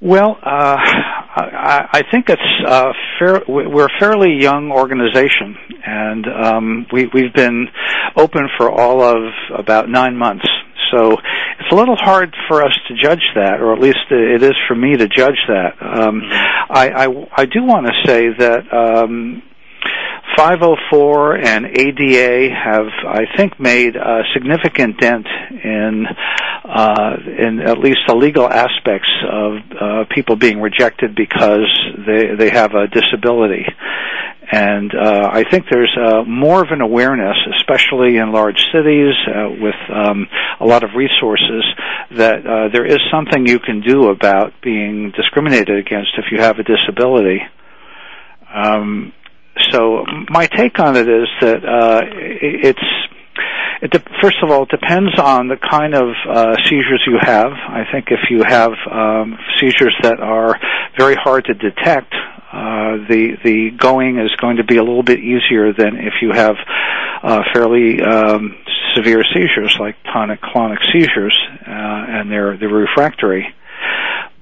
Well, 0.00 0.36
uh, 0.42 0.76
I, 0.76 1.88
I 1.92 2.02
think 2.10 2.28
it's 2.28 2.42
uh, 2.66 2.92
fair, 3.18 3.40
we're 3.48 3.86
a 3.86 3.98
fairly 3.98 4.36
young 4.38 4.70
organization, 4.70 5.56
and 5.86 6.26
um, 6.26 6.86
we, 6.92 7.06
we've 7.14 7.32
been 7.32 7.68
open 8.16 8.48
for 8.58 8.70
all 8.70 9.02
of 9.02 9.32
about 9.58 9.88
nine 9.88 10.16
months. 10.16 10.46
So 10.90 11.12
it's 11.12 11.72
a 11.72 11.74
little 11.74 11.96
hard 11.96 12.34
for 12.48 12.62
us 12.62 12.76
to 12.88 12.94
judge 12.94 13.22
that, 13.34 13.60
or 13.60 13.72
at 13.72 13.80
least 13.80 13.98
it 14.10 14.42
is 14.42 14.54
for 14.68 14.74
me 14.74 14.96
to 14.96 15.08
judge 15.08 15.38
that. 15.48 15.74
Um, 15.80 16.22
I, 16.30 17.06
I, 17.06 17.28
I 17.36 17.44
do 17.46 17.64
want 17.64 17.86
to 17.86 17.92
say 18.06 18.28
that 18.38 18.72
um, 18.72 19.42
504 20.36 21.36
and 21.36 21.66
ADA 21.66 22.54
have, 22.54 22.86
I 23.06 23.24
think, 23.36 23.60
made 23.60 23.96
a 23.96 24.22
significant 24.32 24.98
dent 24.98 25.26
in 25.62 26.06
uh, 26.64 27.16
in 27.38 27.60
at 27.60 27.78
least 27.78 27.98
the 28.08 28.14
legal 28.14 28.48
aspects 28.48 29.08
of 29.30 29.52
uh, 29.78 30.04
people 30.14 30.36
being 30.36 30.60
rejected 30.60 31.14
because 31.14 31.68
they 32.06 32.34
they 32.36 32.50
have 32.50 32.72
a 32.74 32.88
disability. 32.88 33.66
And 34.50 34.92
uh, 34.94 35.30
I 35.32 35.44
think 35.50 35.66
there's 35.70 35.96
uh, 35.96 36.22
more 36.24 36.62
of 36.62 36.70
an 36.70 36.80
awareness, 36.80 37.36
especially 37.58 38.18
in 38.18 38.30
large 38.30 38.58
cities 38.72 39.14
uh, 39.26 39.48
with 39.58 39.74
um, 39.90 40.26
a 40.60 40.66
lot 40.66 40.84
of 40.84 40.90
resources, 40.94 41.64
that 42.12 42.46
uh, 42.46 42.68
there 42.72 42.84
is 42.84 42.98
something 43.10 43.46
you 43.46 43.58
can 43.58 43.80
do 43.80 44.10
about 44.10 44.52
being 44.62 45.12
discriminated 45.16 45.78
against 45.78 46.10
if 46.18 46.26
you 46.30 46.38
have 46.40 46.58
a 46.58 46.62
disability. 46.62 47.40
Um, 48.54 49.12
so 49.70 50.04
my 50.30 50.46
take 50.46 50.78
on 50.78 50.96
it 50.96 51.08
is 51.08 51.28
that 51.40 51.64
uh, 51.64 52.02
it's 52.04 52.78
it 53.82 53.90
de- 53.90 54.20
first 54.22 54.36
of 54.42 54.50
all 54.50 54.64
it 54.64 54.68
depends 54.70 55.18
on 55.18 55.48
the 55.48 55.56
kind 55.56 55.94
of 55.94 56.08
uh, 56.28 56.56
seizures 56.64 57.02
you 57.06 57.18
have. 57.20 57.52
I 57.52 57.84
think 57.92 58.06
if 58.10 58.30
you 58.30 58.42
have 58.42 58.72
um, 58.90 59.38
seizures 59.60 59.94
that 60.02 60.20
are 60.20 60.58
very 60.96 61.14
hard 61.14 61.44
to 61.46 61.54
detect, 61.54 62.14
uh, 62.14 62.96
the 63.08 63.36
the 63.44 63.70
going 63.76 64.18
is 64.18 64.30
going 64.40 64.56
to 64.56 64.64
be 64.64 64.76
a 64.76 64.82
little 64.82 65.02
bit 65.02 65.20
easier 65.20 65.72
than 65.72 65.96
if 65.96 66.14
you 66.22 66.32
have 66.32 66.56
uh, 67.22 67.42
fairly 67.52 68.00
um, 68.02 68.56
severe 68.94 69.24
seizures 69.34 69.76
like 69.78 69.96
tonic 70.04 70.40
clonic 70.40 70.78
seizures, 70.92 71.36
uh, 71.66 71.70
and 71.70 72.30
they're 72.30 72.56
they're 72.56 72.68
refractory. 72.68 73.46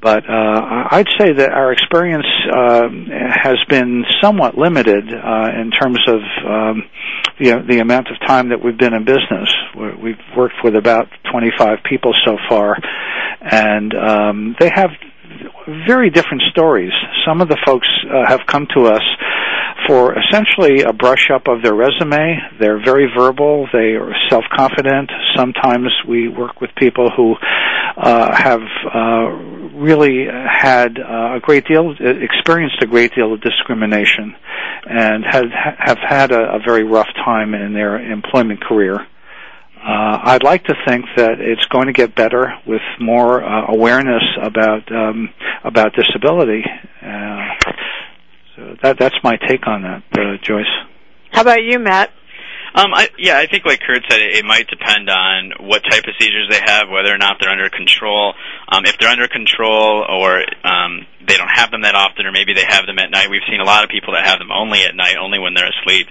But 0.02 0.28
uh, 0.28 0.88
I'd 0.90 1.06
say 1.16 1.32
that 1.32 1.50
our 1.52 1.72
experience 1.72 2.26
uh, 2.52 2.88
has 3.30 3.56
been 3.68 4.04
somewhat 4.20 4.58
limited 4.58 5.04
uh, 5.14 5.48
in 5.54 5.70
terms 5.70 6.00
of 6.08 6.20
um, 6.44 6.82
the, 7.38 7.64
the 7.68 7.78
amount 7.78 8.08
of 8.08 8.18
time 8.26 8.48
that 8.48 8.62
we've 8.62 8.76
been 8.76 8.94
in 8.94 9.04
business. 9.04 9.48
We've 10.02 10.18
worked 10.36 10.56
with 10.64 10.74
about 10.74 11.06
25 11.30 11.78
people 11.88 12.12
so 12.24 12.36
far, 12.48 12.76
and 13.40 13.94
um, 13.94 14.56
they 14.58 14.70
have 14.74 14.90
very 15.86 16.10
different 16.10 16.42
stories. 16.50 16.92
Some 17.24 17.40
of 17.40 17.48
the 17.48 17.58
folks 17.64 17.86
uh, 18.10 18.26
have 18.28 18.40
come 18.46 18.66
to 18.74 18.86
us 18.86 19.02
for 19.86 20.14
essentially 20.18 20.82
a 20.82 20.92
brush 20.92 21.30
up 21.32 21.48
of 21.48 21.62
their 21.62 21.74
resume. 21.74 22.36
They're 22.60 22.82
very 22.82 23.08
verbal. 23.16 23.68
They 23.72 23.94
are 23.94 24.12
self 24.28 24.44
confident. 24.54 25.10
Sometimes 25.36 25.88
we 26.08 26.28
work 26.28 26.60
with 26.60 26.70
people 26.76 27.10
who 27.16 27.34
uh, 27.96 28.34
have 28.34 28.62
uh, 28.94 29.30
really 29.74 30.26
had 30.26 30.98
uh, 30.98 31.36
a 31.36 31.40
great 31.40 31.66
deal, 31.66 31.92
experienced 32.00 32.76
a 32.82 32.86
great 32.86 33.14
deal 33.14 33.32
of 33.32 33.40
discrimination, 33.40 34.34
and 34.88 35.24
have 35.24 35.50
have 35.78 35.98
had 35.98 36.32
a, 36.32 36.56
a 36.56 36.58
very 36.64 36.84
rough 36.84 37.08
time 37.24 37.54
in 37.54 37.72
their 37.72 37.98
employment 37.98 38.60
career. 38.60 39.06
Uh, 39.84 40.18
I'd 40.22 40.44
like 40.44 40.62
to 40.64 40.74
think 40.86 41.06
that 41.16 41.40
it's 41.40 41.64
going 41.66 41.88
to 41.88 41.92
get 41.92 42.14
better 42.14 42.54
with 42.64 42.82
more 43.00 43.42
uh, 43.42 43.66
awareness 43.66 44.22
about 44.40 44.90
um, 44.92 45.28
about 45.64 45.92
disability. 45.94 46.62
Uh, 47.02 47.48
so 48.56 48.76
that 48.82 48.98
that's 48.98 49.16
my 49.22 49.36
take 49.36 49.66
on 49.66 49.82
that, 49.82 50.02
uh, 50.12 50.36
Joyce. 50.42 50.66
How 51.30 51.42
about 51.42 51.62
you, 51.62 51.78
Matt? 51.78 52.10
Um, 52.74 52.94
I, 52.94 53.08
yeah, 53.18 53.36
I 53.36 53.46
think 53.46 53.66
like 53.66 53.80
Curt 53.80 54.02
said, 54.08 54.22
it, 54.22 54.36
it 54.36 54.44
might 54.46 54.66
depend 54.66 55.10
on 55.10 55.52
what 55.60 55.82
type 55.84 56.04
of 56.08 56.14
seizures 56.18 56.48
they 56.48 56.60
have, 56.64 56.88
whether 56.88 57.12
or 57.12 57.18
not 57.18 57.36
they're 57.38 57.50
under 57.50 57.68
control. 57.68 58.32
Um, 58.68 58.86
if 58.86 58.96
they're 58.98 59.10
under 59.10 59.28
control, 59.28 60.04
or 60.08 60.40
um, 60.64 61.04
they 61.26 61.36
don't 61.36 61.52
have 61.52 61.70
them 61.70 61.82
that 61.82 61.94
often, 61.94 62.24
or 62.24 62.32
maybe 62.32 62.54
they 62.54 62.64
have 62.66 62.86
them 62.86 62.98
at 62.98 63.10
night. 63.10 63.28
We've 63.28 63.44
seen 63.50 63.60
a 63.60 63.64
lot 63.64 63.84
of 63.84 63.90
people 63.90 64.14
that 64.14 64.24
have 64.24 64.38
them 64.38 64.50
only 64.50 64.84
at 64.84 64.94
night, 64.96 65.16
only 65.20 65.38
when 65.38 65.52
they're 65.52 65.68
asleep. 65.68 66.06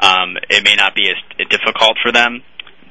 Um, 0.00 0.36
it 0.50 0.62
may 0.64 0.74
not 0.74 0.94
be 0.94 1.08
as 1.08 1.16
difficult 1.48 1.96
for 2.02 2.12
them 2.12 2.42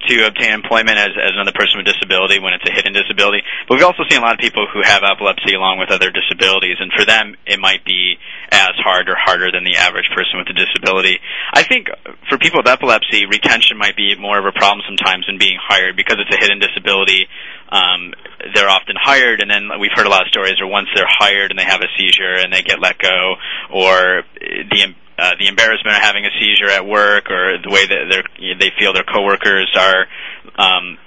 to 0.08 0.28
obtain 0.28 0.52
employment 0.52 0.98
as, 0.98 1.14
as 1.18 1.34
another 1.34 1.54
person 1.54 1.78
with 1.78 1.86
disability 1.86 2.40
when 2.40 2.54
it's 2.54 2.66
a 2.66 2.74
hidden 2.74 2.94
disability. 2.94 3.42
But 3.68 3.78
we've 3.78 3.86
also 3.86 4.04
seen 4.10 4.20
a 4.20 4.26
lot 4.26 4.34
of 4.34 4.40
people 4.40 4.68
who 4.72 4.82
have 4.84 5.04
epilepsy 5.04 5.54
along 5.54 5.80
with 5.80 5.92
other 5.92 6.10
disabilities, 6.10 6.78
and 6.80 6.92
for 6.92 7.06
them, 7.06 7.36
it 7.46 7.60
might 7.60 7.86
be 7.86 8.18
as 8.52 8.76
hard 8.82 9.10
or 9.10 9.16
harder 9.16 9.52
than 9.52 9.64
the 9.64 9.78
average 9.78 10.10
person 10.16 10.40
with 10.40 10.50
a 10.50 10.58
disability. 10.58 11.20
I 11.54 11.64
think 11.64 11.88
for 12.30 12.38
people 12.38 12.60
with 12.60 12.68
epilepsy, 12.68 13.26
retention 13.26 13.78
might 13.78 13.96
be 13.96 14.16
more 14.20 14.38
of 14.38 14.46
a 14.46 14.52
problem 14.52 14.84
sometimes 14.88 15.26
than 15.28 15.38
being 15.38 15.58
hired 15.62 15.96
because 15.96 16.18
it's 16.20 16.34
a 16.36 16.40
hidden 16.40 16.60
disability. 16.60 17.28
Um, 17.72 18.14
they're 18.54 18.70
often 18.70 18.96
hired, 19.00 19.42
and 19.42 19.50
then 19.50 19.70
we've 19.80 19.96
heard 19.96 20.06
a 20.06 20.10
lot 20.10 20.24
of 20.24 20.28
stories 20.28 20.60
where 20.60 20.68
once 20.68 20.90
they're 20.94 21.08
hired 21.08 21.52
and 21.52 21.60
they 21.60 21.64
have 21.64 21.82
a 21.82 21.88
seizure 21.98 22.36
and 22.36 22.52
they 22.52 22.62
get 22.62 22.82
let 22.82 22.98
go, 22.98 23.36
or 23.72 24.24
the 24.42 24.94
uh, 25.22 25.38
the 25.38 25.48
embarrassment 25.48 25.96
of 25.96 26.02
having 26.02 26.26
a 26.26 26.34
seizure 26.40 26.74
at 26.74 26.86
work, 26.86 27.30
or 27.30 27.62
the 27.62 27.70
way 27.70 27.86
that 27.86 28.10
they 28.10 28.58
they 28.58 28.72
feel 28.80 28.92
their 28.92 29.06
coworkers 29.06 29.70
are 29.78 30.08
um, 30.58 30.98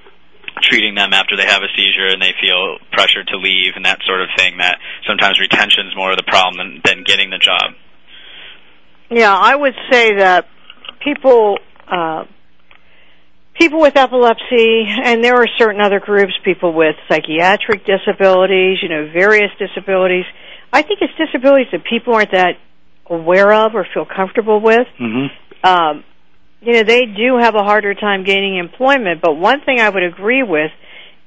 treating 0.63 0.95
them 0.95 1.13
after 1.13 1.37
they 1.37 1.47
have 1.47 1.63
a 1.63 1.71
seizure, 1.75 2.07
and 2.07 2.23
they 2.23 2.33
feel 2.41 2.79
pressured 2.93 3.27
to 3.27 3.37
leave, 3.37 3.75
and 3.75 3.85
that 3.85 3.99
sort 4.07 4.23
of 4.23 4.29
thing. 4.39 4.59
That 4.59 4.79
sometimes 5.07 5.41
retention 5.41 5.89
is 5.89 5.97
more 5.97 6.13
of 6.13 6.17
the 6.17 6.23
problem 6.31 6.57
than, 6.63 6.81
than 6.85 7.05
getting 7.05 7.31
the 7.31 7.39
job. 7.39 7.75
Yeah, 9.11 9.35
I 9.35 9.55
would 9.57 9.75
say 9.91 10.15
that 10.19 10.47
people 11.03 11.59
uh, 11.91 12.25
people 13.59 13.81
with 13.81 13.97
epilepsy, 13.97 14.87
and 14.87 15.25
there 15.25 15.37
are 15.37 15.49
certain 15.59 15.81
other 15.81 15.99
groups, 15.99 16.33
people 16.45 16.73
with 16.73 16.95
psychiatric 17.09 17.85
disabilities, 17.85 18.79
you 18.81 18.89
know, 18.89 19.11
various 19.13 19.51
disabilities. 19.59 20.25
I 20.73 20.83
think 20.83 21.01
it's 21.03 21.15
disabilities 21.19 21.69
that 21.73 21.85
people 21.85 22.15
aren't 22.15 22.33
that 22.33 22.59
aware 23.09 23.53
of 23.53 23.75
or 23.75 23.87
feel 23.93 24.07
comfortable 24.07 24.61
with. 24.61 24.87
Mm-hmm. 25.01 25.67
Um, 25.67 26.05
you 26.61 26.73
know, 26.73 26.83
they 26.83 27.05
do 27.07 27.39
have 27.39 27.55
a 27.55 27.63
harder 27.63 27.95
time 27.95 28.25
gaining 28.25 28.57
employment, 28.57 29.21
but 29.21 29.35
one 29.35 29.61
thing 29.65 29.81
I 29.81 29.89
would 29.89 30.03
agree 30.03 30.43
with, 30.43 30.71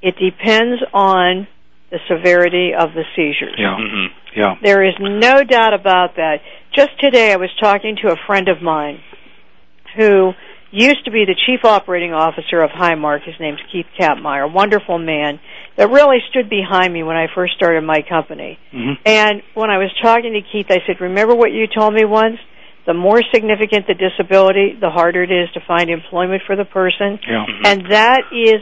it 0.02 0.16
depends 0.16 0.82
on 0.92 1.46
the 1.90 1.98
severity 2.08 2.72
of 2.78 2.90
the 2.92 3.04
seizures. 3.16 3.56
Yeah. 3.56 3.76
Mm-hmm. 3.78 4.40
Yeah. 4.40 4.54
There 4.62 4.84
is 4.84 4.94
no 5.00 5.42
doubt 5.44 5.74
about 5.74 6.16
that. 6.16 6.40
Just 6.74 6.90
today 7.00 7.32
I 7.32 7.36
was 7.36 7.50
talking 7.60 7.96
to 8.02 8.12
a 8.12 8.16
friend 8.26 8.48
of 8.48 8.60
mine 8.62 9.00
who 9.96 10.32
used 10.70 11.04
to 11.06 11.10
be 11.10 11.24
the 11.24 11.34
chief 11.46 11.64
operating 11.64 12.12
officer 12.12 12.60
of 12.60 12.70
Highmark. 12.70 13.24
His 13.24 13.34
name's 13.40 13.60
Keith 13.72 13.86
Kapmeyer, 13.98 14.52
wonderful 14.52 14.98
man 14.98 15.40
that 15.78 15.90
really 15.90 16.18
stood 16.28 16.50
behind 16.50 16.92
me 16.92 17.04
when 17.04 17.16
I 17.16 17.28
first 17.34 17.54
started 17.54 17.82
my 17.82 18.02
company. 18.06 18.58
Mm-hmm. 18.74 19.00
And 19.06 19.42
when 19.54 19.70
I 19.70 19.78
was 19.78 19.90
talking 20.02 20.32
to 20.32 20.42
Keith, 20.42 20.66
I 20.68 20.78
said, 20.86 21.00
remember 21.00 21.34
what 21.34 21.52
you 21.52 21.66
told 21.66 21.94
me 21.94 22.04
once? 22.04 22.36
The 22.84 22.94
more 22.94 23.22
significant 23.32 23.86
the 23.86 23.94
disability, 23.94 24.76
the 24.80 24.90
harder 24.90 25.22
it 25.22 25.30
is 25.30 25.48
to 25.54 25.60
find 25.66 25.88
employment 25.88 26.42
for 26.46 26.56
the 26.56 26.64
person. 26.64 27.20
Yeah. 27.22 27.46
And 27.64 27.92
that 27.92 28.22
is 28.32 28.60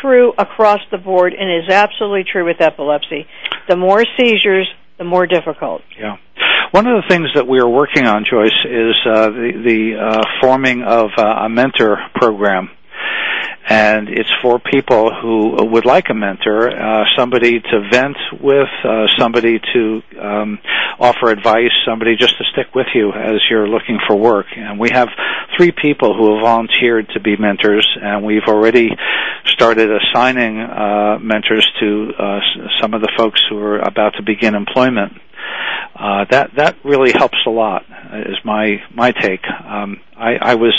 true 0.00 0.32
across 0.38 0.80
the 0.90 0.98
board 0.98 1.32
and 1.32 1.64
is 1.64 1.68
absolutely 1.68 2.24
true 2.30 2.44
with 2.44 2.60
epilepsy. 2.60 3.26
The 3.68 3.76
more 3.76 4.04
seizures, 4.16 4.68
the 4.98 5.04
more 5.04 5.26
difficult. 5.26 5.82
Yeah. 5.98 6.16
One 6.70 6.86
of 6.86 7.02
the 7.02 7.08
things 7.08 7.28
that 7.34 7.48
we 7.48 7.58
are 7.58 7.68
working 7.68 8.06
on, 8.06 8.24
Joyce, 8.28 8.50
is 8.64 8.94
uh, 9.06 9.30
the, 9.30 9.52
the 9.64 9.96
uh, 9.98 10.22
forming 10.40 10.82
of 10.82 11.10
uh, 11.16 11.22
a 11.22 11.48
mentor 11.48 11.98
program. 12.14 12.70
And 13.68 14.08
it's 14.08 14.30
for 14.42 14.60
people 14.60 15.10
who 15.20 15.56
would 15.72 15.84
like 15.84 16.06
a 16.08 16.14
mentor, 16.14 16.70
uh, 16.70 17.04
somebody 17.18 17.58
to 17.60 17.88
vent 17.90 18.16
with, 18.40 18.68
uh, 18.84 19.06
somebody 19.18 19.58
to 19.74 20.02
um, 20.20 20.58
offer 21.00 21.30
advice, 21.30 21.72
somebody 21.84 22.14
just 22.16 22.38
to 22.38 22.44
stick 22.52 22.74
with 22.74 22.86
you 22.94 23.12
as 23.12 23.40
you're 23.50 23.68
looking 23.68 23.98
for 24.06 24.14
work. 24.16 24.46
And 24.56 24.78
we 24.78 24.90
have 24.92 25.08
three 25.56 25.72
people 25.72 26.14
who 26.16 26.34
have 26.36 26.42
volunteered 26.44 27.08
to 27.14 27.20
be 27.20 27.36
mentors, 27.36 27.86
and 28.00 28.24
we've 28.24 28.46
already 28.46 28.90
started 29.46 29.90
assigning 29.90 30.60
uh, 30.60 31.18
mentors 31.20 31.66
to 31.80 32.12
uh, 32.18 32.40
some 32.80 32.94
of 32.94 33.00
the 33.00 33.10
folks 33.16 33.40
who 33.50 33.58
are 33.58 33.78
about 33.80 34.14
to 34.14 34.22
begin 34.22 34.54
employment. 34.54 35.12
uh, 35.98 36.24
that 36.30 36.50
that 36.56 36.76
really 36.84 37.12
helps 37.12 37.38
a 37.46 37.50
lot. 37.50 37.84
Is 38.12 38.36
my 38.44 38.82
my 38.94 39.12
take. 39.12 39.44
Um, 39.48 40.00
I, 40.16 40.36
I 40.40 40.54
was. 40.54 40.74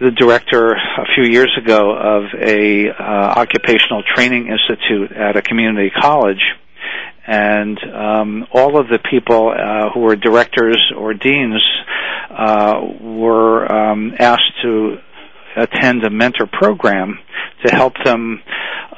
The 0.00 0.10
director 0.10 0.72
a 0.72 1.04
few 1.14 1.24
years 1.24 1.52
ago 1.56 1.94
of 1.94 2.24
a 2.40 2.88
uh, 2.88 3.02
occupational 3.02 4.02
training 4.02 4.48
institute 4.48 5.12
at 5.12 5.36
a 5.36 5.42
community 5.42 5.90
college. 5.90 6.42
And 7.26 7.78
um, 7.94 8.46
all 8.52 8.78
of 8.78 8.88
the 8.88 8.98
people 8.98 9.50
uh, 9.50 9.90
who 9.90 10.00
were 10.00 10.16
directors 10.16 10.92
or 10.96 11.14
deans 11.14 11.62
uh, 12.30 12.80
were 13.00 13.70
um, 13.72 14.14
asked 14.18 14.62
to 14.62 14.96
attend 15.56 16.04
a 16.04 16.10
mentor 16.10 16.46
program 16.50 17.18
to 17.64 17.74
help 17.74 17.94
them 18.04 18.42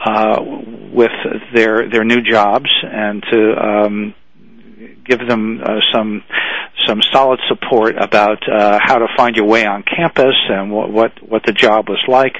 uh, 0.03 0.41
with 0.93 1.13
their 1.55 1.91
their 1.91 2.05
new 2.05 2.23
jobs 2.23 2.71
and 2.83 3.23
to 3.31 3.55
um, 3.57 4.15
give 5.09 5.21
them 5.27 5.61
uh, 5.63 5.81
some 5.93 6.23
some 6.87 7.01
solid 7.13 7.41
support 7.49 7.97
about 7.99 8.43
uh, 8.49 8.79
how 8.81 8.99
to 8.99 9.07
find 9.17 9.37
your 9.37 9.47
way 9.47 9.67
on 9.67 9.83
campus 9.83 10.35
and 10.49 10.71
what 10.71 10.93
what, 10.93 11.13
what 11.29 11.43
the 11.47 11.53
job 11.53 11.89
was 11.89 12.03
like. 12.09 12.37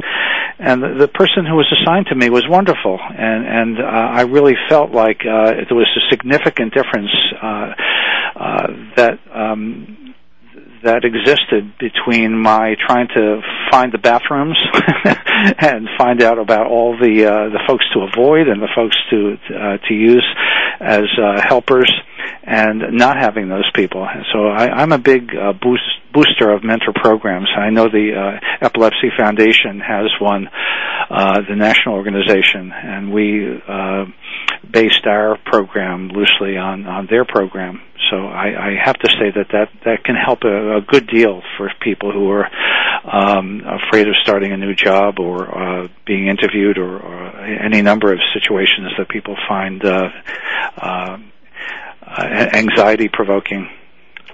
And 0.59 0.83
the, 0.83 1.07
the 1.07 1.09
person 1.09 1.45
who 1.45 1.57
was 1.57 1.67
assigned 1.81 2.07
to 2.07 2.15
me 2.15 2.31
was 2.31 2.45
wonderful, 2.49 2.99
and 3.01 3.47
and 3.47 3.79
uh, 3.79 3.83
I 3.85 4.23
really 4.23 4.55
felt 4.69 4.91
like 4.93 5.21
uh, 5.21 5.53
there 5.69 5.77
was 5.77 5.89
a 5.97 6.11
significant 6.11 6.75
difference 6.75 7.11
uh, 7.43 7.73
uh, 8.37 8.67
that. 8.97 9.19
Um, 9.33 10.03
that 10.85 11.05
existed 11.05 11.73
between 11.79 12.39
my 12.39 12.77
trying 12.87 13.09
to 13.09 13.41
find 13.71 13.93
the 13.93 13.99
bathrooms 13.99 14.57
and 15.59 15.89
find 15.99 16.23
out 16.23 16.39
about 16.39 16.67
all 16.67 16.97
the 16.97 17.27
uh, 17.27 17.49
the 17.51 17.61
folks 17.67 17.85
to 17.93 18.01
avoid 18.07 18.47
and 18.47 18.63
the 18.63 18.69
folks 18.75 18.97
to 19.11 19.37
uh, 19.51 19.79
to 19.89 19.95
use 19.95 20.25
as 20.81 21.05
uh, 21.19 21.41
helpers 21.47 21.91
and 22.43 22.97
not 22.97 23.17
having 23.17 23.49
those 23.49 23.69
people. 23.75 24.07
So 24.33 24.47
I, 24.47 24.69
I'm 24.69 24.93
a 24.93 24.99
big 24.99 25.35
uh, 25.35 25.53
boost, 25.53 25.83
booster 26.13 26.51
of 26.51 26.63
mentor 26.63 26.93
programs. 26.95 27.49
I 27.57 27.71
know 27.71 27.89
the 27.89 28.13
uh, 28.15 28.65
Epilepsy 28.65 29.11
Foundation 29.19 29.81
has 29.81 30.07
one, 30.21 30.49
uh, 31.11 31.41
the 31.49 31.57
national 31.57 31.97
organization, 31.97 32.73
and 32.73 33.13
we 33.13 33.61
uh, 33.69 34.05
based 34.71 35.07
our 35.07 35.39
program 35.45 36.09
loosely 36.09 36.57
on 36.57 36.87
on 36.87 37.07
their 37.11 37.25
program. 37.25 37.81
So 38.11 38.27
I, 38.27 38.71
I 38.71 38.77
have 38.83 38.97
to 38.99 39.09
say 39.09 39.31
that 39.35 39.49
that 39.53 39.71
that 39.85 40.05
can 40.05 40.15
help 40.15 40.45
a, 40.45 40.77
a 40.77 40.81
good 40.81 41.07
deal 41.07 41.43
for 41.57 41.71
people 41.81 42.13
who 42.13 42.31
are 42.31 42.49
um, 43.05 43.63
afraid 43.65 44.09
of 44.09 44.15
starting 44.23 44.53
a 44.53 44.57
new 44.57 44.75
job 44.75 45.19
or 45.19 45.47
uh, 45.47 45.89
being 46.07 46.29
interviewed 46.29 46.79
or, 46.79 46.99
or 46.99 47.41
any 47.45 47.83
number 47.83 48.13
of 48.13 48.21
situations 48.33 48.93
that 48.99 49.09
people 49.09 49.37
find. 49.49 49.85
Uh, 49.85 50.11
uh, 50.77 51.19
anxiety 52.09 53.09
provoking. 53.09 53.69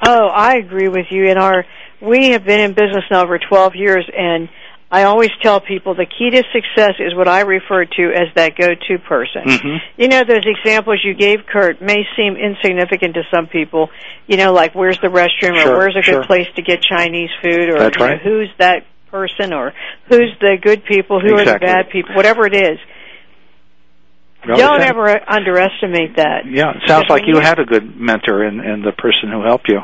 Oh, 0.04 0.26
I 0.26 0.56
agree 0.56 0.88
with 0.88 1.06
you. 1.10 1.26
In 1.26 1.38
our, 1.38 1.64
we 2.00 2.30
have 2.30 2.44
been 2.44 2.60
in 2.60 2.74
business 2.74 3.04
now 3.10 3.22
over 3.22 3.38
12 3.38 3.74
years, 3.76 4.08
and 4.16 4.48
I 4.92 5.04
always 5.04 5.30
tell 5.40 5.58
people 5.58 5.94
the 5.94 6.04
key 6.04 6.28
to 6.28 6.44
success 6.52 6.96
is 7.00 7.14
what 7.14 7.26
I 7.26 7.40
refer 7.40 7.86
to 7.86 8.02
as 8.12 8.28
that 8.34 8.58
go-to 8.58 8.98
person. 8.98 9.42
Mm-hmm. 9.46 9.76
You 9.96 10.08
know, 10.08 10.22
those 10.22 10.44
examples 10.44 11.00
you 11.02 11.14
gave, 11.14 11.46
Curt, 11.50 11.80
may 11.80 12.04
seem 12.14 12.36
insignificant 12.36 13.14
to 13.14 13.22
some 13.34 13.46
people. 13.46 13.88
You 14.26 14.36
know, 14.36 14.52
like 14.52 14.74
where's 14.74 14.98
the 15.00 15.08
restroom 15.08 15.56
sure, 15.56 15.72
or 15.72 15.78
where's 15.78 15.96
a 15.96 16.02
sure. 16.02 16.20
good 16.20 16.26
place 16.26 16.46
to 16.56 16.62
get 16.62 16.82
Chinese 16.82 17.30
food 17.42 17.70
or 17.70 17.78
That's 17.78 17.96
you 17.98 18.06
know, 18.06 18.16
who's 18.22 18.50
that 18.58 18.84
person 19.10 19.54
or 19.54 19.72
who's 20.10 20.36
the 20.42 20.58
good 20.60 20.84
people, 20.84 21.20
who 21.20 21.36
are 21.36 21.44
the 21.44 21.58
bad 21.58 21.88
people, 21.90 22.14
whatever 22.14 22.44
it 22.46 22.54
is. 22.54 22.78
Well, 24.46 24.58
Don't 24.58 24.82
ever 24.82 25.08
underestimate 25.26 26.16
that. 26.16 26.44
Yeah, 26.44 26.72
it 26.72 26.82
sounds 26.86 27.06
like 27.08 27.22
you 27.26 27.36
you- 27.36 27.40
had 27.40 27.58
a 27.58 27.64
good 27.64 27.98
mentor 27.98 28.44
in, 28.44 28.60
in 28.60 28.82
the 28.82 28.92
person 28.92 29.30
who 29.32 29.42
helped 29.42 29.70
you. 29.70 29.80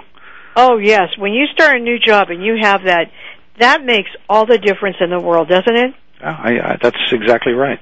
Oh 0.55 0.77
yes, 0.77 1.17
when 1.17 1.33
you 1.33 1.47
start 1.55 1.77
a 1.77 1.79
new 1.79 1.99
job 1.99 2.31
and 2.31 2.43
you 2.43 2.59
have 2.61 2.83
that, 2.85 3.13
that 3.61 3.85
makes 3.85 4.11
all 4.29 4.47
the 4.47 4.59
difference 4.59 4.97
in 5.01 5.11
the 5.11 5.21
world, 5.21 5.49
doesn't 5.49 5.77
it? 5.77 5.95
Yeah, 6.21 6.31
I, 6.37 6.51
I, 6.73 6.79
that's 6.83 6.97
exactly 7.13 7.53
right. 7.53 7.79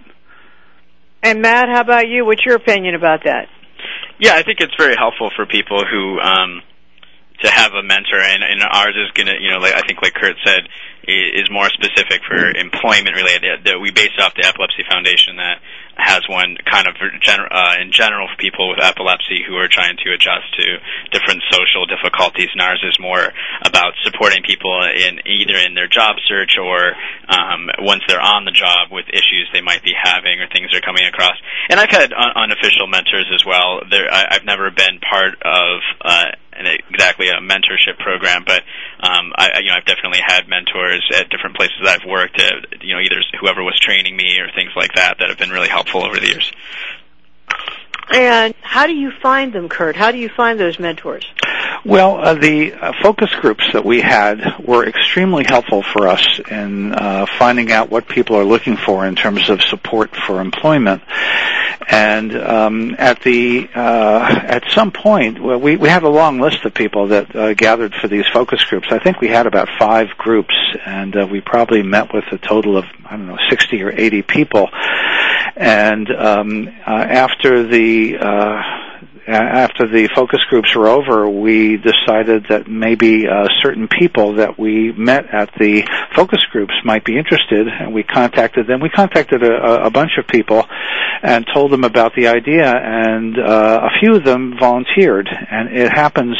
And 1.22 1.42
Matt, 1.42 1.68
how 1.68 1.80
about 1.80 2.08
you? 2.08 2.24
What's 2.24 2.44
your 2.44 2.56
opinion 2.56 2.94
about 2.94 3.24
that? 3.24 3.48
Yeah, 4.18 4.34
I 4.34 4.42
think 4.42 4.60
it's 4.60 4.74
very 4.78 4.94
helpful 4.96 5.30
for 5.34 5.44
people 5.46 5.84
who 5.84 6.18
um, 6.20 6.62
to 7.42 7.50
have 7.50 7.72
a 7.72 7.82
mentor, 7.82 8.20
and, 8.20 8.42
and 8.42 8.62
ours 8.62 8.94
is 8.96 9.10
gonna, 9.12 9.34
you 9.40 9.50
know, 9.50 9.58
like 9.58 9.74
I 9.74 9.82
think, 9.86 10.00
like 10.02 10.14
Curt 10.14 10.36
said, 10.44 10.68
i- 11.08 11.30
is 11.36 11.50
more 11.50 11.68
specific 11.70 12.22
for 12.26 12.36
employment 12.56 13.14
related. 13.14 13.64
That 13.64 13.78
we 13.80 13.90
base 13.90 14.16
off 14.20 14.34
the 14.34 14.46
Epilepsy 14.46 14.84
Foundation 14.90 15.36
that 15.36 15.58
has 15.96 16.28
one 16.28 16.56
kind 16.64 16.86
of 16.86 16.94
gen- 17.20 17.48
uh, 17.50 17.74
in 17.80 17.90
general 17.90 18.28
for 18.28 18.36
people 18.36 18.68
with 18.68 18.78
epilepsy 18.80 19.42
who 19.46 19.56
are 19.56 19.68
trying 19.68 19.96
to 20.04 20.12
adjust 20.12 20.44
to 20.56 20.78
different 21.10 21.42
social 21.50 21.86
difficulties, 21.86 22.48
and 22.52 22.60
ours 22.60 22.84
is 22.84 22.98
more 23.00 23.32
about 23.64 23.94
supporting 24.04 24.42
people 24.42 24.70
in 24.84 25.20
either 25.26 25.56
in 25.56 25.74
their 25.74 25.88
job 25.88 26.16
search 26.28 26.56
or 26.60 26.92
um, 27.28 27.68
once 27.80 28.02
they're 28.06 28.20
on 28.20 28.44
the 28.44 28.52
job 28.52 28.92
with 28.92 29.08
issues 29.08 29.48
they 29.52 29.62
might 29.62 29.82
be 29.82 29.92
having 29.96 30.40
or 30.40 30.48
things 30.48 30.68
they're 30.70 30.84
coming 30.84 31.06
across. 31.06 31.36
And 31.68 31.80
I've 31.80 31.90
had 31.90 32.12
un- 32.12 32.36
unofficial 32.36 32.86
mentors 32.86 33.26
as 33.32 33.44
well. 33.44 33.80
There, 33.90 34.12
I, 34.12 34.36
I've 34.36 34.44
never 34.44 34.70
been 34.70 35.00
part 35.00 35.40
of 35.42 35.80
uh, 36.04 36.36
exactly 36.64 37.28
a 37.28 37.40
mentorship 37.40 37.98
program, 37.98 38.44
but 38.46 38.62
um, 39.00 39.32
I, 39.36 39.60
you 39.60 39.68
know, 39.68 39.74
I've 39.76 39.84
definitely 39.84 40.20
had 40.24 40.48
mentors 40.48 41.04
at 41.14 41.28
different 41.28 41.56
places 41.56 41.76
that 41.84 42.00
I've 42.00 42.08
worked. 42.08 42.40
Uh, 42.40 42.60
you 42.80 42.94
know, 42.94 43.00
either 43.00 43.20
whoever 43.40 43.62
was 43.62 43.78
training 43.78 44.16
me 44.16 44.38
or 44.40 44.50
things 44.54 44.70
like 44.74 44.94
that 44.94 45.18
that 45.18 45.28
have 45.28 45.38
been 45.38 45.50
really 45.50 45.68
helpful 45.68 46.04
over 46.04 46.18
the 46.18 46.28
years. 46.28 46.52
And 48.12 48.54
how 48.62 48.86
do 48.86 48.94
you 48.94 49.10
find 49.22 49.52
them, 49.52 49.68
Curt? 49.68 49.96
How 49.96 50.12
do 50.12 50.18
you 50.18 50.28
find 50.28 50.58
those 50.60 50.78
mentors? 50.78 51.26
Well, 51.84 52.16
uh, 52.16 52.34
the 52.34 52.72
uh, 52.72 52.92
focus 53.02 53.30
groups 53.40 53.64
that 53.72 53.84
we 53.84 54.00
had 54.00 54.40
were 54.64 54.86
extremely 54.88 55.44
helpful 55.44 55.82
for 55.82 56.08
us 56.08 56.40
in 56.50 56.92
uh, 56.92 57.26
finding 57.38 57.70
out 57.70 57.90
what 57.90 58.08
people 58.08 58.36
are 58.36 58.44
looking 58.44 58.76
for 58.76 59.06
in 59.06 59.14
terms 59.14 59.48
of 59.50 59.62
support 59.62 60.14
for 60.16 60.40
employment. 60.40 61.02
And 61.88 62.36
um, 62.36 62.96
at 62.98 63.22
the 63.22 63.68
uh, 63.72 64.40
at 64.42 64.64
some 64.70 64.90
point, 64.90 65.40
well, 65.40 65.60
we 65.60 65.76
we 65.76 65.88
had 65.88 66.02
a 66.02 66.08
long 66.08 66.40
list 66.40 66.64
of 66.64 66.74
people 66.74 67.08
that 67.08 67.36
uh, 67.36 67.54
gathered 67.54 67.94
for 67.94 68.08
these 68.08 68.24
focus 68.32 68.64
groups. 68.64 68.88
I 68.90 68.98
think 68.98 69.20
we 69.20 69.28
had 69.28 69.46
about 69.46 69.68
five 69.78 70.08
groups, 70.18 70.54
and 70.84 71.16
uh, 71.16 71.28
we 71.30 71.40
probably 71.40 71.82
met 71.82 72.12
with 72.12 72.24
a 72.32 72.38
total 72.38 72.76
of 72.76 72.86
I 73.04 73.16
don't 73.16 73.28
know 73.28 73.38
sixty 73.48 73.82
or 73.82 73.92
eighty 73.92 74.22
people. 74.22 74.68
And 75.54 76.10
um, 76.10 76.68
after 76.84 77.62
the 77.62 77.95
uh, 78.16 78.62
after 79.28 79.88
the 79.88 80.08
focus 80.14 80.40
groups 80.48 80.74
were 80.76 80.86
over, 80.88 81.28
we 81.28 81.76
decided 81.78 82.46
that 82.48 82.68
maybe 82.68 83.26
uh, 83.26 83.48
certain 83.62 83.88
people 83.88 84.36
that 84.36 84.58
we 84.58 84.92
met 84.92 85.24
at 85.34 85.50
the 85.58 85.82
focus 86.14 86.40
groups 86.52 86.72
might 86.84 87.04
be 87.04 87.18
interested, 87.18 87.66
and 87.66 87.92
we 87.92 88.02
contacted 88.04 88.66
them. 88.68 88.80
We 88.80 88.88
contacted 88.88 89.42
a, 89.42 89.86
a- 89.86 89.90
bunch 89.90 90.12
of 90.18 90.26
people 90.28 90.64
and 91.22 91.44
told 91.52 91.72
them 91.72 91.82
about 91.84 92.12
the 92.14 92.28
idea, 92.28 92.70
and 92.72 93.36
uh, 93.38 93.88
a 93.88 93.90
few 94.00 94.14
of 94.14 94.24
them 94.24 94.54
volunteered. 94.60 95.28
And 95.28 95.76
it 95.76 95.90
happens 95.90 96.36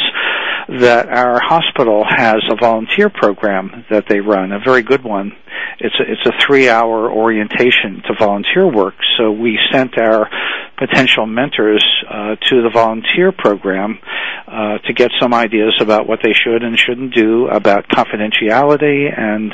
that 0.79 1.07
our 1.07 1.39
hospital 1.41 2.03
has 2.07 2.37
a 2.51 2.55
volunteer 2.55 3.09
program 3.09 3.85
that 3.89 4.05
they 4.07 4.19
run, 4.19 4.51
a 4.51 4.59
very 4.59 4.83
good 4.83 5.03
one. 5.03 5.31
It's 5.79 5.95
a, 5.99 6.03
it's 6.11 6.25
a 6.25 6.45
three-hour 6.45 7.11
orientation 7.11 8.03
to 8.07 8.13
volunteer 8.19 8.67
work. 8.71 8.95
So 9.17 9.31
we 9.31 9.57
sent 9.71 9.97
our 9.97 10.29
potential 10.77 11.25
mentors 11.25 11.83
uh, 12.09 12.35
to 12.35 12.61
the 12.61 12.69
volunteer 12.73 13.31
program 13.31 13.99
uh, 14.47 14.77
to 14.79 14.93
get 14.93 15.11
some 15.19 15.33
ideas 15.33 15.75
about 15.81 16.07
what 16.07 16.19
they 16.23 16.33
should 16.33 16.63
and 16.63 16.77
shouldn't 16.77 17.13
do 17.13 17.47
about 17.47 17.87
confidentiality. 17.89 19.11
And 19.17 19.53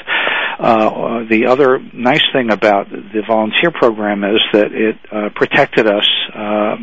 uh, 0.60 1.24
the 1.30 1.48
other 1.48 1.80
nice 1.94 2.24
thing 2.32 2.52
about 2.52 2.90
the 2.90 3.24
volunteer 3.28 3.72
program 3.72 4.24
is 4.24 4.42
that 4.54 4.72
it 4.72 4.98
uh, 5.12 5.30
protected 5.36 5.88
us 5.88 6.08
uh, 6.36 6.76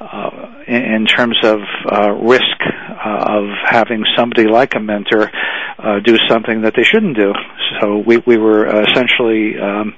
uh, 0.00 0.64
in, 0.66 1.06
terms 1.06 1.38
of 1.44 1.60
uh, 1.90 2.10
risk 2.12 2.42
uh, 2.60 3.38
of 3.38 3.44
having 3.64 4.04
somebody 4.16 4.46
like 4.48 4.74
a 4.74 4.80
mentor 4.80 5.30
uh, 5.78 6.00
do 6.04 6.16
something 6.28 6.62
that 6.62 6.74
they 6.76 6.82
shouldn't 6.82 7.16
do. 7.16 7.32
So 7.80 7.98
we, 7.98 8.18
we 8.18 8.38
were 8.38 8.66
essentially 8.66 9.58
um, 9.58 9.94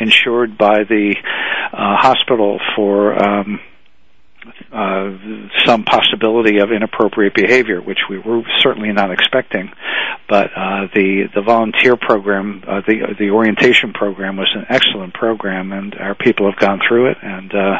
insured 0.00 0.56
by 0.56 0.84
the 0.84 1.16
uh, 1.72 1.96
hospital 1.96 2.60
for 2.76 3.12
um, 3.24 3.60
uh, 4.72 5.16
some 5.64 5.84
possibility 5.84 6.58
of 6.58 6.70
inappropriate 6.70 7.34
behavior, 7.34 7.80
which 7.80 8.00
we 8.10 8.18
were 8.18 8.42
certainly 8.60 8.92
not 8.92 9.10
expecting. 9.10 9.70
But 10.28 10.50
uh, 10.56 10.88
the 10.94 11.28
the 11.34 11.42
volunteer 11.42 11.96
program, 11.96 12.62
uh, 12.66 12.80
the 12.86 13.14
the 13.18 13.30
orientation 13.30 13.92
program, 13.92 14.36
was 14.36 14.50
an 14.54 14.66
excellent 14.68 15.14
program, 15.14 15.72
and 15.72 15.94
our 15.94 16.14
people 16.14 16.50
have 16.50 16.58
gone 16.58 16.80
through 16.86 17.10
it. 17.10 17.18
And 17.22 17.54
uh, 17.54 17.76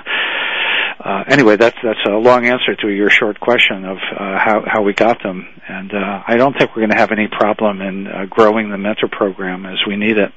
uh, 1.00 1.24
anyway, 1.28 1.56
that's 1.56 1.76
that's 1.82 2.04
a 2.06 2.16
long 2.16 2.46
answer 2.46 2.74
to 2.76 2.88
your 2.88 3.10
short 3.10 3.40
question 3.40 3.84
of 3.84 3.96
uh, 3.96 4.38
how 4.38 4.62
how 4.66 4.82
we 4.82 4.92
got 4.94 5.22
them. 5.22 5.46
And 5.68 5.92
I 5.94 6.36
don't 6.36 6.56
think 6.56 6.70
we're 6.70 6.82
going 6.82 6.90
to 6.90 6.98
have 6.98 7.12
any 7.12 7.28
problem 7.28 7.80
in 7.80 8.28
growing 8.28 8.70
the 8.70 8.78
mentor 8.78 9.08
program 9.08 9.64
as 9.66 9.78
we 9.86 9.96
need 9.96 10.18
it. 10.18 10.32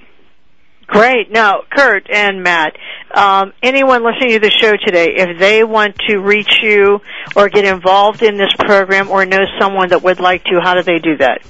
Great. 0.87 1.29
Now, 1.29 1.63
Curt 1.69 2.09
and 2.09 2.43
Matt, 2.43 2.77
um, 3.13 3.51
anyone 3.61 4.03
listening 4.03 4.31
to 4.31 4.39
the 4.39 4.49
show 4.49 4.71
today, 4.85 5.15
if 5.17 5.37
they 5.37 5.65
want 5.65 5.97
to 6.07 6.19
reach 6.19 6.59
you 6.61 7.01
or 7.35 7.49
get 7.49 7.65
involved 7.65 8.23
in 8.23 8.37
this 8.37 8.53
program 8.57 9.09
or 9.09 9.25
know 9.25 9.43
someone 9.59 9.89
that 9.89 10.01
would 10.01 10.21
like 10.21 10.45
to, 10.45 10.61
how 10.63 10.75
do 10.75 10.83
they 10.83 10.99
do 10.99 11.17
that? 11.17 11.41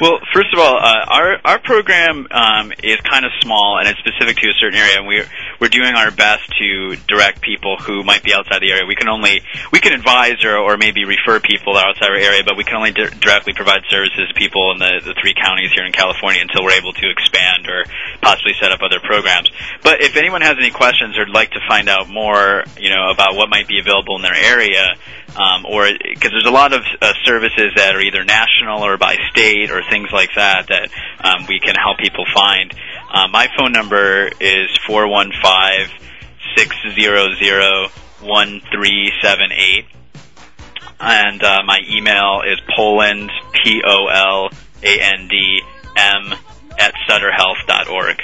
Well, 0.00 0.20
first 0.32 0.54
of 0.54 0.60
all, 0.60 0.78
uh, 0.78 1.04
our 1.08 1.38
our 1.44 1.58
program 1.58 2.28
um, 2.30 2.72
is 2.84 2.98
kind 3.02 3.24
of 3.24 3.32
small 3.42 3.78
and 3.78 3.88
it's 3.88 3.98
specific 3.98 4.36
to 4.36 4.48
a 4.48 4.54
certain 4.60 4.78
area, 4.78 4.98
and 4.98 5.08
we're 5.08 5.26
we're 5.60 5.74
doing 5.74 5.94
our 5.94 6.12
best 6.12 6.46
to 6.58 6.94
direct 7.08 7.40
people 7.40 7.76
who 7.78 8.04
might 8.04 8.22
be 8.22 8.32
outside 8.32 8.62
the 8.62 8.70
area. 8.70 8.86
We 8.86 8.94
can 8.94 9.08
only 9.08 9.42
we 9.72 9.80
can 9.80 9.92
advise 9.92 10.44
or, 10.44 10.56
or 10.56 10.76
maybe 10.76 11.04
refer 11.04 11.40
people 11.40 11.74
that 11.74 11.84
are 11.84 11.88
outside 11.90 12.10
our 12.10 12.16
area, 12.16 12.42
but 12.46 12.56
we 12.56 12.62
can 12.62 12.76
only 12.76 12.92
di- 12.92 13.10
directly 13.18 13.54
provide 13.54 13.82
services 13.90 14.28
to 14.28 14.34
people 14.34 14.70
in 14.72 14.78
the 14.78 15.02
the 15.02 15.14
three 15.20 15.34
counties 15.34 15.72
here 15.74 15.84
in 15.84 15.90
California 15.90 16.42
until 16.42 16.62
we're 16.62 16.78
able 16.78 16.92
to 16.92 17.10
expand 17.10 17.66
or 17.66 17.82
possibly 18.22 18.54
set 18.60 18.70
up 18.70 18.78
other 18.82 19.00
programs. 19.00 19.50
But 19.82 20.00
if 20.00 20.16
anyone 20.16 20.42
has 20.42 20.54
any 20.58 20.70
questions 20.70 21.18
or 21.18 21.28
would 21.28 21.34
like 21.34 21.50
to 21.52 21.60
find 21.68 21.88
out 21.88 22.08
more, 22.08 22.64
you 22.78 22.90
know, 22.90 23.10
about 23.10 23.36
what 23.36 23.50
might 23.50 23.68
be 23.68 23.78
available 23.78 24.16
in 24.16 24.22
their 24.22 24.34
area, 24.34 24.94
um, 25.36 25.66
or 25.66 25.86
because 25.86 26.30
there's 26.30 26.46
a 26.46 26.54
lot 26.54 26.72
of 26.72 26.82
uh, 27.00 27.12
services 27.24 27.72
that 27.76 27.94
are 27.94 28.00
either 28.00 28.24
national 28.24 28.84
or 28.84 28.96
by 28.96 29.16
state 29.30 29.70
or 29.70 29.82
things 29.90 30.08
like 30.12 30.30
that 30.36 30.68
that 30.68 30.90
um, 31.24 31.46
we 31.48 31.60
can 31.60 31.74
help 31.74 31.98
people 31.98 32.24
find. 32.34 32.72
Uh, 33.12 33.28
my 33.28 33.48
phone 33.58 33.72
number 33.72 34.30
is 34.40 34.68
four 34.86 35.08
one 35.08 35.32
five 35.42 35.90
six 36.56 36.74
zero 36.94 37.34
zero 37.42 37.88
one 38.20 38.60
three 38.72 39.12
seven 39.22 39.50
eight, 39.52 39.86
and 41.00 41.42
uh, 41.42 41.62
my 41.64 41.80
email 41.88 42.42
is 42.46 42.58
Poland 42.76 43.30
P 43.52 43.82
O 43.84 44.06
L 44.06 44.50
A 44.82 45.00
N 45.00 45.28
D 45.28 45.62
M 45.96 46.34
at 46.78 46.94
sutterhealth.org. 47.08 48.22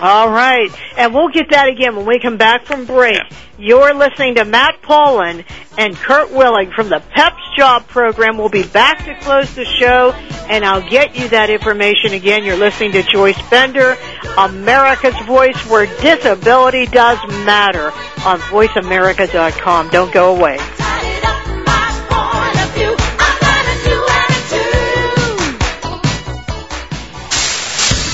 All 0.00 0.30
right. 0.30 0.70
And 0.96 1.14
we'll 1.14 1.28
get 1.28 1.50
that 1.50 1.68
again 1.68 1.94
when 1.94 2.06
we 2.06 2.18
come 2.18 2.36
back 2.36 2.64
from 2.64 2.86
break. 2.86 3.16
Yeah. 3.16 3.36
You're 3.58 3.92
listening 3.92 4.36
to 4.36 4.46
Matt 4.46 4.80
Poland 4.80 5.44
and 5.76 5.94
Curt 5.94 6.30
Willig 6.30 6.72
from 6.72 6.88
the 6.88 7.02
PEP 7.14 7.34
Jobs 7.58 7.86
Program. 7.88 8.38
We'll 8.38 8.48
be 8.48 8.62
back 8.66 9.04
to 9.04 9.14
close 9.20 9.54
the 9.54 9.66
show, 9.66 10.12
and 10.48 10.64
I'll 10.64 10.88
get 10.88 11.14
you 11.14 11.28
that 11.28 11.50
information 11.50 12.14
again. 12.14 12.42
You're 12.42 12.56
listening 12.56 12.92
to 12.92 13.02
Joyce 13.02 13.40
Bender, 13.50 13.98
America's 14.38 15.18
Voice, 15.26 15.58
where 15.68 15.84
disability 16.00 16.86
does 16.86 17.18
matter 17.44 17.90
on 18.26 18.38
VoiceAmerica.com. 18.48 19.90
Don't 19.90 20.12
go 20.12 20.34
away. 20.34 20.56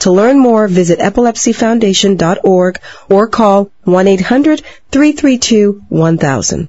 To 0.00 0.10
learn 0.10 0.38
more, 0.38 0.66
visit 0.66 0.98
epilepsyfoundation.org 0.98 2.80
or 3.10 3.28
call 3.28 3.70
1-800-332-1000. 3.86 6.68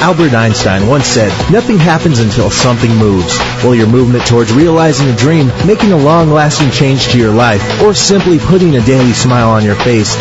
Albert 0.00 0.34
Einstein 0.34 0.86
once 0.86 1.06
said, 1.06 1.32
nothing 1.50 1.78
happens 1.78 2.20
until 2.20 2.50
something 2.50 2.94
moves. 2.96 3.38
Well, 3.64 3.74
your 3.74 3.88
movement 3.88 4.26
towards 4.26 4.52
realizing 4.52 5.08
a 5.08 5.16
dream, 5.16 5.48
making 5.66 5.92
a 5.92 5.96
long-lasting 5.96 6.70
change 6.70 7.08
to 7.08 7.18
your 7.18 7.32
life, 7.32 7.82
or 7.82 7.94
simply 7.94 8.38
putting 8.38 8.76
a 8.76 8.84
daily 8.84 9.12
smile 9.12 9.50
on 9.50 9.64
your 9.64 9.74
face 9.74 10.14